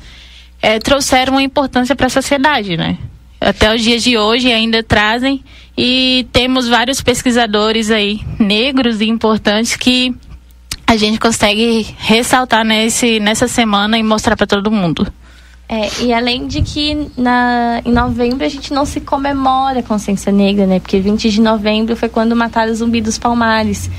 é, 0.62 0.79
trouxeram 0.79 1.39
importância 1.39 1.95
para 1.95 2.07
a 2.07 2.09
sociedade, 2.09 2.79
né? 2.79 2.97
Até 3.39 3.75
os 3.75 3.83
dias 3.83 4.03
de 4.03 4.16
hoje 4.16 4.51
ainda 4.51 4.83
trazem 4.83 5.45
e 5.77 6.27
temos 6.33 6.66
vários 6.66 7.03
pesquisadores 7.03 7.91
aí 7.91 8.23
negros 8.39 9.03
e 9.03 9.05
importantes 9.05 9.77
que 9.77 10.14
a 10.87 10.97
gente 10.97 11.21
consegue 11.21 11.95
ressaltar 11.99 12.64
nesse, 12.64 13.21
nessa 13.21 13.47
semana 13.47 13.99
e 13.99 14.03
mostrar 14.03 14.35
para 14.35 14.47
todo 14.47 14.71
mundo. 14.71 15.12
É, 15.69 16.03
e 16.03 16.14
além 16.14 16.47
de 16.47 16.62
que 16.62 17.11
na, 17.14 17.83
em 17.85 17.93
novembro 17.93 18.45
a 18.45 18.49
gente 18.49 18.73
não 18.73 18.87
se 18.87 19.03
comemora 19.03 19.81
a 19.81 19.83
consciência 19.83 20.33
negra, 20.33 20.66
né? 20.66 20.81
Porque 20.81 20.99
20 20.99 21.29
de 21.29 21.41
novembro 21.43 21.95
foi 21.95 22.09
quando 22.09 22.35
mataram 22.35 22.73
o 22.73 22.75
zumbi 22.75 23.03
dos 23.03 23.19
palmares. 23.19 23.91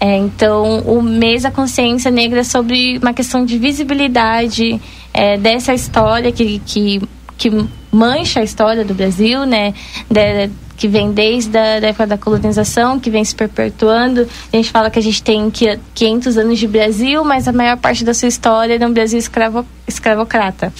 É, 0.00 0.16
então, 0.16 0.80
o 0.80 1.02
mês 1.02 1.42
da 1.42 1.50
consciência 1.50 2.10
negra 2.10 2.40
é 2.40 2.44
sobre 2.44 2.98
uma 2.98 3.12
questão 3.12 3.44
de 3.44 3.58
visibilidade 3.58 4.80
é, 5.12 5.36
dessa 5.36 5.74
história 5.74 6.30
que, 6.30 6.60
que, 6.60 7.02
que 7.36 7.50
mancha 7.92 8.40
a 8.40 8.42
história 8.42 8.84
do 8.84 8.94
Brasil, 8.94 9.44
né? 9.44 9.74
De, 10.10 10.50
que 10.76 10.88
vem 10.88 11.12
desde 11.12 11.56
a 11.56 11.78
da 11.78 11.88
época 11.88 12.06
da 12.08 12.18
colonização, 12.18 12.98
que 12.98 13.10
vem 13.10 13.24
se 13.24 13.34
perpetuando. 13.34 14.26
A 14.52 14.56
gente 14.56 14.70
fala 14.70 14.90
que 14.90 14.98
a 14.98 15.02
gente 15.02 15.22
tem 15.22 15.48
500 15.94 16.36
anos 16.38 16.58
de 16.58 16.66
Brasil, 16.66 17.22
mas 17.22 17.46
a 17.46 17.52
maior 17.52 17.76
parte 17.76 18.04
da 18.04 18.12
sua 18.12 18.26
história 18.26 18.74
é 18.74 18.78
no 18.78 18.92
Brasil 18.92 19.18
escravo, 19.18 19.64
escravocrata. 19.86 20.72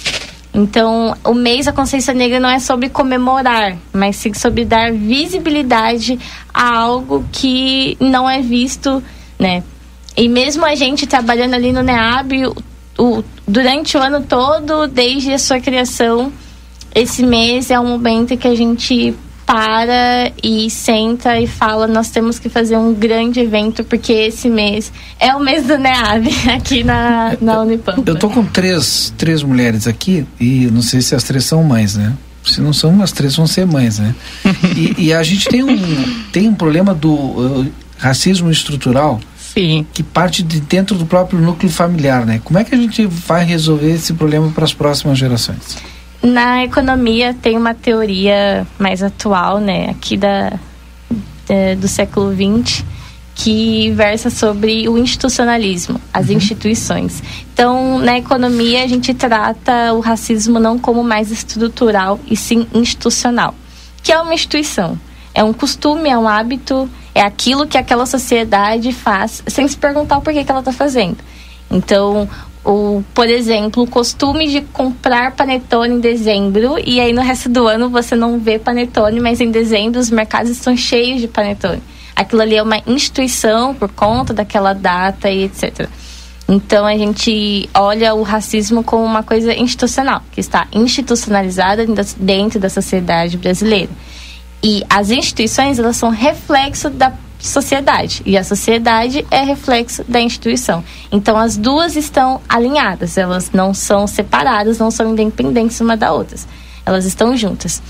Então, 0.53 1.15
o 1.23 1.33
mês 1.33 1.67
da 1.67 1.71
consciência 1.71 2.13
negra 2.13 2.39
não 2.39 2.49
é 2.49 2.59
sobre 2.59 2.89
comemorar, 2.89 3.75
mas 3.91 4.17
sim 4.17 4.33
sobre 4.33 4.65
dar 4.65 4.91
visibilidade 4.91 6.19
a 6.53 6.77
algo 6.77 7.25
que 7.31 7.97
não 7.99 8.29
é 8.29 8.41
visto, 8.41 9.01
né? 9.39 9.63
E 10.15 10.27
mesmo 10.27 10.63
a 10.65 10.75
gente 10.75 11.07
trabalhando 11.07 11.55
ali 11.55 11.71
no 11.71 11.81
NEAB, 11.81 12.47
o, 12.47 12.55
o, 12.99 13.23
durante 13.47 13.97
o 13.97 14.01
ano 14.01 14.21
todo, 14.21 14.85
desde 14.85 15.33
a 15.33 15.39
sua 15.39 15.59
criação, 15.59 16.31
esse 16.95 17.23
mês 17.23 17.71
é 17.71 17.79
um 17.79 17.87
momento 17.87 18.37
que 18.37 18.47
a 18.47 18.55
gente 18.55 19.15
para 19.45 20.31
e 20.41 20.69
senta 20.69 21.39
e 21.39 21.47
fala: 21.47 21.87
nós 21.87 22.09
temos 22.09 22.39
que 22.39 22.49
fazer 22.49 22.77
um 22.77 22.93
grande 22.93 23.39
evento, 23.39 23.83
porque 23.83 24.13
esse 24.13 24.49
mês 24.49 24.91
é 25.19 25.35
o 25.35 25.39
mês 25.39 25.65
do 25.65 25.77
NEAB 25.77 26.27
aqui 26.55 26.83
na, 26.83 27.35
na 27.41 27.61
Unipampa. 27.61 28.03
Eu 28.05 28.17
tô 28.17 28.29
com 28.29 28.45
três, 28.45 29.13
três 29.17 29.43
mulheres 29.43 29.87
aqui 29.87 30.25
e 30.39 30.67
não 30.67 30.81
sei 30.81 31.01
se 31.01 31.15
as 31.15 31.23
três 31.23 31.45
são 31.45 31.63
mães, 31.63 31.95
né? 31.95 32.13
Se 32.43 32.59
não 32.59 32.73
são, 32.73 33.01
as 33.01 33.11
três 33.11 33.35
vão 33.35 33.47
ser 33.47 33.65
mães, 33.65 33.99
né? 33.99 34.13
e, 34.75 35.05
e, 35.05 35.13
a 35.13 35.23
gente 35.23 35.47
tem 35.47 35.63
um, 35.63 36.23
tem 36.31 36.49
um 36.49 36.53
problema 36.53 36.93
do 36.93 37.13
uh, 37.13 37.71
racismo 37.97 38.51
estrutural. 38.51 39.21
Sim. 39.37 39.85
Que 39.93 40.03
parte 40.03 40.41
de 40.43 40.59
dentro 40.59 40.97
do 40.97 41.05
próprio 41.05 41.39
núcleo 41.39 41.71
familiar, 41.71 42.25
né? 42.25 42.41
Como 42.43 42.59
é 42.59 42.63
que 42.63 42.73
a 42.73 42.77
gente 42.77 43.05
vai 43.05 43.45
resolver 43.45 43.93
esse 43.93 44.13
problema 44.13 44.49
para 44.49 44.65
as 44.65 44.73
próximas 44.73 45.17
gerações? 45.17 45.77
Na 46.23 46.63
economia 46.63 47.33
tem 47.33 47.57
uma 47.57 47.73
teoria 47.73 48.65
mais 48.79 49.03
atual, 49.03 49.59
né, 49.59 49.89
aqui 49.89 50.15
da, 50.15 50.53
de, 51.45 51.75
do 51.75 51.87
século 51.87 52.33
XX, 52.33 52.85
que 53.35 53.91
versa 53.91 54.29
sobre 54.29 54.87
o 54.87 54.97
institucionalismo, 54.97 55.99
as 56.13 56.29
uhum. 56.29 56.35
instituições. 56.35 57.21
Então, 57.53 57.99
na 57.99 58.17
economia, 58.17 58.85
a 58.85 58.87
gente 58.87 59.13
trata 59.13 59.91
o 59.93 59.99
racismo 59.99 60.59
não 60.59 60.79
como 60.79 61.03
mais 61.03 61.29
estrutural, 61.29 62.17
e 62.25 62.37
sim 62.37 62.67
institucional, 62.73 63.53
que 64.01 64.11
é 64.13 64.17
uma 64.17 64.33
instituição. 64.33 64.97
É 65.33 65.43
um 65.43 65.51
costume, 65.51 66.09
é 66.09 66.17
um 66.17 66.27
hábito, 66.27 66.89
é 67.13 67.21
aquilo 67.21 67.67
que 67.67 67.77
aquela 67.77 68.05
sociedade 68.05 68.93
faz, 68.93 69.43
sem 69.47 69.67
se 69.67 69.75
perguntar 69.75 70.19
o 70.19 70.21
porquê 70.21 70.45
que 70.45 70.51
ela 70.51 70.61
está 70.61 70.71
fazendo. 70.71 71.17
Então, 71.69 72.29
o, 72.65 73.03
por 73.13 73.27
exemplo, 73.27 73.83
o 73.83 73.87
costume 73.87 74.47
de 74.47 74.61
comprar 74.61 75.31
panetone 75.31 75.95
em 75.95 75.99
dezembro 75.99 76.75
e 76.83 76.99
aí 76.99 77.11
no 77.11 77.21
resto 77.21 77.49
do 77.49 77.67
ano 77.67 77.89
você 77.89 78.15
não 78.15 78.39
vê 78.39 78.57
panetone, 78.57 79.19
mas 79.19 79.41
em 79.41 79.51
dezembro 79.51 79.99
os 79.99 80.09
mercados 80.09 80.49
estão 80.51 80.75
cheios 80.75 81.19
de 81.19 81.27
panetone. 81.27 81.81
Aquilo 82.15 82.41
ali 82.41 82.55
é 82.55 82.63
uma 82.63 82.81
instituição 82.87 83.73
por 83.73 83.89
conta 83.89 84.33
daquela 84.33 84.73
data 84.73 85.29
e 85.29 85.43
etc. 85.43 85.89
Então 86.47 86.85
a 86.85 86.95
gente 86.97 87.69
olha 87.73 88.13
o 88.13 88.21
racismo 88.21 88.83
como 88.83 89.03
uma 89.03 89.23
coisa 89.23 89.53
institucional, 89.53 90.21
que 90.31 90.39
está 90.39 90.67
institucionalizada 90.71 91.85
dentro 92.17 92.59
da 92.59 92.69
sociedade 92.69 93.37
brasileira. 93.37 93.89
E 94.63 94.83
as 94.89 95.09
instituições, 95.09 95.79
elas 95.79 95.97
são 95.97 96.09
reflexo 96.09 96.89
da 96.89 97.11
sociedade. 97.47 98.21
E 98.25 98.37
a 98.37 98.43
sociedade 98.43 99.25
é 99.29 99.43
reflexo 99.43 100.03
da 100.07 100.21
instituição. 100.21 100.83
Então 101.11 101.37
as 101.37 101.57
duas 101.57 101.95
estão 101.95 102.41
alinhadas, 102.47 103.17
elas 103.17 103.51
não 103.51 103.73
são 103.73 104.07
separadas, 104.07 104.79
não 104.79 104.89
são 104.89 105.11
independentes 105.11 105.79
uma 105.81 105.97
da 105.97 106.13
outra. 106.13 106.37
Elas 106.85 107.05
estão 107.05 107.35
juntas. 107.35 107.81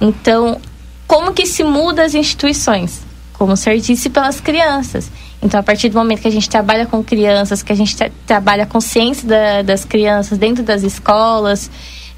Então, 0.00 0.60
como 1.06 1.32
que 1.32 1.46
se 1.46 1.62
muda 1.62 2.04
as 2.04 2.14
instituições? 2.14 3.02
Como 3.34 3.52
o 3.52 3.56
senhor 3.56 3.78
disse, 3.78 4.08
pelas 4.08 4.40
crianças. 4.40 5.10
Então, 5.42 5.60
a 5.60 5.62
partir 5.62 5.90
do 5.90 5.98
momento 5.98 6.22
que 6.22 6.28
a 6.28 6.32
gente 6.32 6.48
trabalha 6.48 6.86
com 6.86 7.04
crianças, 7.04 7.62
que 7.62 7.72
a 7.72 7.76
gente 7.76 7.94
tra 7.96 8.10
trabalha 8.26 8.62
a 8.62 8.66
consciência 8.66 9.28
da, 9.28 9.62
das 9.62 9.84
crianças 9.84 10.38
dentro 10.38 10.62
das 10.62 10.82
escolas, 10.82 11.70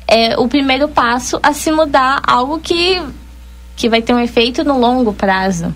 é 0.07 0.39
o 0.39 0.47
primeiro 0.47 0.89
passo 0.89 1.41
a 1.43 1.53
se 1.53 1.73
mudar 1.73 2.23
algo 2.25 2.61
que, 2.61 3.03
que 3.75 3.89
vai 3.89 4.01
ter 4.01 4.15
um 4.15 4.21
efeito 4.21 4.63
no 4.63 4.79
longo 4.79 5.13
prazo. 5.13 5.75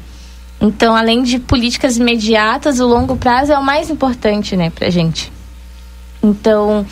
Então, 0.60 0.94
além 0.94 1.22
de 1.22 1.38
políticas 1.38 1.96
imediatas, 1.96 2.80
o 2.80 2.86
longo 2.86 3.16
prazo 3.16 3.52
é 3.52 3.58
o 3.58 3.64
mais 3.64 3.88
importante, 3.88 4.56
né, 4.56 4.70
pra 4.70 4.90
gente. 4.90 5.32
Então, 6.22 6.84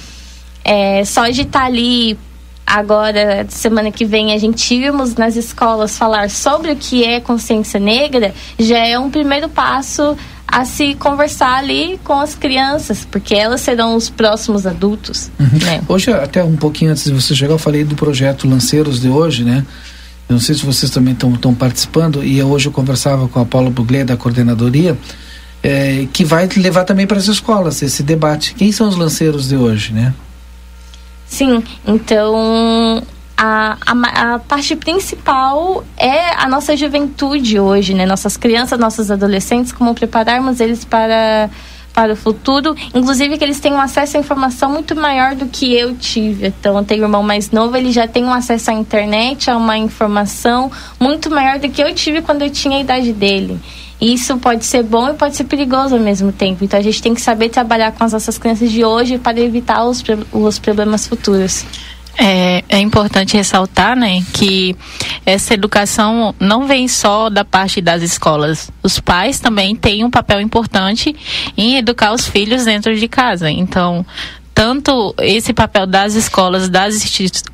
é, 0.64 1.04
só 1.04 1.28
de 1.28 1.42
estar 1.42 1.60
tá 1.60 1.66
ali 1.66 2.18
agora, 2.66 3.46
semana 3.48 3.90
que 3.90 4.04
vem, 4.04 4.32
a 4.32 4.38
gente 4.38 4.74
irmos 4.74 5.14
nas 5.14 5.36
escolas 5.36 5.96
falar 5.96 6.28
sobre 6.28 6.72
o 6.72 6.76
que 6.76 7.04
é 7.04 7.20
consciência 7.20 7.80
negra, 7.80 8.34
já 8.58 8.78
é 8.78 8.98
um 8.98 9.10
primeiro 9.10 9.48
passo 9.48 10.16
a 10.46 10.64
se 10.64 10.94
conversar 10.94 11.58
ali 11.58 12.00
com 12.02 12.14
as 12.14 12.34
crianças, 12.34 13.06
porque 13.10 13.34
elas 13.34 13.60
serão 13.60 13.94
os 13.94 14.08
próximos 14.08 14.66
adultos. 14.66 15.30
Uhum. 15.38 15.58
Né? 15.62 15.82
Hoje, 15.86 16.10
até 16.10 16.42
um 16.42 16.56
pouquinho 16.56 16.90
antes 16.90 17.04
de 17.04 17.12
você 17.12 17.34
chegar, 17.34 17.52
eu 17.52 17.58
falei 17.58 17.84
do 17.84 17.94
projeto 17.94 18.48
Lanceiros 18.48 19.00
de 19.00 19.10
hoje, 19.10 19.44
né? 19.44 19.64
Eu 20.28 20.34
não 20.34 20.40
sei 20.40 20.54
se 20.54 20.66
vocês 20.66 20.90
também 20.90 21.14
estão 21.14 21.54
participando, 21.54 22.22
e 22.22 22.42
hoje 22.42 22.66
eu 22.68 22.72
conversava 22.72 23.26
com 23.28 23.40
a 23.40 23.46
Paula 23.46 23.70
Buglé, 23.70 24.04
da 24.04 24.16
coordenadoria, 24.16 24.96
é, 25.62 26.06
que 26.12 26.24
vai 26.24 26.46
levar 26.56 26.84
também 26.84 27.06
para 27.06 27.16
as 27.16 27.28
escolas 27.28 27.80
esse 27.82 28.02
debate. 28.02 28.54
Quem 28.54 28.70
são 28.70 28.88
os 28.88 28.96
lanceiros 28.96 29.48
de 29.48 29.56
hoje, 29.56 29.92
né? 29.92 30.12
Sim, 31.26 31.62
então 31.86 33.02
a, 33.36 33.76
a, 33.86 34.34
a, 34.34 34.38
parte 34.38 34.74
principal 34.76 35.84
é 35.96 36.34
a 36.34 36.48
nossa 36.48 36.76
juventude 36.76 37.58
hoje, 37.58 37.94
né? 37.94 38.04
Nossas 38.04 38.36
crianças, 38.36 38.78
nossos 38.78 39.10
adolescentes, 39.10 39.72
como 39.72 39.94
prepararmos 39.94 40.60
eles 40.60 40.84
para 40.84 41.48
para 41.98 42.12
o 42.12 42.16
futuro, 42.16 42.76
inclusive 42.94 43.36
que 43.36 43.42
eles 43.42 43.60
um 43.64 43.80
acesso 43.80 44.16
à 44.16 44.20
informação 44.20 44.70
muito 44.70 44.94
maior 44.94 45.34
do 45.34 45.46
que 45.46 45.74
eu 45.74 45.96
tive. 45.96 46.46
Então, 46.46 46.78
eu 46.78 46.84
tenho 46.84 47.02
um 47.02 47.06
irmão 47.06 47.24
mais 47.24 47.50
novo, 47.50 47.76
ele 47.76 47.90
já 47.90 48.06
tem 48.06 48.24
um 48.24 48.32
acesso 48.32 48.70
à 48.70 48.72
internet, 48.72 49.50
a 49.50 49.56
uma 49.56 49.76
informação 49.76 50.70
muito 51.00 51.28
maior 51.28 51.58
do 51.58 51.68
que 51.68 51.82
eu 51.82 51.92
tive 51.92 52.22
quando 52.22 52.42
eu 52.42 52.50
tinha 52.50 52.76
a 52.76 52.80
idade 52.80 53.12
dele. 53.12 53.58
Isso 54.00 54.38
pode 54.38 54.64
ser 54.64 54.84
bom 54.84 55.08
e 55.08 55.14
pode 55.14 55.34
ser 55.34 55.42
perigoso 55.42 55.96
ao 55.96 56.00
mesmo 56.00 56.30
tempo. 56.30 56.62
Então, 56.62 56.78
a 56.78 56.82
gente 56.84 57.02
tem 57.02 57.12
que 57.12 57.20
saber 57.20 57.48
trabalhar 57.48 57.90
com 57.90 58.04
as 58.04 58.12
nossas 58.12 58.38
crianças 58.38 58.70
de 58.70 58.84
hoje 58.84 59.18
para 59.18 59.40
evitar 59.40 59.84
os, 59.84 60.00
os 60.32 60.56
problemas 60.56 61.04
futuros. 61.04 61.64
É, 62.20 62.64
é, 62.68 62.80
importante 62.80 63.36
ressaltar, 63.36 63.94
né, 63.94 64.24
que 64.32 64.74
essa 65.24 65.54
educação 65.54 66.34
não 66.40 66.66
vem 66.66 66.88
só 66.88 67.30
da 67.30 67.44
parte 67.44 67.80
das 67.80 68.02
escolas. 68.02 68.72
Os 68.82 68.98
pais 68.98 69.38
também 69.38 69.76
têm 69.76 70.04
um 70.04 70.10
papel 70.10 70.40
importante 70.40 71.14
em 71.56 71.76
educar 71.76 72.12
os 72.12 72.26
filhos 72.26 72.64
dentro 72.64 72.96
de 72.96 73.06
casa. 73.06 73.48
Então, 73.48 74.04
tanto 74.52 75.14
esse 75.20 75.52
papel 75.52 75.86
das 75.86 76.14
escolas, 76.14 76.68
das 76.68 76.96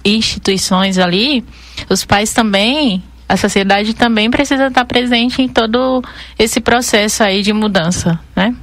instituições 0.03 0.97
ali, 0.97 1.45
os 1.91 2.03
pais 2.03 2.33
também, 2.33 3.03
a 3.29 3.37
sociedade 3.37 3.93
também 3.93 4.31
precisa 4.31 4.69
estar 4.69 4.87
presente 4.87 5.43
em 5.43 5.49
todo 5.49 6.03
esse 6.39 6.59
processo 6.63 7.23
aí 7.23 7.43
de 7.43 7.53
mudança, 7.53 8.19
né? 8.35 8.55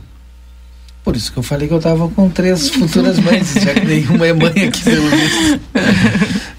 Por 1.03 1.15
isso 1.15 1.31
que 1.31 1.39
eu 1.39 1.43
falei 1.43 1.67
que 1.67 1.73
eu 1.73 1.79
estava 1.79 2.07
com 2.09 2.29
três 2.29 2.69
futuras 2.69 3.17
mães, 3.19 3.53
já 3.53 3.73
que 3.73 3.85
nenhuma 3.85 4.27
é 4.27 4.33
mãe 4.33 4.65
aqui 4.67 4.83
pelo 4.83 5.09
visto. 5.09 5.61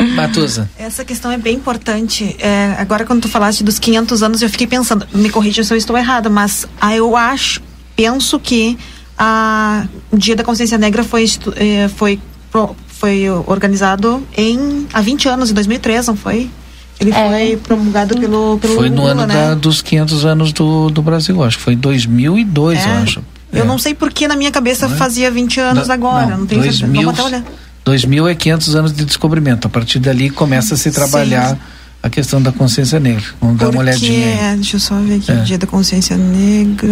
Matusa. 0.17 0.69
Essa 0.77 1.05
questão 1.05 1.31
é 1.31 1.39
bem 1.39 1.57
importante. 1.57 2.37
É, 2.41 2.75
agora, 2.79 3.05
quando 3.05 3.23
tu 3.23 3.29
falaste 3.29 3.63
dos 3.63 3.79
500 3.79 4.23
anos, 4.23 4.43
eu 4.43 4.51
fiquei 4.51 4.67
pensando, 4.67 5.07
me 5.15 5.31
corrija 5.31 5.63
se 5.63 5.73
eu 5.73 5.77
estou 5.77 5.97
errada, 5.97 6.29
mas 6.29 6.67
ah, 6.81 6.95
eu 6.95 7.17
acho, 7.17 7.63
penso 7.95 8.39
que 8.41 8.77
a, 9.17 9.87
o 10.11 10.19
Dia 10.19 10.35
da 10.35 10.43
Consciência 10.43 10.77
Negra 10.77 11.05
foi, 11.05 11.25
é, 11.57 11.89
foi, 11.89 12.21
foi 12.89 13.31
organizado 13.47 14.27
em, 14.37 14.87
há 14.93 15.01
20 15.01 15.29
anos, 15.29 15.51
em 15.51 15.55
2003, 15.55 16.09
não 16.09 16.17
foi? 16.17 16.51
Ele 17.01 17.11
é. 17.11 17.29
foi 17.29 17.57
promulgado 17.57 18.19
pelo, 18.19 18.59
pelo 18.59 18.75
Foi 18.75 18.89
no 18.89 19.03
Lula, 19.03 19.11
ano 19.11 19.27
né? 19.27 19.35
da, 19.35 19.55
dos 19.55 19.83
500 19.83 20.25
anos 20.25 20.53
do, 20.53 20.91
do 20.91 21.03
Brasil, 21.03 21.43
acho 21.43 21.59
que 21.59 21.63
foi 21.65 21.75
em 21.75 21.79
2002, 21.79 22.79
é. 22.79 22.85
eu 22.85 22.93
acho. 23.03 23.25
Eu 23.53 23.65
é. 23.65 23.67
não 23.67 23.79
sei 23.79 23.95
porque 23.95 24.27
na 24.27 24.37
minha 24.37 24.51
cabeça 24.51 24.89
não 24.89 24.95
é? 24.95 24.99
fazia 24.99 25.31
20 25.31 25.61
anos 25.61 25.89
não, 25.89 25.95
agora, 25.95 26.27
não, 26.27 26.39
não 26.39 26.47
tenho 26.47 26.63
2000, 26.63 26.73
certeza. 26.73 27.05
Vamos 27.05 27.21
até 27.21 27.23
olhar. 27.23 27.45
2000 27.85 28.29
é 28.29 28.35
500 28.35 28.77
anos 28.77 28.93
de 28.93 29.05
descobrimento. 29.05 29.67
A 29.67 29.71
partir 29.71 29.99
dali 29.99 30.31
começa 30.31 30.75
a 30.75 30.77
se 30.77 30.91
trabalhar 30.91 31.51
Sim. 31.51 31.61
a 32.03 32.09
questão 32.09 32.41
da 32.41 32.53
consciência 32.53 32.99
negra. 32.99 33.25
Vamos 33.41 33.59
dar 33.59 33.69
uma 33.71 33.81
olhadinha. 33.81 34.27
É, 34.27 34.55
deixa 34.55 34.77
eu 34.77 34.81
só 34.81 34.99
ver 35.01 35.17
aqui, 35.17 35.33
é. 35.33 35.37
Dia 35.37 35.59
da 35.59 35.67
Consciência 35.67 36.17
Negra. 36.17 36.89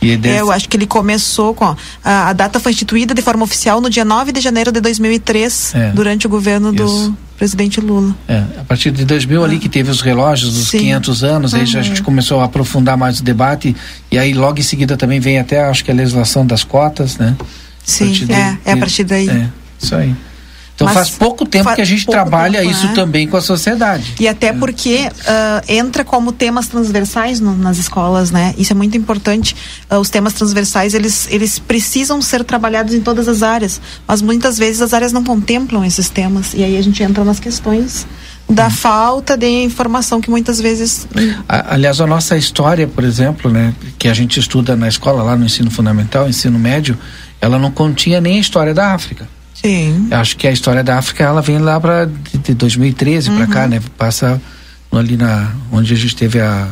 E 0.00 0.16
desse... 0.16 0.36
é, 0.36 0.40
eu 0.40 0.50
acho 0.50 0.68
que 0.68 0.76
ele 0.76 0.86
começou 0.86 1.54
com. 1.54 1.64
a, 1.64 1.76
a, 2.04 2.32
data 2.32 2.58
foi 2.58 2.72
instituída 2.72 3.14
de 3.14 3.20
forma 3.20 3.44
oficial 3.44 3.80
no 3.80 3.90
dia 3.90 4.04
9 4.04 4.32
de 4.32 4.40
janeiro 4.40 4.72
de 4.72 4.80
2003, 4.80 5.74
é. 5.74 5.90
durante 5.90 6.26
o 6.26 6.30
governo 6.30 6.72
do 6.72 6.84
Isso. 6.84 7.16
presidente 7.36 7.80
Lula. 7.80 8.14
É, 8.26 8.38
a 8.58 8.64
partir 8.64 8.90
de 8.90 9.04
2000 9.04 9.42
ah. 9.42 9.44
ali 9.44 9.58
que 9.58 9.68
teve 9.68 9.90
os 9.90 10.00
relógios 10.00 10.54
dos 10.54 10.68
Sim. 10.68 10.78
500 10.78 11.24
anos, 11.24 11.52
uhum. 11.52 11.60
aí 11.60 11.66
já 11.66 11.80
a 11.80 11.82
gente 11.82 12.02
começou 12.02 12.40
a 12.40 12.44
aprofundar 12.44 12.96
mais 12.96 13.20
o 13.20 13.22
debate 13.22 13.76
e 14.10 14.18
aí 14.18 14.32
logo 14.32 14.58
em 14.58 14.62
seguida 14.62 14.96
também 14.96 15.20
vem 15.20 15.38
até 15.38 15.62
acho 15.62 15.84
que 15.84 15.90
a 15.90 15.94
legislação 15.94 16.46
das 16.46 16.64
cotas, 16.64 17.18
né? 17.18 17.36
Sim, 17.84 18.14
é, 18.30 18.70
é 18.70 18.72
a 18.72 18.76
partir 18.76 19.04
daí. 19.04 19.28
É, 19.28 19.48
isso 19.80 19.94
aí. 19.94 20.14
Então 20.80 20.86
Mas 20.86 20.94
faz 20.94 21.10
pouco 21.10 21.44
tempo 21.44 21.74
que 21.74 21.82
a 21.82 21.84
gente 21.84 22.06
pouco 22.06 22.18
trabalha 22.18 22.64
isso 22.64 22.86
né? 22.86 22.94
também 22.94 23.28
com 23.28 23.36
a 23.36 23.42
sociedade. 23.42 24.14
E 24.18 24.26
até 24.26 24.50
porque 24.50 25.10
ah, 25.26 25.62
entra 25.68 26.02
como 26.04 26.32
temas 26.32 26.68
transversais 26.68 27.38
no- 27.38 27.54
nas 27.54 27.76
escolas, 27.76 28.30
né? 28.30 28.54
Isso 28.56 28.72
é 28.72 28.74
muito 28.74 28.96
importante. 28.96 29.54
Ah, 29.90 29.98
os 29.98 30.08
temas 30.08 30.32
transversais, 30.32 30.94
eles, 30.94 31.28
eles 31.30 31.58
precisam 31.58 32.22
ser 32.22 32.44
trabalhados 32.44 32.94
em 32.94 33.00
todas 33.02 33.28
as 33.28 33.42
áreas. 33.42 33.78
Mas 34.08 34.22
muitas 34.22 34.56
vezes 34.56 34.80
as 34.80 34.94
áreas 34.94 35.12
não 35.12 35.22
contemplam 35.22 35.84
esses 35.84 36.08
temas. 36.08 36.54
E 36.54 36.64
aí 36.64 36.78
a 36.78 36.82
gente 36.82 37.02
entra 37.02 37.22
nas 37.24 37.38
questões 37.38 38.06
da 38.48 38.64
Uhum. 38.64 38.70
falta 38.70 39.36
de 39.36 39.46
informação 39.46 40.18
que 40.18 40.30
muitas 40.30 40.58
vezes... 40.62 41.06
Aliás, 41.46 42.00
a 42.00 42.06
nossa 42.06 42.38
história, 42.38 42.88
por 42.88 43.04
exemplo, 43.04 43.50
né, 43.50 43.74
que 43.98 44.08
a 44.08 44.14
gente 44.14 44.40
estuda 44.40 44.74
na 44.74 44.88
escola, 44.88 45.22
lá 45.22 45.36
no 45.36 45.44
ensino 45.44 45.70
fundamental, 45.70 46.26
ensino 46.26 46.58
médio, 46.58 46.98
ela 47.38 47.58
não 47.58 47.70
continha 47.70 48.18
nem 48.18 48.38
a 48.38 48.40
história 48.40 48.72
da 48.72 48.94
África. 48.94 49.28
Sim. 49.54 50.08
Eu 50.10 50.16
acho 50.18 50.36
que 50.36 50.46
a 50.46 50.52
história 50.52 50.82
da 50.82 50.98
África, 50.98 51.24
ela 51.24 51.42
vem 51.42 51.58
lá 51.58 51.78
para 51.80 52.06
de, 52.06 52.38
de 52.38 52.54
2013 52.54 53.30
para 53.32 53.46
cá, 53.46 53.66
né? 53.68 53.80
Passa 53.98 54.40
ali 54.92 55.16
na 55.16 55.52
onde 55.70 55.92
a 55.92 55.96
gente 55.96 56.16
teve 56.16 56.40
a 56.40 56.66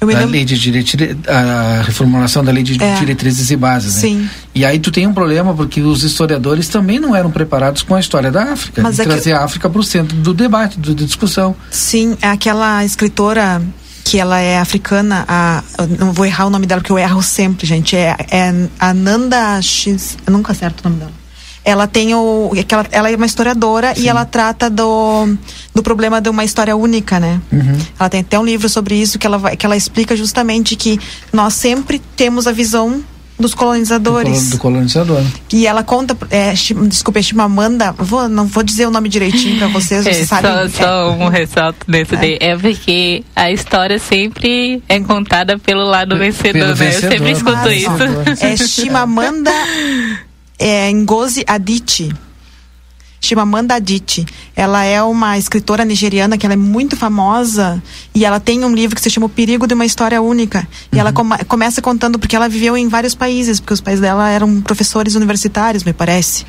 Eu 0.00 0.06
me 0.06 0.14
a 0.14 0.18
lembro- 0.20 0.32
lei 0.32 0.44
de 0.44 0.58
diretri- 0.58 1.18
a 1.28 1.82
reformulação 1.84 2.42
da 2.44 2.50
lei 2.52 2.62
de 2.62 2.82
É. 2.82 2.94
diretrizes 2.94 3.50
e 3.50 3.56
bases, 3.56 3.96
né? 3.96 4.00
Sim. 4.00 4.30
E 4.54 4.64
aí 4.64 4.78
tu 4.78 4.90
tem 4.90 5.06
um 5.06 5.12
problema 5.12 5.52
porque 5.52 5.80
os 5.82 6.02
historiadores 6.04 6.68
também 6.68 6.98
não 7.00 7.14
eram 7.14 7.30
preparados 7.30 7.82
com 7.82 7.94
a 7.94 8.00
história 8.00 8.30
da 8.30 8.52
África, 8.52 8.80
Mas 8.82 8.98
é 8.98 9.02
que- 9.02 9.08
trazer 9.10 9.32
a 9.32 9.44
África 9.44 9.68
para 9.68 9.80
o 9.80 9.84
centro 9.84 10.16
do 10.16 10.32
debate, 10.32 10.78
do, 10.78 10.94
da 10.94 11.04
discussão. 11.04 11.54
Sim, 11.70 12.16
é 12.22 12.28
aquela 12.28 12.84
escritora 12.84 13.60
que 14.04 14.18
ela 14.18 14.40
é 14.40 14.58
africana, 14.58 15.24
a, 15.28 15.62
não 15.98 16.12
vou 16.12 16.24
errar 16.24 16.46
o 16.46 16.50
nome 16.50 16.66
dela 16.66 16.80
porque 16.80 16.90
eu 16.92 16.98
erro 16.98 17.22
sempre, 17.22 17.66
gente. 17.66 17.94
É, 17.94 18.16
é 18.30 18.54
Ananda 18.78 19.60
X, 19.60 20.16
eu 20.26 20.32
nunca 20.32 20.52
acerto 20.52 20.80
o 20.84 20.88
nome 20.88 21.00
dela. 21.00 21.19
Ela 21.64 21.86
tem 21.86 22.14
o, 22.14 22.50
é 22.56 22.62
que 22.62 22.74
ela, 22.74 22.86
ela 22.90 23.10
é 23.10 23.16
uma 23.16 23.26
historiadora 23.26 23.92
e 23.98 24.08
ela 24.08 24.24
trata 24.24 24.70
do, 24.70 25.28
do 25.74 25.82
problema 25.82 26.20
de 26.20 26.28
uma 26.30 26.42
história 26.44 26.74
única, 26.74 27.20
né? 27.20 27.40
Ela 27.98 28.08
tem 28.08 28.20
até 28.20 28.38
um 28.38 28.44
livro 28.44 28.68
sobre 28.68 28.94
isso 28.94 29.18
que 29.18 29.26
ela 29.26 29.36
vai, 29.38 29.56
que 29.56 29.66
ela 29.66 29.76
explica 29.76 30.16
justamente 30.16 30.74
que 30.74 30.98
nós 31.32 31.52
sempre 31.54 32.00
temos 32.16 32.46
a 32.46 32.52
visão 32.52 33.02
dos 33.38 33.52
Do, 33.52 33.56
colonizadores. 33.56 34.38
colo- 34.38 34.50
do 34.50 34.58
colonizador. 34.58 35.22
E 35.52 35.66
ela 35.66 35.82
conta, 35.82 36.14
é, 36.30 36.52
desculpa, 36.88 37.18
é 37.20 37.22
Chimamanda, 37.22 37.92
vou, 37.92 38.28
não 38.28 38.44
vou 38.46 38.62
dizer 38.62 38.86
o 38.86 38.90
nome 38.90 39.08
direitinho 39.08 39.56
para 39.58 39.68
vocês, 39.68 40.06
É, 40.06 40.12
vocês 40.12 40.28
só, 40.28 40.40
sabem. 40.42 40.68
só 40.70 41.10
um 41.12 41.28
ressalto 41.28 41.78
nesse 41.88 42.14
É. 42.14 42.18
daí. 42.18 42.38
É 42.40 42.56
porque 42.56 43.22
a 43.34 43.50
história 43.50 43.98
sempre 43.98 44.82
é 44.88 45.00
contada 45.00 45.58
pelo 45.58 45.84
lado 45.84 46.18
vencedor, 46.18 46.52
pelo 46.52 46.66
né? 46.68 46.74
vencedor, 46.74 47.04
Eu 47.12 47.18
sempre 47.18 47.32
escuto 47.32 47.56
Mas, 47.56 47.82
isso. 47.82 48.44
É 48.44 48.56
Chimamanda 48.56 49.50
é, 50.60 50.92
Ngozi 50.92 51.42
Adichie. 51.46 52.12
Chimamanda 53.22 53.74
Adichie. 53.74 54.24
Ela 54.56 54.84
é 54.84 55.02
uma 55.02 55.36
escritora 55.36 55.84
nigeriana 55.84 56.38
que 56.38 56.46
ela 56.46 56.54
é 56.54 56.56
muito 56.56 56.96
famosa 56.96 57.82
e 58.14 58.24
ela 58.24 58.40
tem 58.40 58.64
um 58.64 58.74
livro 58.74 58.96
que 58.96 59.02
se 59.02 59.10
chama 59.10 59.26
O 59.26 59.28
Perigo 59.28 59.66
de 59.66 59.74
uma 59.74 59.84
História 59.84 60.22
Única. 60.22 60.66
E 60.92 60.98
ela 60.98 61.12
come- 61.12 61.44
começa 61.44 61.82
contando 61.82 62.18
porque 62.18 62.34
ela 62.34 62.48
viveu 62.48 62.76
em 62.78 62.88
vários 62.88 63.14
países, 63.14 63.60
porque 63.60 63.74
os 63.74 63.80
pais 63.80 64.00
dela 64.00 64.28
eram 64.30 64.60
professores 64.62 65.16
universitários, 65.16 65.84
me 65.84 65.92
parece. 65.92 66.46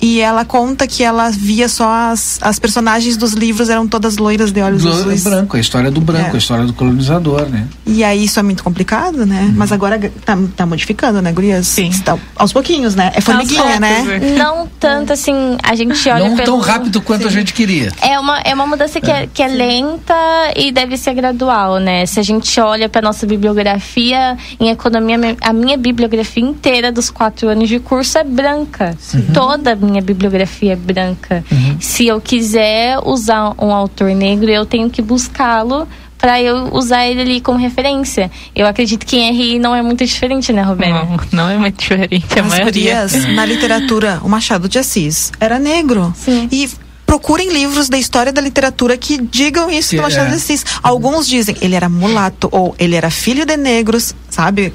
E 0.00 0.20
ela 0.20 0.44
conta 0.44 0.86
que 0.86 1.02
ela 1.02 1.30
via 1.30 1.68
só 1.68 1.88
as, 1.90 2.38
as 2.40 2.58
personagens 2.58 3.16
dos 3.16 3.32
livros 3.32 3.68
eram 3.68 3.86
todas 3.86 4.16
loiras 4.16 4.50
de 4.50 4.60
olhos 4.60 4.82
Do, 4.82 4.88
azuis. 4.88 5.24
branco, 5.24 5.56
a 5.56 5.60
história 5.60 5.90
do 5.90 6.00
branco, 6.00 6.30
É. 6.30 6.34
a 6.34 6.38
história 6.38 6.64
do 6.64 6.72
colonizador, 6.72 7.46
né? 7.48 7.66
E 7.86 8.02
aí 8.02 8.24
isso 8.24 8.38
é 8.40 8.42
muito 8.42 8.64
complicado, 8.64 9.26
né? 9.26 9.52
Mas 9.54 9.72
agora 9.72 9.98
tá, 10.24 10.38
tá 10.56 10.64
modificando, 10.64 11.20
né, 11.20 11.32
gurias? 11.32 11.66
Sim. 11.66 11.88
Está, 11.88 12.16
aos 12.36 12.52
pouquinhos, 12.52 12.94
né? 12.94 13.12
É 13.14 13.20
formiguinha, 13.20 13.78
né? 13.78 14.02
né? 14.02 14.34
Não 14.38 14.66
tanto 14.78 15.12
assim, 15.12 15.56
a 15.62 15.74
gente 15.74 16.08
olha 16.08 16.28
não 16.28 16.36
pelo... 16.36 16.46
tão 16.46 16.60
rápido 16.60 17.00
quanto 17.02 17.28
a 17.28 17.30
gente 17.30 17.52
queria. 17.52 17.92
É 18.00 18.18
uma, 18.18 18.38
é 18.40 18.54
uma 18.54 18.66
mudança 18.66 19.00
que 19.00 19.10
é, 19.10 19.26
que 19.26 19.42
é 19.42 19.48
lenta 19.48 20.14
e 20.56 20.72
deve 20.72 20.96
ser 20.96 21.12
gradual, 21.14 21.78
né? 21.78 22.06
Se 22.06 22.18
a 22.18 22.22
gente 22.22 22.58
olha 22.60 22.88
para 22.88 23.02
nossa 23.02 23.26
bibliografia 23.26 24.36
em 24.58 24.70
economia, 24.70 25.36
a 25.40 25.52
minha 25.52 25.76
bibliografia 25.76 26.42
inteira 26.42 26.90
dos 26.90 27.10
quatro 27.10 27.48
anos 27.48 27.68
de 27.68 27.78
curso 27.78 28.16
é 28.18 28.24
branca. 28.24 28.96
Toda 29.34 29.72
a 29.72 29.74
minha 29.90 30.02
bibliografia 30.02 30.72
é 30.72 30.76
branca. 30.76 31.44
Se 31.80 32.06
eu 32.06 32.20
quiser 32.20 32.98
usar 33.04 33.54
um 33.58 33.72
autor 33.72 34.10
negro, 34.14 34.50
eu 34.50 34.64
tenho 34.64 34.88
que 34.88 35.02
buscá-lo 35.02 35.86
para 36.16 36.40
eu 36.40 36.68
usar 36.74 37.06
ele 37.06 37.20
ali 37.22 37.40
como 37.40 37.58
referência. 37.58 38.30
Eu 38.54 38.66
acredito 38.66 39.06
que 39.06 39.16
em 39.16 39.32
RI 39.32 39.58
não 39.58 39.74
é 39.74 39.80
muito 39.82 40.04
diferente, 40.04 40.52
né, 40.52 40.62
Roberto? 40.62 40.92
Não, 40.92 41.44
não 41.44 41.50
é 41.50 41.56
muito 41.56 41.78
diferente 41.80 42.26
a 42.38 42.42
As 42.42 42.48
maioria. 42.48 43.06
gurias, 43.06 43.34
na 43.34 43.44
literatura, 43.46 44.20
o 44.22 44.28
Machado 44.28 44.68
de 44.68 44.78
Assis 44.78 45.32
era 45.40 45.58
negro. 45.58 46.12
Sim. 46.14 46.46
E 46.52 46.68
procurem 47.06 47.50
livros 47.50 47.88
da 47.88 47.98
história 47.98 48.32
da 48.32 48.40
literatura 48.40 48.96
que 48.96 49.20
digam 49.20 49.70
isso 49.70 49.90
Que 49.90 49.96
do 49.96 50.02
Machado 50.02 50.26
é. 50.26 50.30
de 50.30 50.36
Assis. 50.36 50.64
Alguns 50.82 51.26
dizem 51.26 51.56
ele 51.60 51.74
era 51.74 51.88
mulato 51.88 52.48
ou 52.52 52.74
ele 52.78 52.94
era 52.94 53.10
filho 53.10 53.46
de 53.46 53.56
negros, 53.56 54.14
sabe? 54.28 54.72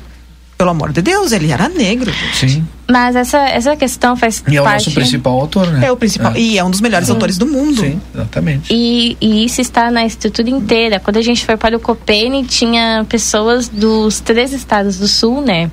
Pelo 0.57 0.69
amor 0.69 0.93
de 0.93 1.01
Deus, 1.01 1.31
ele 1.33 1.51
era 1.51 1.67
negro. 1.67 2.11
gente. 2.11 2.49
Sim. 2.49 2.67
Mas 2.89 3.15
essa, 3.15 3.39
essa 3.49 3.75
questão 3.75 4.15
faz 4.15 4.43
E 4.47 4.55
é 4.55 4.61
o 4.61 4.63
parte... 4.63 4.85
nosso 4.85 4.91
principal 4.93 5.33
autor, 5.39 5.67
né? 5.67 5.87
É 5.87 5.91
o 5.91 5.97
principal. 5.97 6.35
E 6.37 6.57
é 6.57 6.63
um 6.63 6.69
dos 6.69 6.79
melhores 6.81 7.09
autores 7.09 7.37
do 7.37 7.45
mundo. 7.45 7.81
Sim, 7.81 7.99
exatamente. 8.13 8.73
E, 8.73 9.17
e 9.19 9.43
isso 9.43 9.59
está 9.59 9.89
na 9.91 10.05
estrutura 10.05 10.49
inteira. 10.49 10.99
Quando 10.99 11.17
a 11.17 11.21
gente 11.21 11.45
foi 11.45 11.57
para 11.57 11.75
o 11.75 11.79
Copene, 11.79 12.45
tinha 12.45 13.05
pessoas 13.09 13.67
dos 13.67 14.19
três 14.19 14.53
estados 14.53 14.97
do 14.99 15.07
sul, 15.07 15.41
né? 15.41 15.69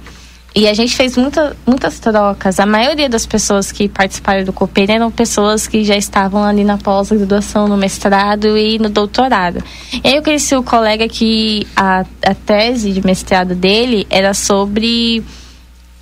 E 0.54 0.68
a 0.68 0.74
gente 0.74 0.94
fez 0.94 1.16
muita, 1.16 1.56
muitas 1.66 1.98
trocas. 1.98 2.60
A 2.60 2.66
maioria 2.66 3.08
das 3.08 3.24
pessoas 3.24 3.72
que 3.72 3.88
participaram 3.88 4.44
do 4.44 4.52
Copene 4.52 4.92
eram 4.92 5.10
pessoas 5.10 5.66
que 5.66 5.82
já 5.82 5.96
estavam 5.96 6.44
ali 6.44 6.62
na 6.62 6.76
pós-graduação, 6.76 7.66
no 7.66 7.76
mestrado 7.76 8.58
e 8.58 8.78
no 8.78 8.90
doutorado. 8.90 9.64
E 10.04 10.08
aí 10.08 10.16
eu 10.16 10.22
conheci 10.22 10.54
o 10.54 10.62
colega 10.62 11.08
que 11.08 11.66
a, 11.74 12.04
a 12.24 12.34
tese 12.34 12.92
de 12.92 13.04
mestrado 13.04 13.54
dele 13.54 14.06
era 14.10 14.34
sobre 14.34 15.24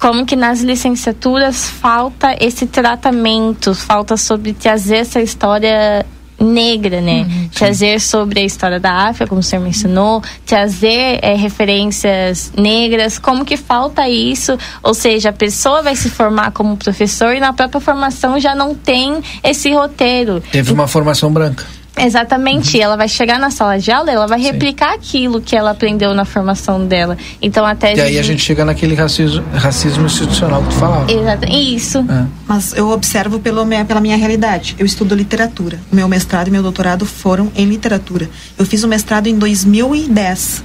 como 0.00 0.26
que 0.26 0.34
nas 0.34 0.62
licenciaturas 0.62 1.68
falta 1.68 2.34
esse 2.40 2.66
tratamento, 2.66 3.74
falta 3.74 4.16
sobre 4.16 4.52
trazer 4.52 4.96
essa 4.96 5.20
história 5.20 6.04
negra, 6.40 7.00
né? 7.00 7.26
trazer 7.54 8.00
sobre 8.00 8.40
a 8.40 8.44
história 8.44 8.80
da 8.80 9.08
África, 9.08 9.26
como 9.26 9.40
o 9.40 9.44
senhor 9.44 9.62
mencionou, 9.62 10.22
trazer 10.46 11.18
eh, 11.22 11.34
referências 11.34 12.52
negras, 12.56 13.18
como 13.18 13.44
que 13.44 13.56
falta 13.56 14.08
isso? 14.08 14.56
Ou 14.82 14.94
seja, 14.94 15.28
a 15.28 15.32
pessoa 15.32 15.82
vai 15.82 15.94
se 15.94 16.08
formar 16.08 16.52
como 16.52 16.76
professor 16.76 17.34
e 17.34 17.40
na 17.40 17.52
própria 17.52 17.80
formação 17.80 18.38
já 18.38 18.54
não 18.54 18.74
tem 18.74 19.20
esse 19.42 19.72
roteiro. 19.72 20.42
Teve 20.50 20.72
uma 20.72 20.86
formação 20.86 21.32
branca. 21.32 21.66
Exatamente, 22.02 22.80
ela 22.80 22.96
vai 22.96 23.08
chegar 23.08 23.38
na 23.38 23.50
sala 23.50 23.78
de 23.78 23.90
aula, 23.90 24.10
ela 24.10 24.26
vai 24.26 24.40
replicar 24.40 24.94
aquilo 24.94 25.40
que 25.40 25.54
ela 25.54 25.70
aprendeu 25.70 26.14
na 26.14 26.24
formação 26.24 26.86
dela. 26.86 27.16
Então 27.42 27.64
a 27.66 27.74
tese 27.74 28.00
E 28.00 28.02
aí 28.02 28.18
a 28.18 28.22
gente 28.22 28.42
chega 28.42 28.64
naquele 28.64 28.94
racismo, 28.94 29.44
racismo 29.54 30.06
institucional 30.06 30.62
que 30.62 30.68
tu 30.70 30.74
falava. 30.76 31.12
Exato, 31.12 31.46
isso. 31.50 31.98
É. 31.98 32.26
Mas 32.46 32.72
eu 32.74 32.90
observo 32.90 33.38
pelo, 33.38 33.64
minha- 33.64 33.84
pela 33.84 34.00
minha 34.00 34.16
realidade. 34.16 34.74
Eu 34.78 34.86
estudo 34.86 35.14
literatura. 35.14 35.78
Meu 35.92 36.08
mestrado 36.08 36.48
e 36.48 36.50
meu 36.50 36.62
doutorado 36.62 37.04
foram 37.04 37.50
em 37.54 37.66
literatura. 37.66 38.28
Eu 38.58 38.64
fiz 38.64 38.82
o 38.82 38.88
mestrado 38.88 39.26
em 39.26 39.38
2010. 39.38 40.64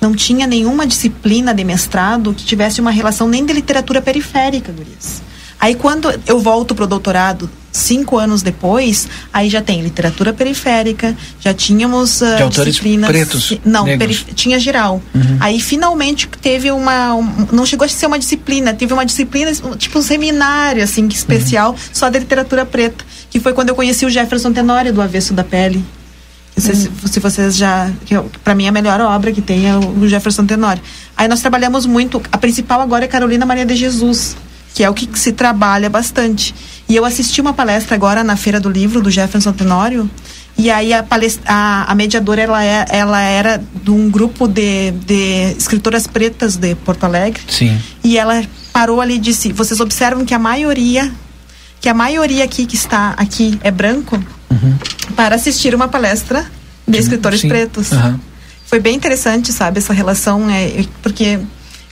Não 0.00 0.14
tinha 0.14 0.46
nenhuma 0.46 0.84
disciplina 0.86 1.54
de 1.54 1.62
mestrado 1.62 2.34
que 2.34 2.44
tivesse 2.44 2.80
uma 2.80 2.90
relação 2.90 3.28
nem 3.28 3.46
de 3.46 3.52
literatura 3.52 4.02
periférica, 4.02 4.72
Gurias. 4.72 5.22
Aí 5.60 5.76
quando 5.76 6.12
eu 6.26 6.40
volto 6.40 6.74
pro 6.74 6.88
doutorado, 6.88 7.48
cinco 7.72 8.18
anos 8.18 8.42
depois, 8.42 9.08
aí 9.32 9.48
já 9.48 9.62
tem 9.62 9.80
literatura 9.80 10.32
periférica, 10.32 11.16
já 11.40 11.54
tínhamos 11.54 12.22
ah, 12.22 12.36
De 12.36 12.42
autores 12.42 12.74
disciplinas... 12.74 13.08
pretos, 13.10 13.58
Não, 13.64 13.86
perif- 13.98 14.26
tinha 14.34 14.58
geral. 14.60 15.00
Aí 15.40 15.58
finalmente 15.58 16.28
teve 16.40 16.70
uma. 16.70 17.14
um- 17.14 17.48
não 17.50 17.64
chegou 17.64 17.84
a 17.84 17.88
ser 17.88 18.06
uma 18.06 18.18
disciplina, 18.18 18.74
teve 18.74 18.92
uma 18.92 19.06
disciplina, 19.06 19.50
tipo 19.78 19.98
um 19.98 20.02
seminário, 20.02 20.84
assim, 20.84 21.08
que 21.08 21.16
especial, 21.16 21.74
só 21.92 22.10
da 22.10 22.18
literatura 22.18 22.66
preta. 22.66 23.04
Que 23.30 23.40
foi 23.40 23.54
quando 23.54 23.70
eu 23.70 23.74
conheci 23.74 24.04
o 24.04 24.10
Jefferson 24.10 24.52
Tenório 24.52 24.92
do 24.92 25.00
Avesso 25.00 25.32
da 25.32 25.42
Pele. 25.42 25.82
Não 26.54 26.62
sei 26.62 26.74
se, 26.74 26.90
se 27.06 27.18
vocês 27.18 27.56
já. 27.56 27.90
eu- 28.10 28.30
Pra 28.44 28.54
mim, 28.54 28.68
a 28.68 28.72
melhor 28.72 29.00
obra 29.00 29.32
que 29.32 29.40
tem 29.40 29.66
é 29.70 29.74
o 29.74 30.06
Jefferson 30.06 30.44
Tenório. 30.44 30.82
Aí 31.16 31.26
nós 31.26 31.40
trabalhamos 31.40 31.86
muito. 31.86 32.20
A 32.30 32.36
principal 32.36 32.82
agora 32.82 33.06
é 33.06 33.08
Carolina 33.08 33.46
Maria 33.46 33.64
de 33.64 33.74
Jesus, 33.74 34.36
que 34.74 34.84
é 34.84 34.90
o 34.90 34.92
que 34.92 35.08
se 35.18 35.32
trabalha 35.32 35.88
bastante. 35.88 36.54
E 36.92 36.96
eu 36.96 37.06
assisti 37.06 37.40
uma 37.40 37.54
palestra 37.54 37.94
agora 37.94 38.22
na 38.22 38.36
Feira 38.36 38.60
do 38.60 38.68
Livro 38.68 39.00
do 39.00 39.10
Jefferson 39.10 39.50
Tenório. 39.50 40.10
E 40.58 40.70
aí 40.70 40.92
a, 40.92 41.02
palest- 41.02 41.40
a, 41.46 41.90
a 41.90 41.94
mediadora 41.94 42.42
ela, 42.42 42.62
é, 42.62 42.84
ela 42.90 43.18
era 43.18 43.64
de 43.82 43.90
um 43.90 44.10
grupo 44.10 44.46
de, 44.46 44.90
de 44.90 45.54
escritoras 45.56 46.06
pretas 46.06 46.56
de 46.56 46.74
Porto 46.74 47.04
Alegre. 47.04 47.40
Sim. 47.48 47.80
E 48.04 48.18
ela 48.18 48.44
parou 48.74 49.00
ali 49.00 49.14
e 49.14 49.18
disse: 49.18 49.54
vocês 49.54 49.80
observam 49.80 50.26
que 50.26 50.34
a 50.34 50.38
maioria, 50.38 51.10
que 51.80 51.88
a 51.88 51.94
maioria 51.94 52.44
aqui 52.44 52.66
que 52.66 52.76
está 52.76 53.14
aqui 53.16 53.58
é 53.62 53.70
branco, 53.70 54.22
para 55.16 55.34
assistir 55.36 55.74
uma 55.74 55.88
palestra 55.88 56.44
de 56.86 56.98
escritores 56.98 57.40
Sim. 57.40 57.48
pretos. 57.48 57.90
Aham. 57.90 58.20
Foi 58.66 58.80
bem 58.80 58.94
interessante, 58.94 59.50
sabe, 59.50 59.78
essa 59.78 59.94
relação, 59.94 60.50
é, 60.50 60.84
porque 61.02 61.38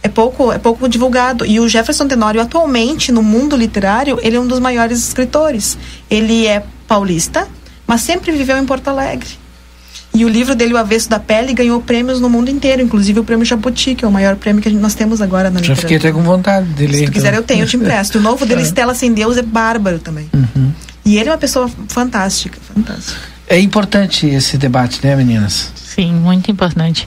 é 0.02 0.08
pouco, 0.08 0.52
é 0.52 0.58
pouco 0.58 0.88
divulgado. 0.88 1.44
E 1.44 1.60
o 1.60 1.68
Jefferson 1.68 2.06
Tenório, 2.08 2.40
atualmente, 2.40 3.12
no 3.12 3.22
mundo 3.22 3.56
literário, 3.56 4.18
ele 4.22 4.36
é 4.36 4.40
um 4.40 4.46
dos 4.46 4.58
maiores 4.58 4.98
escritores. 5.06 5.76
Ele 6.10 6.46
é 6.46 6.62
paulista, 6.88 7.46
mas 7.86 8.00
sempre 8.00 8.32
viveu 8.32 8.56
em 8.58 8.64
Porto 8.64 8.88
Alegre. 8.88 9.28
E 10.12 10.24
o 10.24 10.28
livro 10.28 10.56
dele, 10.56 10.74
O 10.74 10.76
Avesso 10.76 11.08
da 11.08 11.20
Pele, 11.20 11.52
ganhou 11.52 11.80
prêmios 11.80 12.18
no 12.18 12.28
mundo 12.28 12.50
inteiro, 12.50 12.82
inclusive 12.82 13.20
o 13.20 13.24
prêmio 13.24 13.44
Jabuti, 13.44 13.94
que 13.94 14.04
é 14.04 14.08
o 14.08 14.10
maior 14.10 14.34
prêmio 14.34 14.60
que 14.60 14.68
gente, 14.68 14.80
nós 14.80 14.94
temos 14.94 15.22
agora 15.22 15.50
na 15.50 15.60
Já 15.60 15.72
literatura. 15.74 15.80
fiquei 15.82 15.96
até 15.98 16.12
com 16.12 16.22
vontade 16.24 16.66
de 16.66 16.86
ler. 16.86 16.98
Se 16.98 17.04
tu 17.06 17.12
quiser, 17.12 17.28
então. 17.28 17.40
eu 17.40 17.44
tenho, 17.44 17.62
eu 17.62 17.66
te 17.68 17.76
empresto. 17.76 18.18
O 18.18 18.20
novo 18.20 18.44
dele, 18.44 18.62
É. 18.62 18.64
Estela 18.64 18.92
Sem 18.92 19.12
Deus, 19.12 19.36
é 19.36 19.42
bárbaro 19.42 20.00
também. 20.00 20.28
Uhum. 20.34 20.72
E 21.04 21.16
ele 21.16 21.28
é 21.28 21.32
uma 21.32 21.38
pessoa 21.38 21.70
fantástica, 21.88 22.58
fantástica. 22.74 23.20
É 23.50 23.58
importante 23.58 24.26
esse 24.28 24.56
debate, 24.56 25.04
né, 25.04 25.16
meninas? 25.16 25.72
Sim, 25.74 26.12
muito 26.14 26.50
importante. 26.52 27.06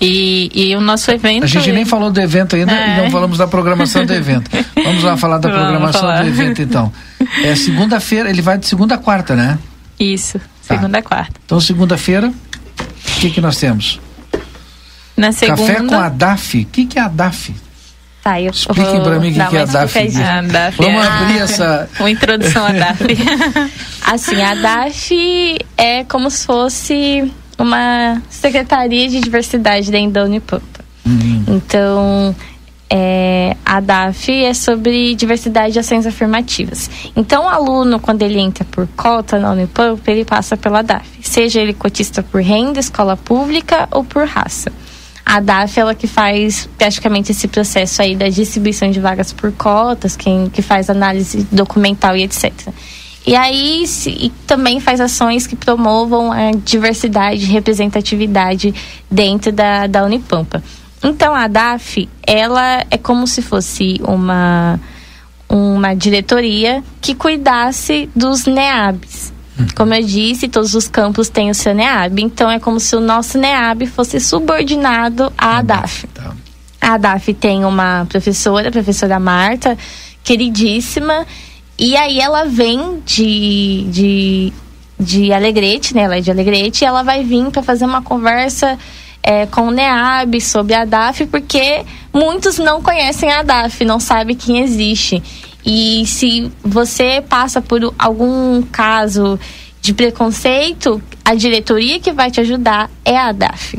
E, 0.00 0.50
e 0.54 0.74
o 0.74 0.80
nosso 0.80 1.10
evento. 1.10 1.44
A 1.44 1.46
gente 1.46 1.70
nem 1.70 1.84
falou 1.84 2.10
do 2.10 2.18
evento 2.18 2.56
ainda 2.56 2.72
É. 2.72 3.02
não 3.02 3.10
falamos 3.10 3.36
da 3.36 3.46
programação 3.46 4.04
do 4.06 4.14
evento. 4.14 4.50
Vamos 4.82 5.02
lá 5.04 5.18
falar 5.18 5.36
da 5.36 5.50
Vamos 5.50 5.62
programação 5.64 6.00
falar. 6.00 6.22
do 6.22 6.28
evento, 6.28 6.62
então. 6.62 6.90
É 7.44 7.54
segunda-feira, 7.54 8.30
ele 8.30 8.40
vai 8.40 8.56
de 8.56 8.66
segunda 8.66 8.94
a 8.94 8.98
quarta, 8.98 9.36
né? 9.36 9.58
Isso, 10.00 10.38
Tá. 10.66 10.74
segunda 10.74 10.98
a 10.98 11.02
quarta. 11.02 11.32
Então, 11.44 11.60
segunda-feira, 11.60 12.28
o 12.28 13.20
que, 13.20 13.30
que 13.30 13.40
nós 13.42 13.58
temos? 13.58 14.00
Na 15.14 15.30
segunda. 15.30 15.60
Café 15.62 15.82
com 15.82 15.94
a 15.94 16.08
DAF. 16.08 16.62
O 16.62 16.66
que, 16.66 16.86
que 16.86 16.98
é 16.98 17.02
a 17.02 17.08
DAF? 17.08 17.54
Tá, 18.26 18.40
eu 18.40 18.50
Expliquem 18.50 19.00
pra 19.04 19.20
mim 19.20 19.30
o 19.30 19.34
que 19.34 19.46
que 19.50 19.56
é 19.56 19.60
a 19.60 19.64
DAF. 19.66 19.86
explicadinha. 19.86 20.38
A 20.38 20.42
DAF 20.42 20.76
Vamos 20.78 21.04
é 21.04 21.08
abrir 21.08 21.38
essa. 21.38 21.88
Uma 22.00 22.10
introdução 22.10 22.66
à 22.66 22.72
DAF. 22.72 23.04
Assim, 24.02 24.42
a 24.42 24.54
DAF 24.56 25.58
é 25.76 26.02
como 26.02 26.28
se 26.28 26.44
fosse 26.44 27.32
uma 27.56 28.20
secretaria 28.28 29.08
de 29.08 29.20
diversidade 29.20 29.92
dentro 29.92 30.10
da 30.10 30.24
Unipampa. 30.24 30.84
Então, 31.46 32.34
é, 32.90 33.56
a 33.64 33.78
DAF 33.78 34.32
é 34.32 34.52
sobre 34.52 35.14
diversidade 35.14 35.76
e 35.76 35.78
ações 35.78 36.04
afirmativas. 36.04 36.90
Então, 37.14 37.44
o 37.44 37.48
aluno, 37.48 38.00
quando 38.00 38.22
ele 38.22 38.40
entra 38.40 38.64
por 38.64 38.88
cota 38.96 39.38
na 39.38 39.52
Unipampa, 39.52 40.10
ele 40.10 40.24
passa 40.24 40.56
pela 40.56 40.82
DAF. 40.82 41.06
Seja 41.22 41.60
ele 41.60 41.72
cotista 41.72 42.24
por 42.24 42.42
renda, 42.42 42.80
escola 42.80 43.16
pública 43.16 43.86
ou 43.92 44.02
por 44.02 44.26
raça. 44.26 44.72
A 45.28 45.40
DAF 45.40 45.80
ela 45.80 45.92
que 45.92 46.06
faz 46.06 46.68
praticamente 46.78 47.32
esse 47.32 47.48
processo 47.48 48.00
aí 48.00 48.14
da 48.14 48.28
distribuição 48.28 48.92
de 48.92 49.00
vagas 49.00 49.32
por 49.32 49.50
cotas, 49.50 50.14
quem 50.14 50.48
que 50.48 50.62
faz 50.62 50.88
análise 50.88 51.44
documental 51.50 52.16
e 52.16 52.22
etc. 52.22 52.52
E 53.26 53.34
aí 53.34 53.84
e 54.06 54.30
também 54.46 54.78
faz 54.78 55.00
ações 55.00 55.44
que 55.44 55.56
promovam 55.56 56.30
a 56.30 56.52
diversidade 56.52 57.42
e 57.42 57.46
representatividade 57.46 58.72
dentro 59.10 59.50
da, 59.50 59.88
da 59.88 60.04
Unipampa. 60.04 60.62
Então 61.02 61.34
a 61.34 61.48
DAF, 61.48 62.08
ela 62.24 62.84
é 62.88 62.96
como 62.96 63.26
se 63.26 63.42
fosse 63.42 64.00
uma, 64.04 64.78
uma 65.48 65.92
diretoria 65.92 66.84
que 67.00 67.16
cuidasse 67.16 68.08
dos 68.14 68.46
NEABs. 68.46 69.32
Como 69.74 69.94
eu 69.94 70.02
disse, 70.02 70.48
todos 70.48 70.74
os 70.74 70.86
campos 70.88 71.28
têm 71.28 71.50
o 71.50 71.54
seu 71.54 71.74
NEAB. 71.74 72.20
Então 72.20 72.50
é 72.50 72.58
como 72.58 72.78
se 72.78 72.94
o 72.94 73.00
nosso 73.00 73.38
NEAB 73.38 73.86
fosse 73.86 74.20
subordinado 74.20 75.32
à 75.36 75.62
DAF. 75.62 76.06
Tá. 76.08 76.34
A 76.80 76.98
DAF 76.98 77.32
tem 77.34 77.64
uma 77.64 78.06
professora, 78.06 78.68
a 78.68 78.72
professora 78.72 79.18
Marta, 79.18 79.76
queridíssima, 80.22 81.26
e 81.78 81.96
aí 81.96 82.20
ela 82.20 82.44
vem 82.44 83.02
de, 83.04 83.86
de, 83.88 84.52
de 84.98 85.32
Alegrete, 85.32 85.94
né? 85.94 86.02
Ela 86.02 86.16
é 86.16 86.20
de 86.20 86.30
Alegrete, 86.30 86.84
e 86.84 86.86
ela 86.86 87.02
vai 87.02 87.24
vir 87.24 87.50
para 87.50 87.62
fazer 87.62 87.84
uma 87.84 88.02
conversa 88.02 88.78
é, 89.22 89.46
com 89.46 89.68
o 89.68 89.70
NEAB 89.70 90.40
sobre 90.40 90.74
a 90.74 90.84
DAF, 90.84 91.26
porque 91.26 91.84
muitos 92.12 92.58
não 92.58 92.80
conhecem 92.80 93.30
a 93.30 93.42
DAF, 93.42 93.84
não 93.84 93.98
sabem 93.98 94.36
quem 94.36 94.60
existe. 94.60 95.22
E 95.66 96.06
se 96.06 96.52
você 96.62 97.20
passa 97.28 97.60
por 97.60 97.92
algum 97.98 98.62
caso 98.62 99.38
de 99.82 99.92
preconceito, 99.92 101.02
a 101.24 101.34
diretoria 101.34 101.98
que 101.98 102.12
vai 102.12 102.30
te 102.30 102.40
ajudar 102.40 102.88
é 103.04 103.18
a 103.18 103.32
DAF. 103.32 103.76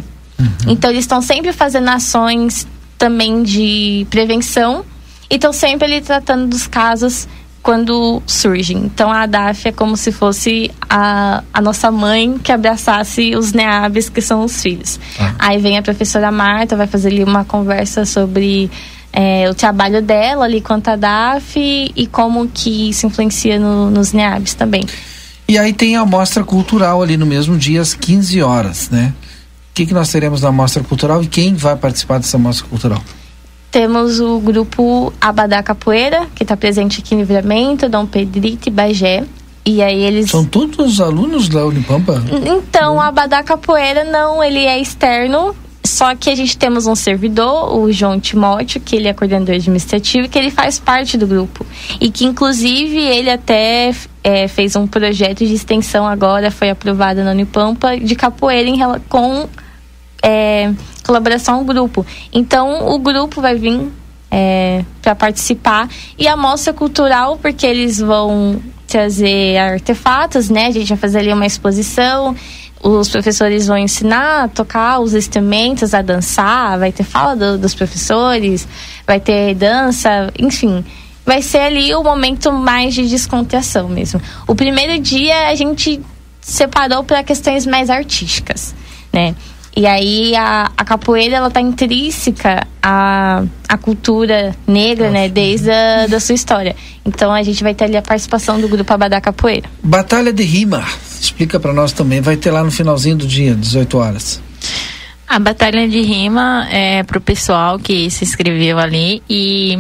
Então 0.68 0.92
eles 0.92 1.06
estão 1.06 1.22
sempre 1.22 1.54
fazendo 1.54 1.88
ações 1.88 2.68
também 2.98 3.42
de 3.42 4.06
prevenção 4.10 4.84
e 5.30 5.36
estão 5.36 5.54
sempre 5.54 5.86
ali 5.86 6.02
tratando 6.02 6.48
dos 6.48 6.68
casos 6.68 7.28
quando 7.64 8.22
surgem. 8.26 8.78
Então 8.78 9.12
a 9.12 9.26
DAF 9.26 9.70
é 9.70 9.72
como 9.72 9.98
se 9.98 10.12
fosse 10.12 10.72
a, 10.90 11.44
a 11.54 11.62
nossa 11.62 11.92
mãe 11.92 12.38
que 12.38 12.52
abraçasse 12.52 13.36
os 13.36 13.54
neabes 13.54 14.10
que 14.10 14.22
são 14.22 14.44
os 14.44 14.62
filhos. 14.62 15.00
Aí 15.40 15.58
vem 15.58 15.78
a 15.78 15.82
professora 15.82 16.32
Marta, 16.32 16.76
vai 16.76 16.88
fazer 16.88 17.10
ali 17.10 17.24
uma 17.24 17.44
conversa 17.44 18.06
sobre 18.06 18.70
é, 19.20 19.50
o 19.50 19.56
trabalho 19.56 20.00
dela 20.00 20.46
ali 20.46 20.62
quanto 20.62 20.90
a 20.90 20.96
DAF 20.96 21.58
e 21.96 22.06
como 22.08 22.48
que 22.48 22.90
isso 22.90 23.08
influencia 23.08 23.58
no- 23.60 23.90
nos 23.90 24.14
neabes 24.14 24.54
também. 24.54 24.84
E 25.48 25.58
aí 25.58 25.74
tem 25.74 25.96
a 25.96 26.06
mostra 26.06 26.44
cultural 26.44 27.02
ali 27.02 27.18
no 27.18 27.26
mesmo 27.26 27.58
dia, 27.58 27.82
às 27.82 27.96
15 27.96 28.42
horas, 28.44 28.92
né? 28.92 29.14
O 29.72 29.74
que, 29.74 29.88
que 29.88 29.94
nós 29.94 30.12
teremos 30.12 30.42
na 30.42 30.52
mostra 30.52 30.84
cultural 30.84 31.24
e 31.24 31.28
quem 31.28 31.56
vai 31.56 31.76
participar 31.76 32.20
dessa 32.20 32.38
mostra 32.38 32.68
cultural? 32.68 33.02
Temos 33.72 34.20
o 34.20 34.40
grupo 34.40 35.12
Abadá 35.20 35.64
Capoeira, 35.64 36.28
que 36.36 36.44
está 36.44 36.56
presente 36.56 37.00
aqui 37.02 37.16
em 37.16 37.20
Livramento, 37.20 37.90
Dom 37.90 38.06
Pedrito 38.06 38.70
e 38.70 38.72
Bagé. 38.72 39.24
E 39.66 39.82
aí 39.82 40.02
eles. 40.04 40.30
São 40.30 40.46
todos 40.46 40.94
os 40.94 41.02
alunos 41.02 41.50
da 41.50 41.66
Unipampa? 41.66 42.24
Então, 42.46 42.96
o 42.96 43.02
Abadá 43.02 43.44
Capoeira 43.44 44.04
não, 44.06 44.44
ele 44.44 44.60
é 44.66 44.80
externo. 44.80 45.56
Só 45.88 46.14
que 46.16 46.30
a 46.30 46.36
gente 46.36 46.58
temos 46.58 46.86
um 46.86 46.96
servidor, 46.96 47.76
o 47.76 47.92
João 47.92 48.20
Timóteo, 48.20 48.82
que 48.82 48.96
ele 48.96 49.08
é 49.08 49.14
coordenador 49.14 49.56
administrativo 49.56 50.26
e 50.26 50.30
que 50.30 50.38
ele 50.38 50.52
faz 50.52 50.78
parte 50.78 51.18
do 51.18 51.26
grupo. 51.26 51.66
E 52.00 52.12
que, 52.12 52.26
inclusive, 52.26 52.98
ele 52.98 53.30
até 53.30 53.94
é, 54.24 54.48
fez 54.48 54.76
um 54.76 54.86
projeto 54.86 55.46
de 55.46 55.54
extensão 55.54 56.06
agora, 56.06 56.52
foi 56.52 56.70
aprovado 56.70 57.24
na 57.24 57.32
Unipampa, 57.32 57.98
de 57.98 58.16
capoeira 58.16 58.70
em, 58.70 58.80
com 59.08 59.48
é, 60.22 60.74
colaboração 61.06 61.56
ao 61.56 61.64
grupo. 61.64 62.06
Então, 62.34 62.90
o 62.90 63.00
grupo 63.00 63.42
vai 63.42 63.56
vir 63.56 63.90
para 65.02 65.16
participar. 65.16 65.90
E 66.18 66.28
a 66.28 66.36
mostra 66.36 66.74
cultural, 66.74 67.38
porque 67.38 67.66
eles 67.66 68.00
vão 68.00 68.62
trazer 68.88 69.58
artefatos, 69.58 70.50
né? 70.50 70.68
A 70.68 70.72
gente 70.72 70.90
vai 70.90 70.98
fazer 70.98 71.20
ali 71.20 71.34
uma 71.34 71.46
exposição. 71.46 72.36
Os 72.82 73.10
professores 73.10 73.68
vão 73.68 73.78
ensinar 73.78 74.44
a 74.44 74.48
tocar 74.48 75.00
os 75.00 75.14
instrumentos, 75.14 75.94
a 75.94 76.02
dançar, 76.02 76.78
vai 76.78 76.92
ter 76.92 77.04
fala 77.04 77.36
do- 77.36 77.58
dos 77.58 77.74
professores, 77.74 78.68
vai 79.06 79.20
ter 79.20 79.56
dança, 79.56 80.32
enfim. 80.38 80.86
Vai 81.26 81.42
ser 81.42 81.60
ali 81.60 81.94
o 81.94 82.04
momento 82.04 82.52
mais 82.54 82.94
de 82.94 83.08
descontração 83.08 83.90
mesmo. 83.90 84.22
O 84.48 84.56
primeiro 84.56 84.98
dia 85.02 85.50
a 85.50 85.56
gente 85.56 86.00
separou 86.40 87.04
para 87.04 87.24
questões 87.24 87.66
mais 87.66 87.90
artísticas, 87.90 88.74
né? 89.12 89.36
E 89.78 89.86
aí 89.86 90.36
a, 90.36 90.72
a 90.76 90.84
capoeira 90.84 91.36
ela 91.36 91.52
tá 91.52 91.62
intrínseca 91.62 92.66
à, 92.82 93.44
à 93.70 93.78
cultura 93.78 94.56
negra, 94.66 95.12
né? 95.12 95.30
Desde 95.30 95.70
a 95.70 96.08
da 96.08 96.20
sua 96.20 96.34
história. 96.34 96.76
Então 97.06 97.32
a 97.32 97.44
gente 97.44 97.64
vai 97.64 97.76
ter 97.76 97.86
ali 97.86 97.96
a 97.96 98.02
participação 98.02 98.60
do 98.60 98.68
grupo 98.68 98.92
Abadá 98.92 99.22
Capoeira. 99.22 99.70
Batalha 99.84 100.34
de 100.34 100.42
Rima. 100.42 100.84
Explica 101.22 101.60
pra 101.60 101.74
nós 101.74 101.92
também. 101.92 102.22
Vai 102.22 102.36
ter 102.38 102.50
lá 102.50 102.64
no 102.64 102.72
finalzinho 102.72 103.18
do 103.18 103.28
dia, 103.28 103.54
18 103.54 103.98
horas. 104.00 104.42
A 105.28 105.38
batalha 105.38 105.88
de 105.88 106.02
rima 106.02 106.68
é 106.72 107.04
pro 107.04 107.22
pessoal 107.22 107.78
que 107.78 108.10
se 108.10 108.24
inscreveu 108.24 108.80
ali 108.80 109.22
e 109.30 109.78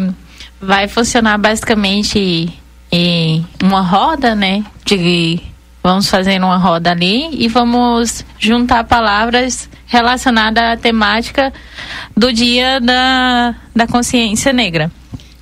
vai 0.61 0.87
funcionar 0.87 1.39
basicamente 1.39 2.53
em 2.91 3.47
uma 3.63 3.81
roda, 3.81 4.35
né? 4.35 4.63
De 4.85 5.41
vamos 5.87 6.09
fazer 6.09 6.37
uma 6.43 6.57
roda 6.57 6.91
ali 6.91 7.29
e 7.31 7.47
vamos 7.47 8.25
juntar 8.37 8.83
palavras 8.83 9.69
relacionadas 9.85 10.61
à 10.61 10.75
temática 10.75 11.53
do 12.15 12.33
dia 12.33 12.81
da, 12.81 13.55
da 13.73 13.87
consciência 13.87 14.51
negra. 14.51 14.91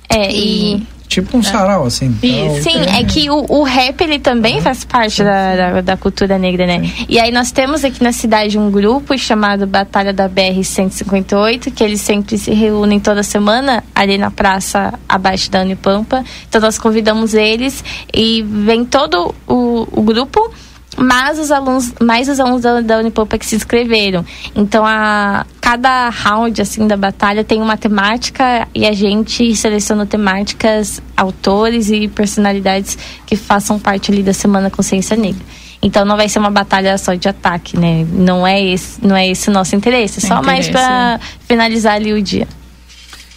É, 0.08 0.32
e 0.32 0.86
Tipo 1.08 1.38
um 1.38 1.42
sarau, 1.42 1.86
assim. 1.86 2.16
Isso. 2.22 2.62
Sim, 2.62 2.80
é 2.82 3.04
que 3.04 3.30
o, 3.30 3.46
o 3.48 3.62
rap 3.62 4.00
ele 4.00 4.18
também 4.18 4.60
faz 4.60 4.84
parte 4.84 5.22
da, 5.22 5.56
da, 5.56 5.80
da 5.80 5.96
cultura 5.96 6.38
negra, 6.38 6.66
né? 6.66 6.90
E 7.08 7.18
aí 7.18 7.30
nós 7.30 7.52
temos 7.52 7.84
aqui 7.84 8.02
na 8.02 8.12
cidade 8.12 8.58
um 8.58 8.70
grupo 8.70 9.16
chamado 9.16 9.66
Batalha 9.66 10.12
da 10.12 10.28
BR 10.28 10.62
158, 10.62 11.70
que 11.70 11.82
eles 11.82 12.00
sempre 12.00 12.36
se 12.36 12.52
reúnem 12.52 12.98
toda 12.98 13.22
semana 13.22 13.84
ali 13.94 14.18
na 14.18 14.30
praça 14.30 14.94
abaixo 15.08 15.50
da 15.50 15.62
Unipampa. 15.62 16.24
Então 16.48 16.60
nós 16.60 16.78
convidamos 16.78 17.34
eles 17.34 17.84
e 18.12 18.42
vem 18.42 18.84
todo 18.84 19.34
o, 19.46 19.86
o 19.92 20.02
grupo 20.02 20.50
mas 20.96 21.38
os 21.38 21.50
alunos, 21.50 21.92
mais 22.00 22.28
os 22.28 22.40
alunos 22.40 22.62
da, 22.62 22.80
da 22.80 22.98
Unipampa 22.98 23.38
que 23.38 23.46
se 23.46 23.54
inscreveram. 23.54 24.24
Então, 24.54 24.84
a, 24.84 25.44
cada 25.60 26.08
round 26.08 26.60
assim 26.62 26.86
da 26.86 26.96
batalha 26.96 27.44
tem 27.44 27.60
uma 27.60 27.76
temática 27.76 28.66
e 28.74 28.86
a 28.86 28.92
gente 28.92 29.54
seleciona 29.54 30.06
temáticas, 30.06 31.02
autores 31.16 31.90
e 31.90 32.08
personalidades 32.08 32.96
que 33.26 33.36
façam 33.36 33.78
parte 33.78 34.10
ali 34.10 34.22
da 34.22 34.32
Semana 34.32 34.70
Consciência 34.70 35.16
Negra. 35.16 35.44
Então 35.82 36.04
não 36.04 36.16
vai 36.16 36.28
ser 36.28 36.38
uma 36.38 36.50
batalha 36.50 36.96
só 36.98 37.14
de 37.14 37.28
ataque, 37.28 37.78
né? 37.78 38.06
Não 38.10 38.46
é 38.46 38.62
esse, 38.64 39.04
não 39.04 39.14
é 39.14 39.28
esse 39.28 39.50
o 39.50 39.52
nosso 39.52 39.76
interesse, 39.76 40.20
Sem 40.20 40.28
só 40.28 40.42
mais 40.42 40.66
interesse, 40.66 40.70
para 40.70 41.20
finalizar 41.46 41.94
ali 41.94 42.12
o 42.12 42.22
dia. 42.22 42.48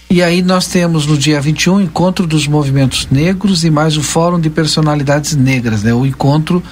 E 0.09 0.23
aí 0.23 0.41
nós 0.41 0.65
temos 0.67 1.05
no 1.05 1.15
dia 1.15 1.39
21 1.39 1.81
encontro 1.81 2.25
dos 2.25 2.47
movimentos 2.47 3.07
negros 3.11 3.63
e 3.63 3.69
mais 3.69 3.97
o 3.97 4.01
Fórum 4.01 4.39
de 4.39 4.49
Personalidades 4.49 5.35
Negras, 5.35 5.83
né? 5.83 5.93
O 5.93 6.05
encontro 6.05 6.63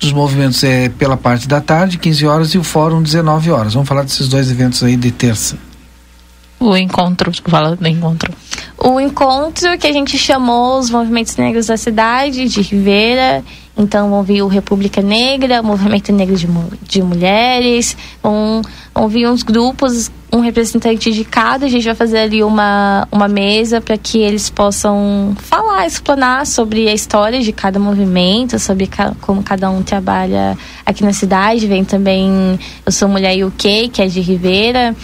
dos 0.00 0.12
movimentos 0.12 0.62
é 0.64 0.88
pela 0.88 1.16
parte 1.16 1.48
da 1.48 1.60
tarde, 1.60 1.98
15 1.98 2.26
horas, 2.26 2.54
e 2.54 2.58
o 2.58 2.64
Fórum 2.64 3.02
19 3.02 3.50
horas. 3.50 3.74
Vamos 3.74 3.88
falar 3.88 4.02
desses 4.02 4.28
dois 4.28 4.50
eventos 4.50 4.82
aí 4.82 4.96
de 4.96 5.10
terça. 5.10 5.56
O 6.64 6.74
encontro, 6.78 7.30
fala 7.44 7.76
do 7.76 7.86
encontro. 7.86 8.32
O 8.78 8.98
encontro 8.98 9.76
que 9.76 9.86
a 9.86 9.92
gente 9.92 10.16
chamou 10.16 10.78
os 10.78 10.88
movimentos 10.88 11.36
negros 11.36 11.66
da 11.66 11.76
cidade, 11.76 12.48
de 12.48 12.62
Ribeira. 12.62 13.44
Então 13.76 14.08
vão 14.08 14.22
vir 14.22 14.40
o 14.40 14.46
República 14.46 15.02
Negra, 15.02 15.60
o 15.60 15.64
Movimento 15.64 16.10
Negro 16.10 16.34
de, 16.34 16.48
de 16.82 17.02
Mulheres, 17.02 17.94
vão, 18.22 18.62
vão 18.94 19.08
vir 19.08 19.28
uns 19.28 19.42
grupos, 19.42 20.10
um 20.32 20.40
representante 20.40 21.12
de 21.12 21.22
cada. 21.22 21.66
A 21.66 21.68
gente 21.68 21.84
vai 21.84 21.94
fazer 21.94 22.18
ali 22.18 22.42
uma, 22.42 23.06
uma 23.12 23.28
mesa 23.28 23.78
para 23.82 23.98
que 23.98 24.16
eles 24.18 24.48
possam 24.48 25.36
falar, 25.36 25.86
explanar 25.86 26.46
sobre 26.46 26.88
a 26.88 26.94
história 26.94 27.40
de 27.40 27.52
cada 27.52 27.78
movimento, 27.78 28.58
sobre 28.58 28.86
ca, 28.86 29.12
como 29.20 29.42
cada 29.42 29.68
um 29.68 29.82
trabalha 29.82 30.56
aqui 30.86 31.04
na 31.04 31.12
cidade. 31.12 31.66
Vem 31.66 31.84
também 31.84 32.58
Eu 32.86 32.92
Sou 32.92 33.06
Mulher 33.06 33.44
UK, 33.44 33.90
que 33.90 34.00
é 34.00 34.06
de 34.06 34.22
Ribeira. 34.22 34.96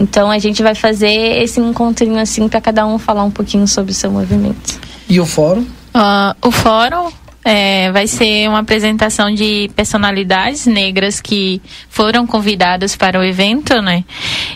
Então 0.00 0.30
a 0.30 0.38
gente 0.38 0.62
vai 0.62 0.74
fazer 0.74 1.42
esse 1.42 1.60
encontrinho 1.60 2.18
assim 2.18 2.48
para 2.48 2.60
cada 2.60 2.86
um 2.86 2.98
falar 2.98 3.22
um 3.22 3.30
pouquinho 3.30 3.68
sobre 3.68 3.92
o 3.92 3.94
seu 3.94 4.10
movimento. 4.10 4.80
E 5.06 5.20
o 5.20 5.26
fórum? 5.26 5.60
Uh, 5.60 6.48
o 6.48 6.50
fórum 6.50 7.10
é, 7.44 7.92
vai 7.92 8.06
ser 8.06 8.48
uma 8.48 8.60
apresentação 8.60 9.30
de 9.30 9.70
personalidades 9.76 10.64
negras 10.64 11.20
que 11.20 11.60
foram 11.90 12.26
convidadas 12.26 12.96
para 12.96 13.20
o 13.20 13.22
evento, 13.22 13.82
né? 13.82 14.04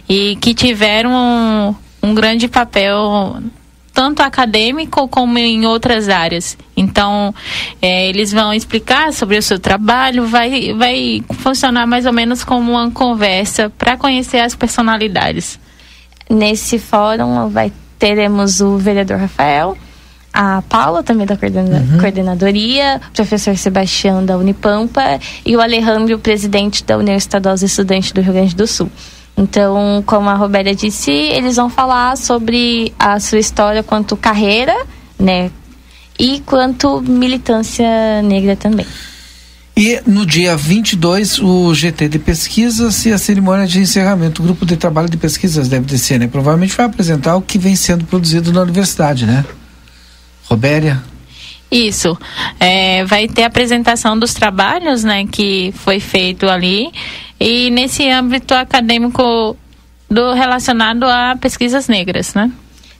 E 0.08 0.36
que 0.36 0.54
tiveram 0.54 1.10
um, 1.12 1.74
um 2.08 2.14
grande 2.14 2.48
papel 2.48 3.36
tanto 3.94 4.20
acadêmico 4.20 5.06
como 5.06 5.38
em 5.38 5.64
outras 5.64 6.08
áreas. 6.08 6.58
Então, 6.76 7.32
é, 7.80 8.08
eles 8.08 8.32
vão 8.32 8.52
explicar 8.52 9.12
sobre 9.12 9.38
o 9.38 9.42
seu 9.42 9.58
trabalho, 9.58 10.26
vai, 10.26 10.74
vai 10.74 11.22
funcionar 11.38 11.86
mais 11.86 12.04
ou 12.04 12.12
menos 12.12 12.42
como 12.42 12.72
uma 12.72 12.90
conversa 12.90 13.70
para 13.70 13.96
conhecer 13.96 14.38
as 14.38 14.56
personalidades. 14.56 15.60
Nesse 16.28 16.78
fórum 16.78 17.48
vai, 17.48 17.72
teremos 17.96 18.60
o 18.60 18.76
vereador 18.76 19.18
Rafael, 19.18 19.78
a 20.32 20.62
Paula, 20.68 21.04
também 21.04 21.24
da 21.24 21.36
coordena 21.36 21.78
uhum. 21.78 21.98
coordenadoria, 22.00 23.00
o 23.10 23.12
professor 23.12 23.56
Sebastião 23.56 24.24
da 24.26 24.36
Unipampa 24.36 25.20
e 25.46 25.54
o 25.54 25.60
Alejandro, 25.60 26.18
presidente 26.18 26.82
da 26.82 26.98
União 26.98 27.16
Estadual 27.16 27.54
dos 27.54 27.62
Estudantes 27.62 28.10
do 28.10 28.20
Rio 28.20 28.32
Grande 28.32 28.56
do 28.56 28.66
Sul. 28.66 28.90
Então, 29.36 30.02
como 30.06 30.28
a 30.28 30.34
Roberta 30.34 30.74
disse, 30.74 31.10
eles 31.10 31.56
vão 31.56 31.68
falar 31.68 32.16
sobre 32.16 32.92
a 32.98 33.18
sua 33.18 33.38
história 33.38 33.82
quanto 33.82 34.16
carreira, 34.16 34.74
né? 35.18 35.50
E 36.18 36.40
quanto 36.40 37.00
militância 37.02 38.22
negra 38.22 38.54
também. 38.54 38.86
E 39.76 40.00
no 40.06 40.24
dia 40.24 40.56
22, 40.56 41.40
o 41.40 41.74
GT 41.74 42.08
de 42.08 42.18
pesquisas 42.20 43.04
e 43.06 43.12
a 43.12 43.18
cerimônia 43.18 43.66
de 43.66 43.80
encerramento. 43.80 44.40
O 44.40 44.44
grupo 44.44 44.64
de 44.64 44.76
trabalho 44.76 45.08
de 45.08 45.16
pesquisas 45.16 45.68
deve 45.68 45.84
descer, 45.84 46.20
né? 46.20 46.28
Provavelmente 46.28 46.76
vai 46.76 46.86
apresentar 46.86 47.34
o 47.34 47.42
que 47.42 47.58
vem 47.58 47.74
sendo 47.74 48.04
produzido 48.04 48.52
na 48.52 48.62
universidade, 48.62 49.26
né? 49.26 49.44
Robéria? 50.44 51.02
Isso. 51.72 52.16
É, 52.60 53.04
vai 53.04 53.26
ter 53.26 53.42
apresentação 53.42 54.16
dos 54.16 54.32
trabalhos, 54.32 55.02
né, 55.02 55.26
que 55.26 55.74
foi 55.76 55.98
feito 55.98 56.46
ali 56.46 56.92
e 57.46 57.68
nesse 57.68 58.08
âmbito 58.08 58.54
acadêmico 58.54 59.54
do 60.08 60.32
relacionado 60.32 61.04
a 61.04 61.36
pesquisas 61.38 61.88
negras, 61.88 62.32
né? 62.32 62.50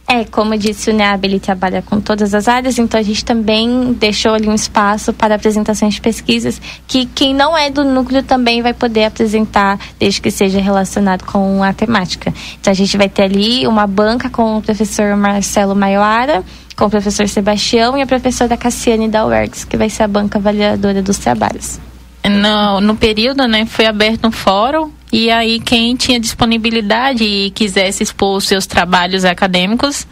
É, 0.07 0.23
como 0.27 0.55
disse 0.59 0.91
o 0.91 0.93
NEAB, 0.93 1.25
ele 1.25 1.41
trabalha 1.41 1.81
com 1.81 1.99
todas 1.99 2.35
as 2.35 2.47
áreas, 2.47 2.79
então 2.79 3.01
a 3.01 3.03
gente 3.03 3.25
também 3.25 3.95
deixou 3.95 4.35
ali 4.35 4.47
um 4.47 4.55
espaço 4.55 5.15
para 5.15 5.37
apresentações 5.37 5.95
de 5.95 6.01
pesquisas 6.03 6.61
que 6.87 7.07
quem 7.07 7.33
não 7.33 7.57
é 7.57 7.71
do 7.71 7.85
núcleo 7.85 8.23
também 8.23 8.61
vai 8.61 8.75
poder 8.75 9.07
apresentar, 9.07 9.81
desde 9.99 10.21
que 10.21 10.31
seja 10.31 10.61
relacionado 10.61 11.25
com 11.25 11.65
a 11.65 11.73
temática. 11.73 12.31
Então 12.61 12.71
a 12.71 12.75
gente 12.75 12.99
vai 12.99 13.09
ter 13.09 13.23
ali 13.23 13.67
uma 13.67 13.87
banca 13.87 14.29
com 14.29 14.59
o 14.59 14.63
professor 14.63 15.17
Marcelo 15.17 15.75
Maioara, 15.75 16.45
com 16.77 16.85
o 16.85 16.91
professor 16.91 17.27
Sebastião 17.31 17.97
e 17.97 18.03
a 18.03 18.07
professora 18.07 18.59
Cassiane 18.59 19.09
da 19.09 19.25
UERGS, 19.25 19.65
que 19.65 19.79
vai 19.79 19.89
ser 19.89 20.03
a 20.03 20.09
banca 20.09 20.37
avaliadora 20.37 21.01
dos 21.01 21.17
trabalhos 21.17 21.81
no, 22.29 22.81
no 22.81 22.97
período, 22.97 23.47
né, 23.47 23.67
foi 23.67 23.87
aberto 23.87 24.27
um 24.27 24.33
fórum 24.33 24.91
e 25.13 25.31
aí 25.31 25.61
quem 25.61 25.95
tinha 25.95 26.19
disponibilidade 26.19 27.23
e 27.23 27.51
quisesse 27.51 28.03
expor 28.03 28.37
os 28.37 28.47
seus 28.47 28.67
trabalhos 28.67 29.25
acadêmicos, 29.25 30.07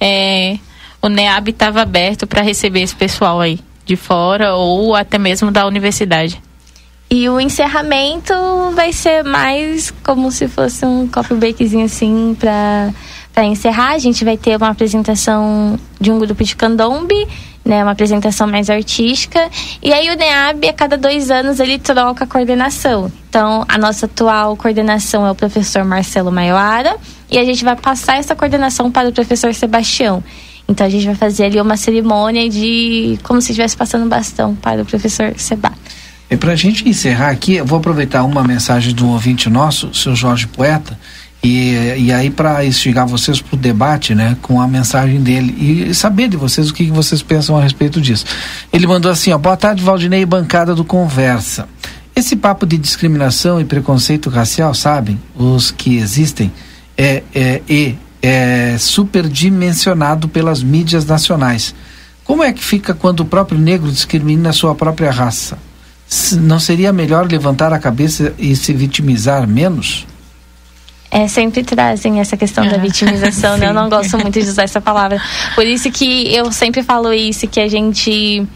é, 0.00 0.58
o 1.02 1.08
NEAB 1.08 1.50
estava 1.50 1.82
aberto 1.82 2.26
para 2.26 2.42
receber 2.42 2.82
esse 2.82 2.94
pessoal 2.94 3.40
aí 3.40 3.60
de 3.84 3.96
fora 3.96 4.54
ou 4.54 4.94
até 4.94 5.18
mesmo 5.18 5.50
da 5.50 5.66
universidade. 5.66 6.42
E 7.08 7.28
o 7.28 7.38
encerramento 7.38 8.34
vai 8.74 8.92
ser 8.92 9.22
mais 9.22 9.92
como 10.02 10.30
se 10.32 10.48
fosse 10.48 10.84
um 10.84 11.06
coffee 11.06 11.36
breakzinho 11.36 11.84
assim 11.84 12.36
para 12.38 12.92
para 13.36 13.44
encerrar, 13.44 13.90
a 13.90 13.98
gente 13.98 14.24
vai 14.24 14.38
ter 14.38 14.56
uma 14.56 14.70
apresentação 14.70 15.78
de 16.00 16.10
um 16.10 16.18
grupo 16.18 16.42
de 16.42 16.56
candombe 16.56 17.28
né, 17.66 17.82
uma 17.82 17.92
apresentação 17.92 18.46
mais 18.46 18.70
artística. 18.70 19.50
E 19.82 19.92
aí 19.92 20.08
o 20.08 20.16
NEAB, 20.16 20.68
a 20.68 20.72
cada 20.72 20.96
dois 20.96 21.30
anos, 21.30 21.58
ele 21.58 21.78
troca 21.78 22.24
a 22.24 22.26
coordenação. 22.26 23.12
Então, 23.28 23.64
a 23.68 23.76
nossa 23.76 24.06
atual 24.06 24.56
coordenação 24.56 25.26
é 25.26 25.30
o 25.30 25.34
professor 25.34 25.84
Marcelo 25.84 26.30
Maioara 26.30 26.96
e 27.30 27.36
a 27.36 27.44
gente 27.44 27.64
vai 27.64 27.76
passar 27.76 28.16
essa 28.16 28.34
coordenação 28.34 28.90
para 28.90 29.08
o 29.08 29.12
professor 29.12 29.52
Sebastião. 29.52 30.22
Então, 30.68 30.86
a 30.86 30.90
gente 30.90 31.04
vai 31.06 31.14
fazer 31.14 31.44
ali 31.44 31.60
uma 31.60 31.76
cerimônia 31.76 32.48
de 32.48 33.18
como 33.22 33.42
se 33.42 33.50
estivesse 33.50 33.76
passando 33.76 34.08
bastão 34.08 34.54
para 34.54 34.82
o 34.82 34.86
professor 34.86 35.34
Seba. 35.36 35.72
E 36.30 36.36
para 36.36 36.52
a 36.52 36.56
gente 36.56 36.88
encerrar 36.88 37.30
aqui, 37.30 37.54
eu 37.54 37.66
vou 37.66 37.78
aproveitar 37.78 38.24
uma 38.24 38.42
mensagem 38.42 38.94
do 38.94 39.08
ouvinte 39.08 39.48
nosso, 39.48 39.94
seu 39.94 40.14
Jorge 40.16 40.46
Poeta, 40.46 40.98
e, 41.46 42.06
e 42.06 42.12
aí, 42.12 42.28
para 42.28 42.64
instigar 42.64 43.06
vocês 43.06 43.40
para 43.40 43.54
o 43.54 43.56
debate, 43.56 44.16
né, 44.16 44.36
com 44.42 44.60
a 44.60 44.66
mensagem 44.66 45.22
dele 45.22 45.88
e 45.88 45.94
saber 45.94 46.26
de 46.26 46.36
vocês 46.36 46.68
o 46.70 46.74
que, 46.74 46.86
que 46.86 46.90
vocês 46.90 47.22
pensam 47.22 47.56
a 47.56 47.62
respeito 47.62 48.00
disso. 48.00 48.24
Ele 48.72 48.84
mandou 48.84 49.12
assim: 49.12 49.30
ó, 49.30 49.38
boa 49.38 49.56
tarde, 49.56 49.80
Valdinei, 49.80 50.26
bancada 50.26 50.74
do 50.74 50.84
Conversa. 50.84 51.68
Esse 52.16 52.34
papo 52.34 52.66
de 52.66 52.76
discriminação 52.76 53.60
e 53.60 53.64
preconceito 53.64 54.28
racial, 54.28 54.74
sabem, 54.74 55.20
os 55.36 55.70
que 55.70 55.98
existem, 55.98 56.50
é, 56.98 57.22
é, 57.32 57.62
é, 57.68 57.94
é 58.20 58.76
superdimensionado 58.78 60.26
pelas 60.26 60.64
mídias 60.64 61.04
nacionais. 61.04 61.76
Como 62.24 62.42
é 62.42 62.52
que 62.52 62.64
fica 62.64 62.92
quando 62.92 63.20
o 63.20 63.24
próprio 63.24 63.56
negro 63.56 63.92
discrimina 63.92 64.48
a 64.50 64.52
sua 64.52 64.74
própria 64.74 65.12
raça? 65.12 65.56
Não 66.40 66.58
seria 66.58 66.92
melhor 66.92 67.30
levantar 67.30 67.72
a 67.72 67.78
cabeça 67.78 68.34
e 68.36 68.56
se 68.56 68.72
vitimizar 68.72 69.46
menos? 69.46 70.06
É, 71.16 71.28
sempre 71.28 71.64
trazem 71.64 72.20
essa 72.20 72.36
questão 72.36 72.68
da 72.68 72.76
vitimização, 72.76 73.56
né? 73.56 73.68
Eu 73.68 73.72
não 73.72 73.88
gosto 73.88 74.18
muito 74.18 74.38
de 74.38 74.46
usar 74.46 74.64
essa 74.64 74.82
palavra. 74.82 75.18
Por 75.54 75.66
isso 75.66 75.90
que 75.90 76.34
eu 76.34 76.52
sempre 76.52 76.82
falo 76.82 77.10
isso, 77.10 77.48
que 77.48 77.58
a 77.58 77.66
gente 77.66 78.46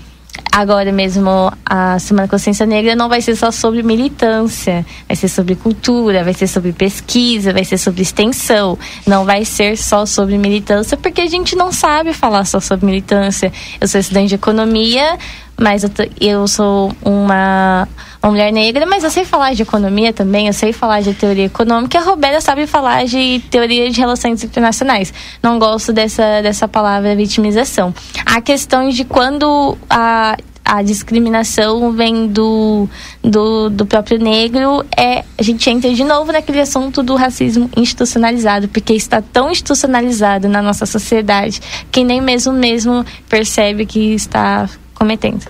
agora 0.52 0.92
mesmo 0.92 1.50
a 1.64 1.98
Semana 1.98 2.28
Consciência 2.28 2.66
Negra 2.66 2.94
não 2.94 3.08
vai 3.08 3.22
ser 3.22 3.34
só 3.34 3.50
sobre 3.50 3.82
militância, 3.82 4.84
vai 5.08 5.16
ser 5.16 5.28
sobre 5.28 5.54
cultura, 5.54 6.22
vai 6.22 6.34
ser 6.34 6.46
sobre 6.46 6.72
pesquisa, 6.72 7.50
vai 7.50 7.64
ser 7.64 7.78
sobre 7.78 8.02
extensão, 8.02 8.78
não 9.06 9.24
vai 9.24 9.44
ser 9.46 9.78
só 9.78 10.04
sobre 10.04 10.36
militância, 10.36 10.98
porque 10.98 11.22
a 11.22 11.26
gente 11.26 11.56
não 11.56 11.72
sabe 11.72 12.12
falar 12.12 12.44
só 12.44 12.60
sobre 12.60 12.84
militância. 12.84 13.50
Eu 13.80 13.88
sou 13.88 13.98
estudante 13.98 14.28
de 14.28 14.34
economia, 14.34 15.18
mas 15.60 15.84
eu, 15.84 15.90
eu 16.18 16.48
sou 16.48 16.90
uma, 17.04 17.86
uma 18.22 18.30
mulher 18.30 18.50
negra, 18.50 18.86
mas 18.86 19.04
eu 19.04 19.10
sei 19.10 19.26
falar 19.26 19.52
de 19.52 19.62
economia 19.62 20.10
também, 20.10 20.46
eu 20.46 20.54
sei 20.54 20.72
falar 20.72 21.02
de 21.02 21.12
teoria 21.12 21.44
econômica, 21.44 21.98
a 21.98 22.02
Roberta 22.02 22.40
sabe 22.40 22.66
falar 22.66 23.04
de 23.04 23.42
teoria 23.50 23.90
de 23.90 24.00
relações 24.00 24.42
internacionais. 24.42 25.12
Não 25.42 25.58
gosto 25.58 25.92
dessa, 25.92 26.40
dessa 26.40 26.66
palavra 26.66 27.14
vitimização. 27.14 27.94
A 28.24 28.40
questão 28.40 28.88
de 28.88 29.04
quando 29.04 29.76
a 29.88 30.34
a 30.70 30.82
discriminação 30.82 31.90
vem 31.90 32.28
do, 32.28 32.88
do, 33.24 33.68
do, 33.70 33.84
próprio 33.84 34.20
negro, 34.20 34.84
é, 34.96 35.24
a 35.36 35.42
gente 35.42 35.68
entra 35.68 35.92
de 35.92 36.04
novo 36.04 36.30
naquele 36.30 36.60
assunto 36.60 37.02
do 37.02 37.16
racismo 37.16 37.68
institucionalizado, 37.76 38.68
porque 38.68 38.92
está 38.92 39.20
tão 39.20 39.50
institucionalizado 39.50 40.48
na 40.48 40.62
nossa 40.62 40.86
sociedade 40.86 41.60
que 41.90 42.04
nem 42.04 42.20
mesmo 42.20 42.52
mesmo 42.52 43.04
percebe 43.28 43.84
que 43.84 44.14
está 44.14 44.68
cometendo. 45.00 45.46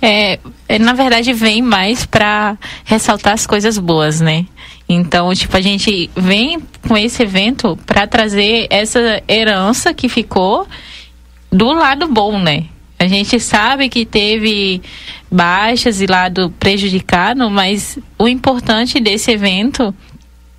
É, 0.00 0.38
é, 0.66 0.78
na 0.78 0.94
verdade, 0.94 1.34
vem 1.34 1.60
mais 1.60 2.06
para 2.06 2.56
ressaltar 2.86 3.34
as 3.34 3.46
coisas 3.46 3.76
boas, 3.76 4.22
né? 4.22 4.46
Então, 4.88 5.34
tipo, 5.34 5.54
a 5.54 5.60
gente 5.60 6.10
vem 6.16 6.58
com 6.88 6.96
esse 6.96 7.22
evento 7.22 7.78
para 7.84 8.06
trazer 8.06 8.66
essa 8.70 9.22
herança 9.28 9.92
que 9.92 10.08
ficou 10.08 10.66
do 11.52 11.74
lado 11.74 12.08
bom, 12.08 12.38
né? 12.38 12.64
A 12.98 13.06
gente 13.06 13.38
sabe 13.38 13.90
que 13.90 14.06
teve 14.06 14.80
baixas 15.30 16.00
e 16.00 16.06
lado 16.06 16.50
prejudicado, 16.58 17.50
mas 17.50 17.98
o 18.18 18.26
importante 18.26 18.98
desse 18.98 19.30
evento 19.30 19.94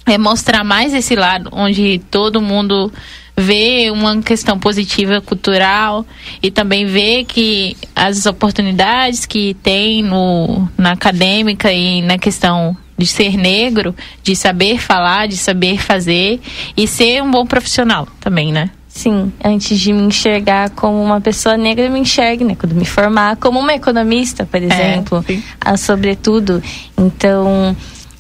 é 0.06 0.16
mostrar 0.16 0.64
mais 0.64 0.94
esse 0.94 1.16
lado 1.16 1.50
onde 1.52 2.00
todo 2.12 2.40
mundo 2.40 2.94
ver 3.38 3.92
uma 3.92 4.20
questão 4.22 4.58
positiva 4.58 5.22
cultural 5.22 6.06
e 6.42 6.50
também 6.50 6.88
ver 6.88 7.26
que 7.26 7.78
as 7.96 8.26
oportunidades 8.26 9.26
que 9.26 9.54
tem 9.62 10.02
no, 10.02 10.68
na 10.76 10.94
acadêmica 10.94 11.72
e 11.72 12.02
na 12.02 12.18
questão 12.18 12.76
de 12.98 13.06
ser 13.06 13.38
negro, 13.38 13.96
de 14.24 14.36
saber 14.36 14.80
falar, 14.80 15.28
de 15.28 15.38
saber 15.38 15.80
fazer 15.80 16.42
e 16.76 16.88
ser 16.88 17.22
um 17.22 17.30
bom 17.30 17.46
profissional 17.46 18.08
também, 18.20 18.52
né? 18.52 18.72
Sim, 18.88 19.32
antes 19.46 19.80
de 19.80 19.94
me 19.94 20.02
enxergar 20.02 20.72
como 20.72 21.00
uma 21.00 21.22
pessoa 21.22 21.56
negra, 21.56 21.86
eu 21.86 21.92
me 21.92 22.00
enxergue, 22.00 22.44
né? 22.44 22.56
Quando 22.60 22.74
me 22.74 22.86
formar 22.86 23.36
como 23.36 23.60
uma 23.60 23.76
economista, 23.76 24.44
por 24.44 24.60
exemplo, 24.60 25.24
sim. 25.28 25.44
ah, 25.62 25.78
sobretudo. 25.78 26.64
Então, 26.98 27.78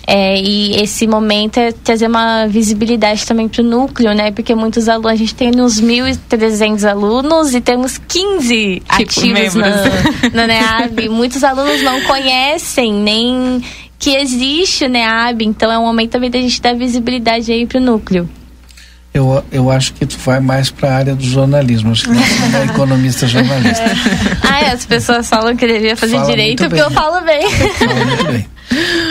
é, 0.09 0.39
e 0.39 0.81
esse 0.81 1.05
momento 1.05 1.57
é 1.57 1.73
trazer 1.73 2.07
uma 2.07 2.47
visibilidade 2.47 3.25
também 3.25 3.49
para 3.49 3.61
o 3.61 3.65
núcleo, 3.65 4.13
né? 4.13 4.31
Porque 4.31 4.55
muitos 4.55 4.87
alunos, 4.87 5.11
a 5.11 5.15
gente 5.15 5.35
tem 5.35 5.49
uns 5.59 5.81
1.300 5.81 6.89
alunos 6.89 7.53
e 7.53 7.59
temos 7.59 7.97
15 7.97 8.83
ativos 8.87 9.53
na, 9.53 9.67
membros. 9.67 10.31
na 10.33 10.47
NEAB. 10.47 11.09
muitos 11.09 11.43
alunos 11.43 11.83
não 11.83 11.99
conhecem 12.03 12.93
nem 12.93 13.61
que 13.99 14.15
existe 14.15 14.85
o 14.85 14.89
NEAB, 14.89 15.41
então 15.41 15.69
é 15.69 15.77
um 15.77 15.83
momento 15.83 16.11
também 16.11 16.31
da 16.31 16.39
gente 16.39 16.61
dar 16.61 16.73
visibilidade 16.73 17.51
aí 17.51 17.65
para 17.65 17.79
o 17.79 17.81
núcleo. 17.81 18.29
Eu, 19.13 19.43
eu 19.51 19.69
acho 19.69 19.93
que 19.93 20.05
tu 20.05 20.17
vai 20.19 20.39
mais 20.39 20.71
para 20.71 20.89
a 20.89 20.95
área 20.95 21.15
do 21.15 21.23
jornalismo. 21.23 21.91
Acho 21.91 22.03
que 22.03 22.11
não 22.11 22.59
é 22.59 22.63
economista 22.71 23.27
jornalista. 23.27 23.83
Ah, 24.41 24.61
é, 24.61 24.71
as 24.71 24.85
pessoas 24.85 25.27
falam 25.27 25.53
que 25.57 25.65
eu 25.65 25.69
devia 25.69 25.97
fazer 25.97 26.15
Fala 26.15 26.29
direito 26.29 26.63
porque 26.63 26.81
eu 26.81 26.91
falo 26.91 27.25
bem. 27.25 27.49
Fala 27.49 28.05
muito 28.05 28.25
bem. 28.25 28.56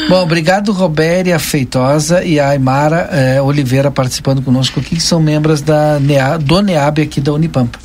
Bom, 0.08 0.22
obrigado 0.22 0.72
Robéria 0.72 1.38
Feitosa 1.38 2.22
e 2.24 2.38
a 2.38 2.50
Aymara 2.50 3.08
eh, 3.10 3.42
Oliveira 3.42 3.90
participando 3.90 4.40
conosco 4.40 4.78
aqui, 4.78 4.96
que 4.96 5.02
são 5.02 5.20
membros 5.20 5.60
da 5.60 5.98
NEA, 5.98 6.38
do 6.38 6.60
NEAB 6.60 7.00
aqui 7.02 7.20
da 7.20 7.32
Unipampa. 7.32 7.78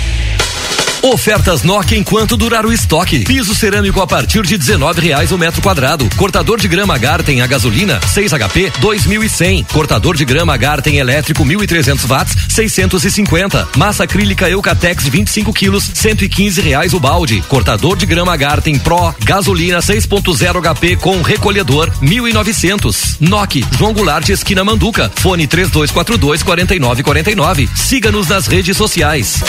Ofertas 1.03 1.63
Nokia 1.63 1.97
enquanto 1.97 2.37
durar 2.37 2.63
o 2.63 2.71
estoque. 2.71 3.21
Piso 3.25 3.55
cerâmico 3.55 3.99
a 4.01 4.05
partir 4.05 4.45
de 4.45 4.55
R$ 4.55 4.77
reais 4.97 5.31
o 5.31 5.37
metro 5.37 5.59
quadrado. 5.59 6.07
Cortador 6.15 6.59
de 6.59 6.67
grama 6.67 6.95
Garten 6.95 7.41
a 7.41 7.47
gasolina 7.47 7.99
6 8.07 8.31
HP 8.33 8.71
2.100. 8.79 9.65
Cortador 9.71 10.15
de 10.15 10.23
grama 10.23 10.55
Garten 10.57 10.97
elétrico 10.97 11.43
1.300 11.43 12.07
watts 12.07 12.35
650. 12.49 13.69
Massa 13.75 14.03
acrílica 14.03 14.47
Eucatex 14.47 15.07
25 15.07 15.51
quilos 15.51 15.89
115 15.91 16.61
reais 16.61 16.93
o 16.93 16.99
balde. 16.99 17.41
Cortador 17.47 17.97
de 17.97 18.05
grama 18.05 18.37
Garten 18.37 18.77
Pro 18.77 19.15
gasolina 19.23 19.79
6.0 19.79 20.61
HP 20.61 20.97
com 20.97 21.19
recolhedor 21.23 21.89
1.900. 21.99 23.17
Nokia 23.19 23.65
João 23.75 23.93
Goulart 23.93 24.29
esquina 24.29 24.63
Manduca. 24.63 25.11
Fone 25.15 25.47
3242 25.47 26.43
4949. 26.43 27.69
Siga-nos 27.73 28.27
nas 28.27 28.45
redes 28.45 28.77
sociais. 28.77 29.41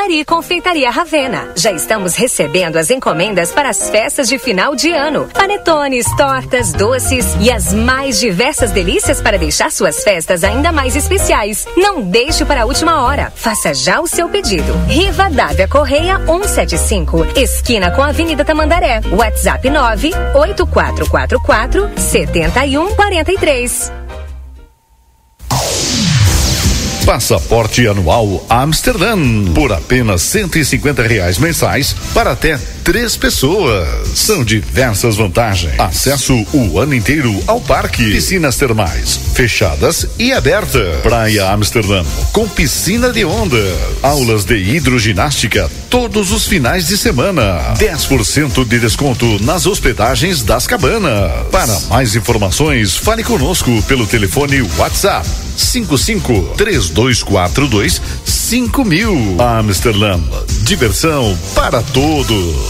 Padaria 0.00 0.22
e 0.22 0.24
Confeitaria 0.24 0.90
Ravena. 0.90 1.52
Já 1.54 1.72
estamos 1.72 2.16
recebendo 2.16 2.78
as 2.78 2.88
encomendas 2.88 3.52
para 3.52 3.68
as 3.68 3.90
festas 3.90 4.30
de 4.30 4.38
final 4.38 4.74
de 4.74 4.90
ano. 4.90 5.28
Panetones, 5.30 6.06
tortas, 6.16 6.72
doces 6.72 7.36
e 7.38 7.52
as 7.52 7.74
mais 7.74 8.18
diversas 8.18 8.70
delícias 8.70 9.20
para 9.20 9.36
deixar 9.36 9.70
suas 9.70 10.02
festas 10.02 10.42
ainda 10.42 10.72
mais 10.72 10.96
especiais. 10.96 11.66
Não 11.76 12.00
deixe 12.00 12.46
para 12.46 12.62
a 12.62 12.64
última 12.64 13.02
hora. 13.02 13.30
Faça 13.36 13.74
já 13.74 14.00
o 14.00 14.06
seu 14.06 14.26
pedido. 14.26 14.72
Riva 14.88 15.28
Dávia 15.28 15.68
Correia 15.68 16.18
175, 16.24 17.26
esquina 17.36 17.90
com 17.90 18.00
a 18.00 18.08
Avenida 18.08 18.42
Tamandaré. 18.42 19.02
WhatsApp 19.12 19.68
98444 19.68 21.90
7143. 21.98 23.99
Passaporte 27.04 27.86
anual 27.86 28.44
Amsterdã 28.48 29.16
por 29.54 29.72
apenas 29.72 30.22
150 30.22 31.02
reais 31.02 31.38
mensais 31.38 31.94
para 32.14 32.32
até 32.32 32.58
três 32.84 33.16
pessoas. 33.16 33.88
São 34.14 34.44
diversas 34.44 35.16
vantagens. 35.16 35.78
Acesso 35.78 36.34
o 36.52 36.78
ano 36.78 36.94
inteiro 36.94 37.42
ao 37.46 37.60
parque, 37.60 38.10
piscinas 38.10 38.56
termais 38.56 39.18
fechadas 39.34 40.06
e 40.18 40.32
abertas. 40.32 41.00
Praia 41.02 41.50
Amsterdã 41.50 42.04
com 42.32 42.48
piscina 42.48 43.10
de 43.10 43.24
onda, 43.24 43.56
aulas 44.02 44.44
de 44.44 44.56
hidroginástica 44.56 45.70
todos 45.88 46.30
os 46.30 46.46
finais 46.46 46.86
de 46.86 46.96
semana. 46.96 47.74
10% 47.78 48.64
de 48.66 48.78
desconto 48.78 49.42
nas 49.42 49.66
hospedagens 49.66 50.42
das 50.42 50.66
cabanas. 50.66 51.46
Para 51.50 51.78
mais 51.88 52.14
informações, 52.14 52.96
fale 52.96 53.24
conosco 53.24 53.82
pelo 53.82 54.06
telefone 54.06 54.62
WhatsApp 54.78 55.28
55 55.56 56.54
3242 56.56 58.00
5000. 58.24 59.36
Amsterdã, 59.40 60.20
diversão 60.62 61.36
para 61.54 61.82
todos. 61.82 62.69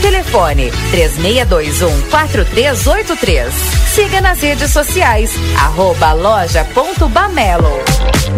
Telefone 0.01 0.71
3621 0.89 2.01
4383. 2.09 3.53
Siga 3.93 4.21
nas 4.21 4.41
redes 4.41 4.71
sociais, 4.71 5.31
arroba 5.59 6.13
loja.bamelo. 6.13 7.69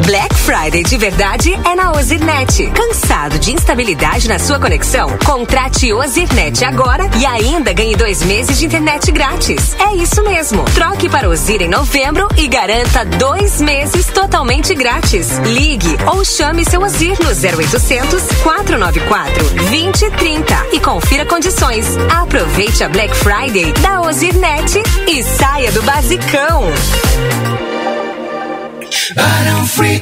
Black 0.05 0.33
Friday 0.33 0.83
de 0.83 0.97
verdade 0.97 1.53
é 1.53 1.75
na 1.75 1.91
Ozirnet. 1.91 2.67
Cansado 2.71 3.37
de 3.37 3.53
instabilidade 3.53 4.27
na 4.27 4.39
sua 4.39 4.59
conexão? 4.59 5.07
Contrate 5.23 5.93
Ozirnet 5.93 6.65
agora 6.65 7.09
e 7.19 7.25
ainda 7.25 7.71
ganhe 7.71 7.95
dois 7.95 8.23
meses 8.23 8.57
de 8.57 8.65
internet 8.65 9.11
grátis. 9.11 9.75
É 9.79 9.95
isso 9.95 10.23
mesmo. 10.23 10.65
Troque 10.73 11.07
para 11.07 11.29
Ozir 11.29 11.61
em 11.61 11.69
novembro 11.69 12.27
e 12.35 12.47
garanta 12.47 13.05
dois 13.05 13.61
meses 13.61 14.07
totalmente 14.07 14.73
grátis. 14.73 15.37
Ligue 15.45 15.95
ou 16.11 16.25
chame 16.25 16.65
seu 16.65 16.81
Ozir 16.81 17.17
no 17.19 17.29
0800 17.29 18.23
494 18.41 19.43
2030 19.69 20.67
e 20.73 20.79
confira 20.79 21.25
condições. 21.25 21.52
Aproveite 22.09 22.83
a 22.83 22.89
Black 22.89 23.15
Friday 23.15 23.71
da 23.73 24.01
Ozirnet 24.01 24.81
e 25.07 25.23
saia 25.23 25.71
do 25.71 25.83
basicão. 25.83 26.63
Free. 29.67 30.01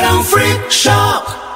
Barão 0.00 0.24
Free 0.24 0.70
Shop. 0.70 1.49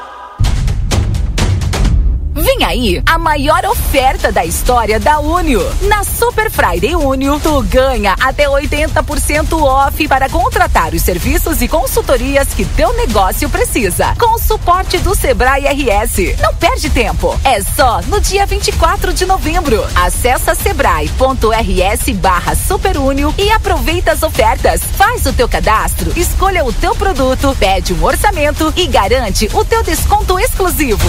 Vem 2.57 2.65
aí 2.65 3.03
a 3.05 3.19
maior 3.19 3.65
oferta 3.65 4.31
da 4.31 4.45
história 4.45 5.01
da 5.01 5.19
Unio. 5.19 5.61
Na 5.83 6.05
Super 6.05 6.49
Friday 6.49 6.95
Unio, 6.95 7.41
tu 7.41 7.61
ganha 7.63 8.15
até 8.21 8.47
80% 8.47 9.61
off 9.61 10.07
para 10.07 10.29
contratar 10.29 10.95
os 10.95 11.03
serviços 11.03 11.61
e 11.63 11.67
consultorias 11.67 12.55
que 12.55 12.65
teu 12.65 12.93
negócio 12.93 13.51
precisa. 13.51 14.15
Com 14.21 14.37
o 14.37 14.39
suporte 14.39 14.99
do 14.99 15.17
Sebrae 15.17 15.65
RS. 15.65 16.41
Não 16.41 16.55
perde 16.55 16.91
tempo. 16.91 17.37
É 17.43 17.61
só 17.61 18.01
no 18.03 18.21
dia 18.21 18.47
24 18.47 19.13
de 19.13 19.27
novembro. 19.27 19.85
Acesse 19.97 20.55
sebrae.rs 20.55 22.11
barra 22.15 22.55
superunio 22.55 23.35
e 23.37 23.51
aproveita 23.51 24.13
as 24.13 24.23
ofertas. 24.23 24.81
Faz 24.97 25.27
o 25.27 25.33
teu 25.33 25.49
cadastro, 25.49 26.13
escolha 26.17 26.65
o 26.65 26.73
teu 26.73 26.95
produto, 26.95 27.57
pede 27.59 27.93
um 27.93 28.05
orçamento 28.05 28.73
e 28.77 28.87
garante 28.87 29.49
o 29.53 29.65
teu 29.65 29.83
desconto 29.83 30.39
exclusivo. 30.39 31.09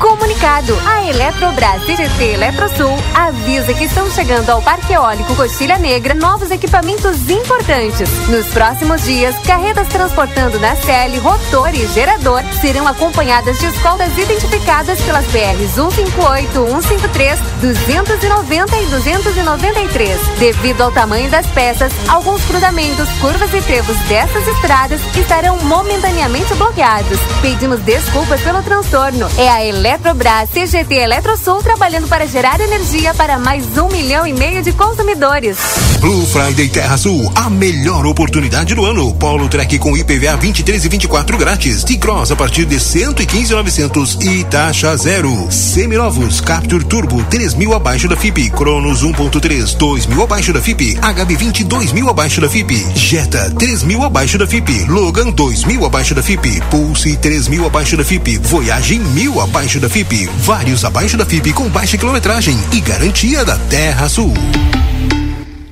Comunicado: 0.00 0.74
a 0.86 1.04
Eletrobras 1.04 1.84
CGT 1.84 2.32
Eletrosul 2.32 2.96
avisa 3.14 3.74
que 3.74 3.84
estão 3.84 4.10
chegando 4.10 4.48
ao 4.48 4.62
Parque 4.62 4.94
Eólico 4.94 5.36
Coxilha 5.36 5.76
Negra 5.76 6.14
novos 6.14 6.50
equipamentos 6.50 7.28
importantes. 7.28 8.08
Nos 8.28 8.46
próximos 8.46 9.02
dias, 9.02 9.36
carretas 9.46 9.86
transportando 9.88 10.58
nacelle, 10.58 11.18
rotor 11.18 11.74
e 11.74 11.86
gerador 11.88 12.42
serão 12.62 12.88
acompanhadas 12.88 13.58
de 13.58 13.66
escoltas 13.66 14.16
identificadas 14.16 14.98
pelas 15.02 15.26
BRs 15.26 15.70
158, 15.74 16.50
153, 16.82 17.38
290 17.60 18.76
e 18.78 18.86
293. 18.86 20.20
Devido 20.38 20.80
ao 20.80 20.92
tamanho 20.92 21.30
das 21.30 21.46
peças, 21.48 21.92
alguns 22.08 22.42
cruzamentos, 22.46 23.08
curvas 23.20 23.52
e 23.52 23.60
trevos 23.60 23.96
dessas 24.08 24.48
estradas 24.48 25.00
estarão 25.14 25.58
momentaneamente 25.64 26.54
bloqueados. 26.54 27.18
Pedimos 27.42 27.80
desculpas 27.80 28.40
pelo 28.40 28.62
transtorno. 28.62 29.28
É 29.36 29.48
a 29.48 29.62
Eletrobras 29.62 29.89
Eletrobras 29.90 30.48
CGT 30.50 30.94
Eletrosul 30.94 31.64
trabalhando 31.64 32.06
para 32.06 32.24
gerar 32.24 32.60
energia 32.60 33.12
para 33.12 33.40
mais 33.40 33.76
um 33.76 33.88
milhão 33.88 34.24
e 34.24 34.32
meio 34.32 34.62
de 34.62 34.72
consumidores. 34.72 35.58
Blue 35.98 36.24
Friday 36.26 36.68
Terra 36.68 36.96
Sul, 36.96 37.30
a 37.34 37.50
melhor 37.50 38.06
oportunidade 38.06 38.72
do 38.72 38.84
ano. 38.84 39.12
Polo 39.16 39.48
Trek 39.48 39.80
com 39.80 39.96
IPVA 39.96 40.36
23 40.36 40.84
e 40.84 40.88
24 40.88 41.36
grátis. 41.36 41.82
T-Cross 41.82 42.30
a 42.30 42.36
partir 42.36 42.66
de 42.66 42.78
115,900 42.78 44.14
e 44.20 44.44
taxa 44.44 44.96
zero. 44.96 45.50
Seminovos 45.50 46.40
Capture 46.40 46.84
Turbo 46.84 47.24
3 47.24 47.54
mil 47.54 47.74
abaixo 47.74 48.06
da 48.08 48.16
FIP. 48.16 48.48
Cronos 48.50 49.02
1.3 49.02 49.76
2 49.76 50.06
mil 50.06 50.22
abaixo 50.22 50.52
da 50.52 50.62
FIP. 50.62 50.94
HB20 51.00 51.64
2 51.64 51.92
mil 51.92 52.08
abaixo 52.08 52.40
da 52.40 52.48
FIP. 52.48 52.86
Jetta 52.94 53.50
3 53.58 53.82
mil 53.82 54.04
abaixo 54.04 54.38
da 54.38 54.46
FIP. 54.46 54.84
Logan 54.84 55.32
2 55.32 55.64
mil 55.66 55.84
abaixo 55.84 56.14
da 56.14 56.22
FIP. 56.22 56.60
Pulse 56.70 57.16
3 57.16 57.48
mil 57.48 57.66
abaixo 57.66 57.96
da 57.96 58.04
FIP. 58.04 58.38
Voyage 58.38 58.96
mil 59.00 59.40
abaixo 59.40 59.79
da 59.80 59.88
FIP, 59.88 60.26
vários 60.40 60.84
abaixo 60.84 61.16
da 61.16 61.24
FIP 61.24 61.52
com 61.54 61.68
baixa 61.68 61.96
quilometragem 61.96 62.54
e 62.72 62.80
garantia 62.80 63.44
da 63.44 63.56
Terra 63.56 64.08
Sul. 64.08 64.34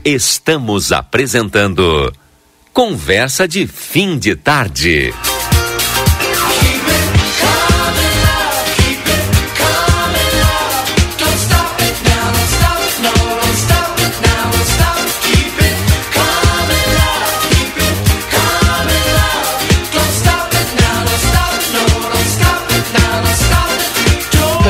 Estamos 0.05 0.91
apresentando 0.91 2.13
Conversa 2.73 3.47
de 3.47 3.67
Fim 3.67 4.19
de 4.19 4.35
Tarde. 4.35 5.13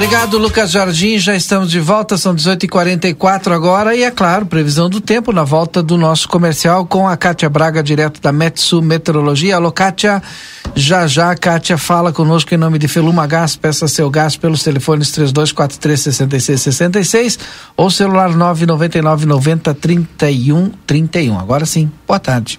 Obrigado 0.08 0.38
Lucas 0.38 0.70
Jardim. 0.70 1.18
Já 1.18 1.36
estamos 1.36 1.70
de 1.70 1.80
volta, 1.80 2.16
são 2.16 2.34
18h44 2.34 3.52
agora. 3.52 3.94
E 3.94 4.04
é 4.04 4.10
claro, 4.10 4.46
previsão 4.46 4.88
do 4.88 5.02
tempo 5.02 5.34
na 5.34 5.44
volta 5.44 5.82
do 5.82 5.98
nosso 5.98 6.26
comercial 6.30 6.86
com 6.86 7.06
a 7.06 7.14
Kátia 7.14 7.50
Braga, 7.50 7.82
direto 7.82 8.18
da 8.18 8.32
Metsu 8.32 8.80
Meteorologia. 8.80 9.56
Alô, 9.56 9.70
Kátia. 9.70 10.22
Já 10.74 11.06
já, 11.06 11.36
Kátia 11.36 11.76
fala 11.76 12.10
conosco 12.10 12.54
em 12.54 12.56
nome 12.56 12.78
de 12.78 12.88
Feluma 12.88 13.26
Gás. 13.26 13.54
Peça 13.54 13.86
seu 13.86 14.08
gás 14.08 14.34
pelos 14.34 14.62
telefones 14.62 15.10
3243-6666 15.10 17.38
ou 17.76 17.90
celular 17.90 18.30
999 18.30 19.26
90 19.26 19.74
31 19.74 20.70
31. 20.86 21.38
Agora 21.38 21.66
sim, 21.66 21.92
boa 22.06 22.18
tarde. 22.18 22.58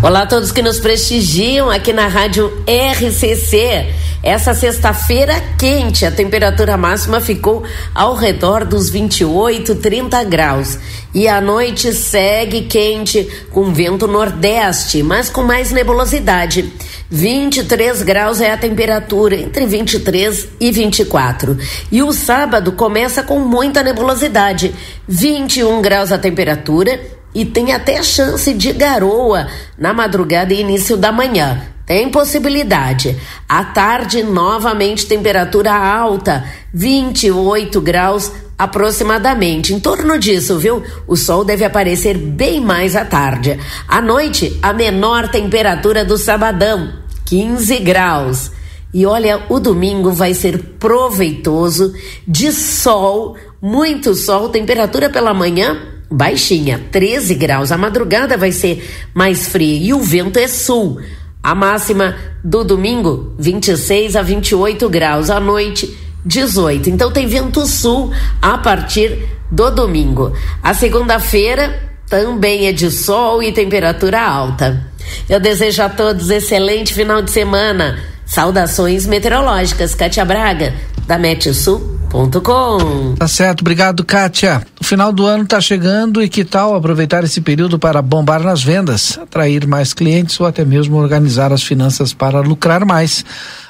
Olá 0.00 0.22
a 0.22 0.26
todos 0.26 0.52
que 0.52 0.62
nos 0.62 0.78
prestigiam 0.78 1.68
aqui 1.68 1.92
na 1.92 2.06
Rádio 2.06 2.52
RCC. 2.66 3.92
Essa 4.22 4.54
sexta-feira 4.54 5.34
quente, 5.58 6.06
a 6.06 6.10
temperatura 6.12 6.76
máxima 6.76 7.20
ficou 7.20 7.64
ao 7.92 8.14
redor 8.14 8.64
dos 8.64 8.90
28, 8.90 9.74
30 9.74 10.22
graus. 10.22 10.78
E 11.12 11.26
a 11.26 11.40
noite 11.40 11.92
segue 11.92 12.62
quente, 12.62 13.28
com 13.50 13.72
vento 13.72 14.06
nordeste, 14.06 15.02
mas 15.02 15.28
com 15.28 15.42
mais 15.42 15.72
nebulosidade. 15.72 16.72
23 17.10 18.02
graus 18.02 18.40
é 18.40 18.52
a 18.52 18.56
temperatura, 18.56 19.34
entre 19.34 19.66
23 19.66 20.48
e 20.60 20.70
24. 20.70 21.58
E 21.90 22.04
o 22.04 22.12
sábado 22.12 22.70
começa 22.70 23.24
com 23.24 23.40
muita 23.40 23.82
nebulosidade. 23.82 24.72
21 25.08 25.82
graus 25.82 26.12
a 26.12 26.18
temperatura 26.18 27.17
e 27.34 27.44
tem 27.44 27.72
até 27.72 28.02
chance 28.02 28.52
de 28.52 28.72
garoa 28.72 29.46
na 29.76 29.92
madrugada 29.92 30.52
e 30.52 30.60
início 30.60 30.96
da 30.96 31.12
manhã. 31.12 31.60
Tem 31.86 32.10
possibilidade. 32.10 33.16
À 33.48 33.64
tarde, 33.64 34.22
novamente, 34.22 35.06
temperatura 35.06 35.72
alta, 35.72 36.44
28 36.72 37.80
graus 37.80 38.30
aproximadamente. 38.58 39.72
Em 39.72 39.80
torno 39.80 40.18
disso, 40.18 40.58
viu? 40.58 40.82
O 41.06 41.16
sol 41.16 41.44
deve 41.44 41.64
aparecer 41.64 42.18
bem 42.18 42.60
mais 42.60 42.94
à 42.94 43.04
tarde. 43.04 43.58
À 43.86 44.02
noite, 44.02 44.58
a 44.60 44.72
menor 44.72 45.28
temperatura 45.28 46.04
do 46.04 46.18
sabadão, 46.18 46.92
15 47.24 47.78
graus. 47.78 48.50
E 48.92 49.06
olha, 49.06 49.42
o 49.48 49.60
domingo 49.60 50.10
vai 50.10 50.34
ser 50.34 50.58
proveitoso, 50.78 51.94
de 52.26 52.52
sol, 52.52 53.36
muito 53.62 54.14
sol, 54.14 54.48
temperatura 54.48 55.08
pela 55.08 55.32
manhã 55.32 55.97
baixinha, 56.10 56.80
13 56.90 57.34
graus. 57.34 57.72
A 57.72 57.78
madrugada 57.78 58.36
vai 58.36 58.52
ser 58.52 58.88
mais 59.14 59.48
fria 59.48 59.88
e 59.88 59.92
o 59.92 60.00
vento 60.00 60.38
é 60.38 60.48
sul. 60.48 61.00
A 61.42 61.54
máxima 61.54 62.16
do 62.42 62.64
domingo, 62.64 63.34
26 63.38 64.16
a 64.16 64.22
28 64.22 64.88
graus. 64.88 65.30
À 65.30 65.38
noite, 65.38 65.96
18. 66.24 66.90
Então 66.90 67.10
tem 67.10 67.26
vento 67.26 67.66
sul 67.66 68.12
a 68.40 68.58
partir 68.58 69.18
do 69.50 69.70
domingo. 69.70 70.32
A 70.62 70.74
segunda-feira 70.74 71.88
também 72.08 72.66
é 72.66 72.72
de 72.72 72.90
sol 72.90 73.42
e 73.42 73.52
temperatura 73.52 74.20
alta. 74.20 74.86
Eu 75.28 75.40
desejo 75.40 75.82
a 75.82 75.88
todos 75.88 76.30
excelente 76.30 76.92
final 76.92 77.22
de 77.22 77.30
semana. 77.30 77.98
Saudações 78.26 79.06
meteorológicas. 79.06 79.94
Cátia 79.94 80.24
Braga, 80.24 80.74
da 81.06 81.18
Sul 81.54 81.97
com. 82.42 83.14
Tá 83.18 83.28
certo, 83.28 83.60
obrigado, 83.60 84.04
Kátia. 84.04 84.62
O 84.80 84.84
final 84.84 85.12
do 85.12 85.26
ano 85.26 85.44
está 85.44 85.60
chegando 85.60 86.22
e 86.22 86.28
que 86.28 86.44
tal 86.44 86.74
aproveitar 86.74 87.22
esse 87.24 87.40
período 87.40 87.78
para 87.78 88.00
bombar 88.00 88.42
nas 88.42 88.62
vendas, 88.62 89.18
atrair 89.18 89.66
mais 89.66 89.92
clientes 89.92 90.38
ou 90.40 90.46
até 90.46 90.64
mesmo 90.64 90.96
organizar 90.96 91.52
as 91.52 91.62
finanças 91.62 92.12
para 92.12 92.40
lucrar 92.40 92.84
mais. 92.84 93.24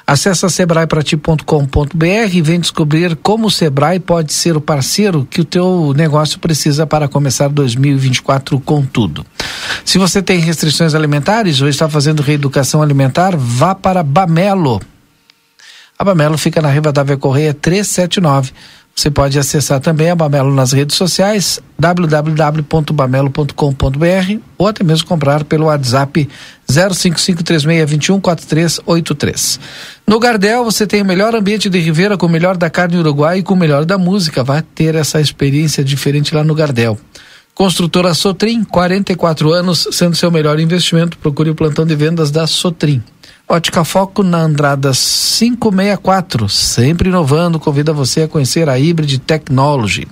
Acesse 0.07 0.49
sebraeprati.com.br 0.49 2.33
e 2.33 2.41
vem 2.41 2.59
descobrir 2.59 3.15
como 3.17 3.47
o 3.47 3.51
Sebrae 3.51 3.99
pode 3.99 4.33
ser 4.33 4.57
o 4.57 4.61
parceiro 4.61 5.27
que 5.29 5.41
o 5.41 5.45
teu 5.45 5.93
negócio 5.95 6.39
precisa 6.39 6.87
para 6.87 7.07
começar 7.07 7.49
2024 7.49 8.59
com 8.61 8.83
tudo. 8.83 9.23
Se 9.85 9.97
você 9.97 10.21
tem 10.21 10.39
restrições 10.39 10.95
alimentares 10.95 11.61
ou 11.61 11.67
está 11.67 11.87
fazendo 11.87 12.23
reeducação 12.23 12.81
alimentar, 12.81 13.35
vá 13.37 13.75
para 13.75 14.01
Bamelo 14.01 14.79
a 16.01 16.05
Bamelo 16.05 16.37
fica 16.37 16.61
na 16.61 16.69
Rivadavia 16.69 17.17
Correia 17.17 17.53
379. 17.53 18.53
Você 18.95 19.11
pode 19.11 19.37
acessar 19.37 19.81
também 19.81 20.09
a 20.09 20.15
Bamelo 20.15 20.49
nas 20.53 20.71
redes 20.71 20.95
sociais, 20.95 21.59
www.bamelo.com.br 21.77 24.39
ou 24.57 24.67
até 24.67 24.81
mesmo 24.81 25.05
comprar 25.05 25.43
pelo 25.43 25.65
WhatsApp 25.65 26.29
05536214383. 26.71 29.59
No 30.07 30.19
Gardel 30.19 30.63
você 30.63 30.87
tem 30.87 31.01
o 31.01 31.05
melhor 31.05 31.35
ambiente 31.35 31.69
de 31.69 31.79
Ribeira 31.79 32.17
com 32.17 32.27
o 32.27 32.29
melhor 32.29 32.55
da 32.55 32.69
carne 32.69 32.95
uruguai 32.95 33.39
e 33.39 33.43
com 33.43 33.53
o 33.53 33.57
melhor 33.57 33.83
da 33.83 33.97
música. 33.97 34.41
Vai 34.41 34.61
ter 34.61 34.95
essa 34.95 35.19
experiência 35.19 35.83
diferente 35.83 36.33
lá 36.33 36.45
no 36.45 36.55
Gardel. 36.55 36.97
Construtora 37.53 38.13
Sotrim, 38.13 38.63
44 38.63 39.51
anos, 39.51 39.85
sendo 39.91 40.15
seu 40.15 40.31
melhor 40.31 40.61
investimento. 40.61 41.17
Procure 41.17 41.49
o 41.49 41.55
plantão 41.55 41.85
de 41.85 41.93
vendas 41.93 42.31
da 42.31 42.47
Sotrim. 42.47 43.03
Ótica 43.51 43.83
Foco 43.83 44.21
na 44.21 44.41
Andrada 44.41 44.91
564, 44.91 46.47
sempre 46.47 47.09
inovando, 47.09 47.59
convida 47.59 47.91
você 47.91 48.21
a 48.21 48.27
conhecer 48.27 48.69
a 48.69 48.75
Hybrid 48.75 49.17
Technology. 49.17 50.07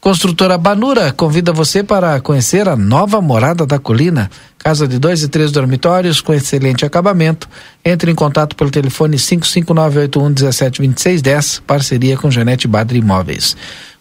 Construtora 0.00 0.56
Banura 0.56 1.12
convida 1.12 1.52
você 1.52 1.84
para 1.84 2.18
conhecer 2.22 2.66
a 2.66 2.74
nova 2.74 3.20
morada 3.20 3.66
da 3.66 3.78
colina. 3.78 4.30
Casa 4.56 4.88
de 4.88 4.98
dois 4.98 5.22
e 5.22 5.28
três 5.28 5.52
dormitórios 5.52 6.22
com 6.22 6.32
excelente 6.32 6.86
acabamento. 6.86 7.46
Entre 7.84 8.10
em 8.10 8.14
contato 8.14 8.56
pelo 8.56 8.70
telefone 8.70 9.18
55981172610, 9.18 11.60
parceria 11.66 12.16
com 12.16 12.30
Janete 12.30 12.66
Badri 12.66 13.00
Imóveis. 13.00 13.54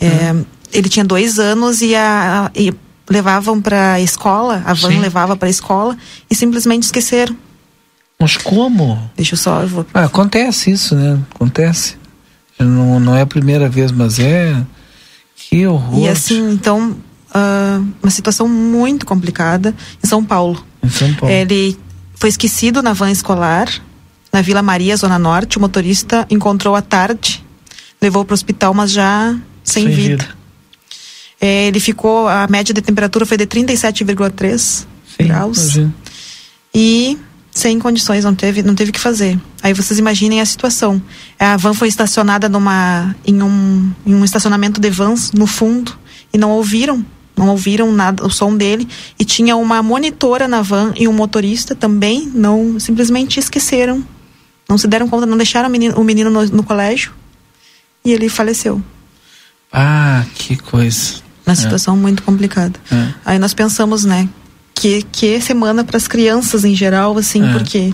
É, 0.00 0.32
hum. 0.32 0.44
Ele 0.72 0.88
tinha 0.88 1.04
dois 1.04 1.38
anos 1.38 1.82
e, 1.82 1.94
a, 1.94 2.50
e 2.54 2.72
levavam 3.08 3.60
para 3.60 3.94
a 3.94 4.00
escola, 4.00 4.62
a 4.64 4.72
van 4.72 4.90
Sim. 4.90 5.00
levava 5.00 5.36
para 5.36 5.48
a 5.48 5.50
escola 5.50 5.96
e 6.30 6.34
simplesmente 6.34 6.84
esqueceram. 6.84 7.36
Mas 8.18 8.36
como? 8.36 9.10
Deixa 9.16 9.34
eu 9.34 9.38
só. 9.38 9.62
Eu 9.62 9.68
vou... 9.68 9.86
ah, 9.92 10.04
acontece 10.04 10.70
isso, 10.70 10.94
né? 10.94 11.18
Acontece. 11.34 11.96
Não, 12.58 13.00
não 13.00 13.14
é 13.14 13.22
a 13.22 13.26
primeira 13.26 13.68
vez, 13.68 13.90
mas 13.90 14.18
é. 14.18 14.56
Que 15.36 15.66
horror. 15.66 15.98
E 15.98 16.08
assim, 16.08 16.50
então, 16.50 16.96
uh, 17.30 17.86
uma 18.02 18.10
situação 18.10 18.48
muito 18.48 19.04
complicada 19.04 19.74
em 20.02 20.06
São 20.06 20.24
Paulo. 20.24 20.64
Em 20.82 20.88
São 20.88 21.12
Paulo. 21.14 21.34
Ele 21.34 21.78
foi 22.14 22.30
esquecido 22.30 22.82
na 22.82 22.92
van 22.92 23.10
escolar, 23.10 23.68
na 24.32 24.40
Vila 24.40 24.62
Maria, 24.62 24.96
Zona 24.96 25.18
Norte. 25.18 25.58
O 25.58 25.60
motorista 25.60 26.26
encontrou 26.30 26.74
à 26.74 26.80
tarde, 26.80 27.44
levou 28.00 28.24
para 28.24 28.32
o 28.32 28.34
hospital, 28.34 28.72
mas 28.72 28.92
já 28.92 29.36
sem, 29.62 29.84
sem 29.84 29.94
vida. 29.94 30.24
vida. 30.24 30.43
É, 31.44 31.66
ele 31.66 31.78
ficou, 31.78 32.26
a 32.26 32.46
média 32.48 32.72
de 32.72 32.80
temperatura 32.80 33.26
foi 33.26 33.36
de 33.36 33.46
37,3 33.46 34.86
graus. 35.18 35.58
Imagina. 35.58 35.94
E 36.74 37.18
sem 37.50 37.78
condições, 37.78 38.24
não 38.24 38.34
teve, 38.34 38.62
não 38.62 38.74
teve 38.74 38.88
o 38.88 38.94
que 38.94 38.98
fazer. 38.98 39.38
Aí 39.62 39.74
vocês 39.74 39.98
imaginem 39.98 40.40
a 40.40 40.46
situação. 40.46 41.02
A 41.38 41.58
van 41.58 41.74
foi 41.74 41.88
estacionada 41.88 42.48
numa, 42.48 43.14
em, 43.26 43.42
um, 43.42 43.92
em 44.06 44.14
um 44.14 44.24
estacionamento 44.24 44.80
de 44.80 44.88
vans 44.88 45.32
no 45.32 45.46
fundo 45.46 45.94
e 46.32 46.38
não 46.38 46.50
ouviram, 46.50 47.04
não 47.36 47.50
ouviram 47.50 47.92
nada, 47.92 48.24
o 48.24 48.30
som 48.30 48.56
dele. 48.56 48.88
E 49.18 49.24
tinha 49.26 49.54
uma 49.54 49.82
monitora 49.82 50.48
na 50.48 50.62
van 50.62 50.94
e 50.96 51.06
um 51.06 51.12
motorista 51.12 51.74
também, 51.74 52.26
não 52.34 52.80
simplesmente 52.80 53.38
esqueceram, 53.38 54.02
não 54.66 54.78
se 54.78 54.88
deram 54.88 55.10
conta, 55.10 55.26
não 55.26 55.36
deixaram 55.36 55.68
o 55.68 55.72
menino, 55.72 55.94
o 56.00 56.04
menino 56.04 56.30
no, 56.30 56.42
no 56.46 56.62
colégio 56.62 57.12
e 58.02 58.12
ele 58.12 58.30
faleceu. 58.30 58.82
Ah, 59.70 60.24
que 60.34 60.56
coisa. 60.56 61.23
Uma 61.46 61.54
situação 61.54 61.96
muito 61.96 62.22
complicada. 62.22 62.78
É. 62.90 63.08
Aí 63.24 63.38
nós 63.38 63.52
pensamos, 63.54 64.04
né, 64.04 64.28
que 64.74 65.02
que 65.12 65.40
semana 65.40 65.84
para 65.84 65.96
as 65.96 66.08
crianças 66.08 66.64
em 66.64 66.74
geral, 66.74 67.16
assim, 67.18 67.46
É. 67.46 67.52
porque 67.52 67.92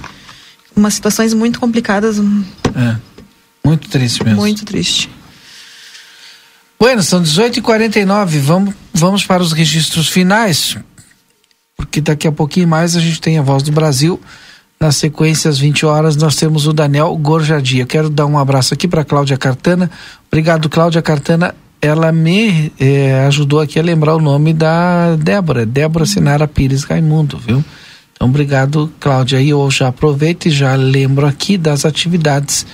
umas 0.76 0.94
situações 0.94 1.34
muito 1.34 1.58
complicadas, 1.58 2.18
hum, 2.18 2.44
É. 2.74 2.96
Muito 3.64 3.88
triste 3.88 4.22
mesmo. 4.24 4.40
muito 4.40 4.64
triste. 4.64 5.10
Bueno, 6.78 7.02
são 7.02 7.20
18h49. 7.22 8.38
Vamos, 8.38 8.74
vamos 8.94 9.24
para 9.26 9.42
os 9.42 9.52
registros 9.52 10.08
finais. 10.08 10.76
Porque 11.76 12.00
daqui 12.00 12.26
a 12.26 12.32
pouquinho 12.32 12.68
mais 12.68 12.96
a 12.96 13.00
gente 13.00 13.20
tem 13.20 13.38
a 13.38 13.42
Voz 13.42 13.62
do 13.62 13.70
Brasil. 13.72 14.18
Na 14.80 14.90
sequência, 14.90 15.50
às 15.50 15.58
20 15.58 15.84
horas, 15.84 16.16
nós 16.16 16.36
temos 16.36 16.66
o 16.66 16.72
Daniel 16.72 17.14
Gorjadi. 17.16 17.80
Eu 17.80 17.86
quero 17.86 18.08
dar 18.08 18.24
um 18.24 18.38
abraço 18.38 18.72
aqui 18.72 18.88
para 18.88 19.04
Cláudia 19.04 19.36
Cartana. 19.36 19.90
Obrigado, 20.28 20.70
Cláudia 20.70 21.02
Cartana. 21.02 21.54
Ela 21.82 22.12
me 22.12 22.72
eh, 22.78 23.24
ajudou 23.26 23.60
aqui 23.60 23.78
a 23.78 23.82
lembrar 23.82 24.14
o 24.14 24.20
nome 24.20 24.52
da 24.52 25.16
Débora, 25.16 25.64
Débora 25.64 26.04
Sinara 26.04 26.46
Pires 26.46 26.84
Raimundo, 26.84 27.38
viu? 27.38 27.64
Então, 28.12 28.28
obrigado, 28.28 28.92
Cláudia. 29.00 29.40
E 29.40 29.48
eu 29.48 29.70
já 29.70 29.88
aproveito 29.88 30.46
e 30.46 30.50
já 30.50 30.74
lembro 30.74 31.26
aqui 31.26 31.56
das 31.56 31.86
atividades. 31.86 32.66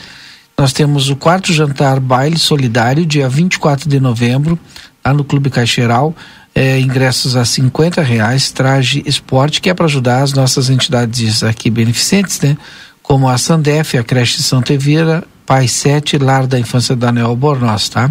Nós 0.59 0.73
temos 0.73 1.09
o 1.09 1.15
quarto 1.15 1.53
jantar 1.53 2.01
baile 2.01 2.37
solidário, 2.37 3.07
dia 3.07 3.29
24 3.29 3.89
de 3.89 4.01
novembro, 4.01 4.59
lá 5.05 5.15
no 5.15 5.23
Clube 5.23 5.51
Caixeiral. 5.51 6.15
É, 6.53 6.81
ingressos 6.81 7.37
a 7.37 7.45
50 7.45 8.01
reais, 8.03 8.51
traje 8.51 9.03
esporte, 9.07 9.61
que 9.61 9.69
é 9.69 9.75
para 9.75 9.85
ajudar 9.85 10.23
as 10.23 10.33
nossas 10.33 10.71
entidades 10.71 11.43
aqui 11.43 11.69
beneficentes, 11.71 12.41
né? 12.41 12.57
Como 13.03 13.29
a 13.29 13.37
Sandef, 13.37 13.99
a 13.99 14.03
creche 14.03 14.43
Santa 14.43 14.73
Evira, 14.73 15.23
Pai 15.45 15.69
7, 15.69 16.17
Lar 16.17 16.47
da 16.47 16.59
Infância 16.59 16.97
Daniel 16.97 17.27
Albornoz, 17.27 17.91
tá? 17.91 18.11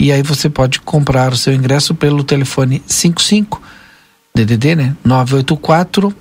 E 0.00 0.10
aí 0.10 0.22
você 0.22 0.48
pode 0.48 0.80
comprar 0.80 1.30
o 1.30 1.36
seu 1.36 1.52
ingresso 1.52 1.94
pelo 1.94 2.24
telefone 2.24 2.82
55 2.86 3.60
DDD, 4.34 4.74
né? 4.74 4.96
984 5.04 6.14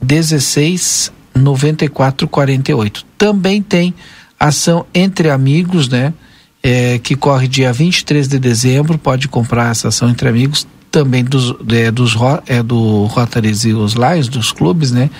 16 0.00 1.12
94 1.34 2.26
48. 2.26 3.04
Também 3.18 3.60
tem 3.60 3.92
ação 4.40 4.86
entre 4.94 5.28
amigos, 5.28 5.90
né? 5.90 6.14
É, 6.62 6.98
que 7.00 7.14
corre 7.14 7.46
dia 7.46 7.70
23 7.70 8.26
de 8.26 8.38
dezembro. 8.38 8.96
Pode 8.96 9.28
comprar 9.28 9.72
essa 9.72 9.88
ação 9.88 10.08
entre 10.08 10.26
amigos. 10.26 10.66
Também 10.90 11.22
dos, 11.22 11.54
é, 11.70 11.90
dos 11.90 12.16
é, 12.46 12.62
do 12.62 13.04
Rotaries 13.04 13.64
e 13.64 13.74
os 13.74 13.92
Lions, 13.92 14.28
dos 14.28 14.52
clubes, 14.52 14.90
né? 14.90 15.10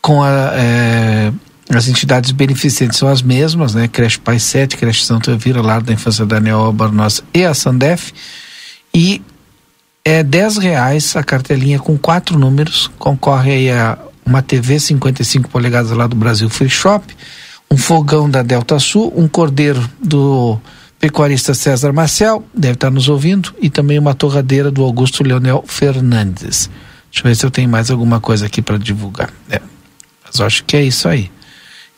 Com 0.00 0.22
a, 0.22 0.52
é, 0.54 1.32
as 1.76 1.88
entidades 1.88 2.32
beneficentes 2.32 2.98
são 2.98 3.08
as 3.08 3.22
mesmas, 3.22 3.74
né? 3.74 3.86
Creche 3.86 4.18
Pai 4.18 4.38
7, 4.38 4.76
Creche 4.76 5.04
Santo 5.04 5.30
Elvira, 5.30 5.62
Lar 5.62 5.82
da 5.82 5.92
Infância 5.92 6.26
Daniel 6.26 6.58
Albornoz 6.58 7.22
e 7.32 7.44
a 7.44 7.54
Sandef. 7.54 8.12
E 8.92 9.22
é 10.04 10.22
10 10.22 10.58
reais 10.58 11.14
a 11.14 11.22
cartelinha 11.22 11.78
com 11.78 11.96
quatro 11.96 12.38
números. 12.38 12.90
Concorre 12.98 13.52
aí 13.52 13.70
a 13.70 13.98
uma 14.26 14.42
TV 14.42 14.78
55 14.78 15.48
polegadas 15.48 15.90
lá 15.90 16.06
do 16.06 16.16
Brasil 16.16 16.48
Free 16.48 16.68
Shop, 16.68 17.04
um 17.70 17.76
fogão 17.76 18.28
da 18.28 18.42
Delta 18.42 18.78
Sul, 18.78 19.12
um 19.16 19.26
cordeiro 19.26 19.88
do 20.02 20.58
pecuarista 21.00 21.54
César 21.54 21.92
Marcel, 21.92 22.44
deve 22.54 22.74
estar 22.74 22.90
nos 22.90 23.08
ouvindo, 23.08 23.54
e 23.60 23.70
também 23.70 23.98
uma 23.98 24.14
torradeira 24.14 24.70
do 24.70 24.82
Augusto 24.82 25.24
Leonel 25.24 25.64
Fernandes. 25.66 26.68
Deixa 27.10 27.26
eu 27.26 27.30
ver 27.30 27.34
se 27.34 27.46
eu 27.46 27.50
tenho 27.50 27.68
mais 27.68 27.90
alguma 27.90 28.20
coisa 28.20 28.46
aqui 28.46 28.60
para 28.60 28.78
divulgar. 28.78 29.30
É, 29.48 29.60
mas 30.24 30.38
eu 30.38 30.46
acho 30.46 30.64
que 30.64 30.76
é 30.76 30.82
isso 30.82 31.08
aí. 31.08 31.30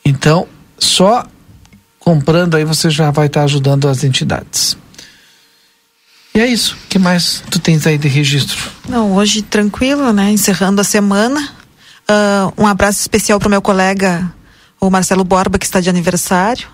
Então, 0.05 0.47
só 0.77 1.25
comprando 1.99 2.55
aí 2.55 2.65
você 2.65 2.89
já 2.89 3.11
vai 3.11 3.27
estar 3.27 3.43
ajudando 3.43 3.87
as 3.87 4.03
entidades. 4.03 4.77
E 6.35 6.39
é 6.39 6.47
isso. 6.47 6.75
O 6.85 6.87
que 6.87 6.97
mais 6.99 7.43
tu 7.49 7.59
tens 7.59 7.85
aí 7.87 7.97
de 7.97 8.07
registro? 8.07 8.57
Não, 8.89 9.13
hoje 9.15 9.41
tranquilo, 9.41 10.11
né? 10.11 10.31
Encerrando 10.31 10.81
a 10.81 10.83
semana. 10.83 11.47
Ah, 12.07 12.51
um 12.57 12.67
abraço 12.67 12.99
especial 12.99 13.39
para 13.39 13.47
o 13.47 13.51
meu 13.51 13.61
colega, 13.61 14.31
o 14.81 14.89
Marcelo 14.89 15.23
Borba, 15.23 15.57
que 15.59 15.65
está 15.65 15.79
de 15.79 15.89
aniversário. 15.89 16.67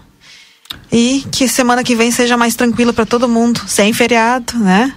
E 0.91 1.25
que 1.31 1.47
semana 1.47 1.83
que 1.83 1.95
vem 1.95 2.09
seja 2.11 2.37
mais 2.37 2.55
tranquila 2.55 2.93
para 2.93 3.05
todo 3.05 3.27
mundo, 3.27 3.61
sem 3.67 3.91
feriado, 3.93 4.57
né? 4.57 4.93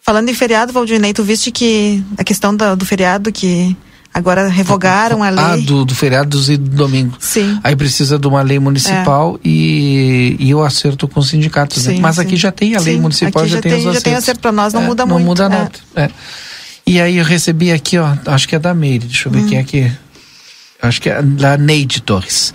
Falando 0.00 0.28
em 0.28 0.34
feriado, 0.34 0.72
Valdinei, 0.72 1.12
tu 1.12 1.22
viste 1.22 1.50
que 1.50 2.02
a 2.18 2.24
questão 2.24 2.54
da- 2.54 2.74
do 2.74 2.84
feriado 2.84 3.30
que 3.32 3.76
agora 4.14 4.48
revogaram 4.48 5.22
a 5.22 5.26
Ah, 5.28 5.54
lei. 5.56 5.64
do, 5.64 5.84
do 5.84 5.94
feriado 5.94 6.40
e 6.50 6.56
do 6.56 6.70
domingo. 6.76 7.16
Sim. 7.18 7.58
Aí 7.64 7.74
precisa 7.74 8.18
de 8.18 8.26
uma 8.28 8.40
lei 8.40 8.58
municipal 8.60 9.38
e, 9.44 10.36
e 10.38 10.50
eu 10.50 10.62
acerto 10.64 11.06
com 11.08 11.18
os 11.20 11.28
sindicatos. 11.28 11.84
né? 11.86 11.94
Sim, 11.96 12.00
Mas 12.00 12.14
sim. 12.16 12.22
aqui 12.22 12.36
já 12.36 12.52
tem 12.52 12.76
a 12.76 12.80
lei 12.80 12.94
Sim, 12.94 13.00
municipal, 13.00 13.44
já, 13.46 13.56
já 13.56 13.60
tem, 13.62 13.72
tem- 13.72 13.78
os 13.78 13.84
já 13.84 13.90
acertos. 13.90 14.04
tem 14.04 14.14
acerto 14.14 14.40
pra 14.40 14.52
nós, 14.52 14.72
não 14.72 14.82
É, 14.82 14.86
muda 14.86 15.04
não 15.04 15.14
muito, 15.16 15.26
muda 15.26 15.44
é. 15.44 15.48
nada. 15.48 15.70
é. 15.96 16.10
E 16.86 17.00
aí 17.00 17.16
eu 17.16 17.24
recebi 17.24 17.72
aqui, 17.72 17.98
ó, 17.98 18.14
acho 18.26 18.46
que 18.46 18.54
é 18.54 18.58
da 18.58 18.72
Meire, 18.74 19.06
deixa 19.06 19.28
eu 19.28 19.32
ver 19.32 19.40
Hum. 19.40 19.46
quem 19.48 19.58
é 19.58 19.64
que. 19.64 19.90
Acho 20.82 21.00
que 21.00 21.08
é 21.08 21.20
da 21.22 21.56
Neide 21.56 22.02
Torres. 22.02 22.52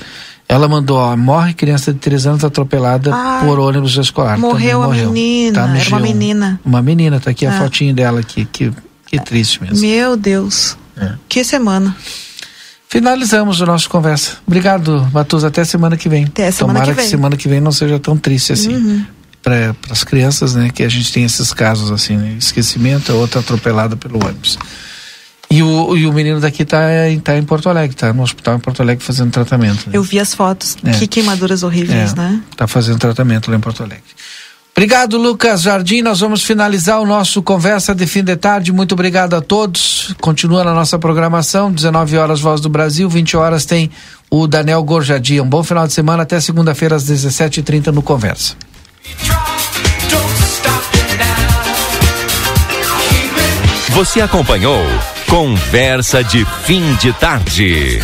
Ela 0.47 0.67
mandou, 0.67 0.97
ó, 0.97 1.15
morre 1.17 1.53
criança 1.53 1.91
de 1.93 1.99
3 1.99 2.25
anos 2.27 2.43
atropelada 2.43 3.11
Ai, 3.13 3.45
por 3.45 3.59
ônibus 3.59 3.95
escolar. 3.97 4.35
Também 4.35 4.49
morreu 4.51 4.83
a 4.83 4.87
menina, 4.89 5.53
Tá 5.61 5.67
no 5.67 5.75
era 5.77 5.89
uma 5.89 5.99
G1. 5.99 6.01
menina. 6.03 6.59
Uma 6.65 6.81
menina, 6.81 7.19
tá 7.19 7.31
aqui 7.31 7.45
a 7.45 7.53
É. 7.53 7.57
fotinho 7.59 7.93
dela 7.93 8.19
aqui, 8.19 8.45
que, 8.51 8.71
que 9.05 9.19
triste 9.19 9.61
mesmo. 9.61 9.79
Meu 9.79 10.15
Deus. 10.15 10.75
É. 10.99 11.13
Que 11.27 11.43
semana. 11.43 11.95
Finalizamos 12.87 13.61
a 13.61 13.65
nossa 13.65 13.87
conversa. 13.87 14.37
Obrigado, 14.47 15.07
Matus. 15.13 15.43
Até 15.43 15.63
semana 15.63 15.95
que 15.95 16.09
vem. 16.09 16.25
Até 16.25 16.49
semana 16.51 16.79
Tomara 16.79 16.95
que 16.95 17.01
vem. 17.01 17.09
semana 17.09 17.37
que 17.37 17.47
vem 17.47 17.61
não 17.61 17.71
seja 17.71 17.99
tão 17.99 18.17
triste 18.17 18.51
assim. 18.53 18.75
Uhum. 18.75 19.05
Para 19.43 19.75
as 19.89 20.03
crianças, 20.03 20.55
né? 20.55 20.69
Que 20.73 20.83
a 20.83 20.89
gente 20.89 21.13
tem 21.13 21.23
esses 21.23 21.53
casos 21.53 21.91
assim, 21.91 22.17
né? 22.17 22.35
Esquecimento, 22.39 23.11
a 23.11 23.15
outra 23.15 23.39
atropelada 23.41 23.95
pelo 23.95 24.17
ônibus. 24.25 24.57
E 25.51 25.63
o, 25.63 25.95
e 25.97 26.05
o 26.05 26.13
menino 26.13 26.39
daqui 26.39 26.63
tá, 26.65 27.09
em- 27.09 27.19
tá 27.19 27.35
em 27.37 27.43
Porto 27.43 27.69
Alegre, 27.69 27.95
tá 27.95 28.11
no 28.13 28.21
hospital 28.21 28.55
em 28.55 28.59
Porto 28.59 28.81
Alegre 28.81 29.03
fazendo 29.03 29.31
tratamento. 29.31 29.87
né? 29.87 29.91
Eu 29.93 30.03
vi 30.03 30.19
as 30.19 30.33
fotos. 30.33 30.75
É. 30.83 30.91
Que 30.91 31.07
queimaduras 31.07 31.63
horríveis, 31.63 32.11
É, 32.13 32.15
né? 32.15 32.41
Tá 32.55 32.67
fazendo 32.67 32.99
tratamento 32.99 33.49
lá 33.49 33.57
em 33.57 33.59
Porto 33.59 33.81
Alegre. 33.83 34.03
Obrigado, 34.79 35.17
Lucas 35.17 35.61
Jardim. 35.63 36.01
Nós 36.01 36.21
vamos 36.21 36.41
finalizar 36.41 37.01
o 37.01 37.05
nosso 37.05 37.43
conversa 37.43 37.93
de 37.93 38.07
fim 38.07 38.23
de 38.23 38.37
tarde. 38.37 38.71
Muito 38.71 38.93
obrigado 38.93 39.33
a 39.33 39.41
todos. 39.41 40.15
Continua 40.21 40.63
na 40.63 40.73
nossa 40.73 40.97
programação. 40.97 41.69
19 41.69 42.17
horas 42.17 42.39
Voz 42.39 42.61
do 42.61 42.69
Brasil, 42.69 43.09
20 43.09 43.35
horas 43.35 43.65
tem 43.65 43.91
o 44.29 44.47
Daniel 44.47 44.81
Gorjadia. 44.81 45.43
Um 45.43 45.49
bom 45.49 45.63
final 45.63 45.85
de 45.85 45.91
semana 45.91 46.23
até 46.23 46.39
segunda-feira 46.39 46.95
às 46.95 47.03
17h30 47.03 47.87
no 47.87 48.01
Conversa. 48.01 48.55
Você 53.89 54.21
acompanhou 54.21 54.81
Conversa 55.27 56.23
de 56.23 56.45
Fim 56.63 56.95
de 57.01 57.11
Tarde. 57.11 57.99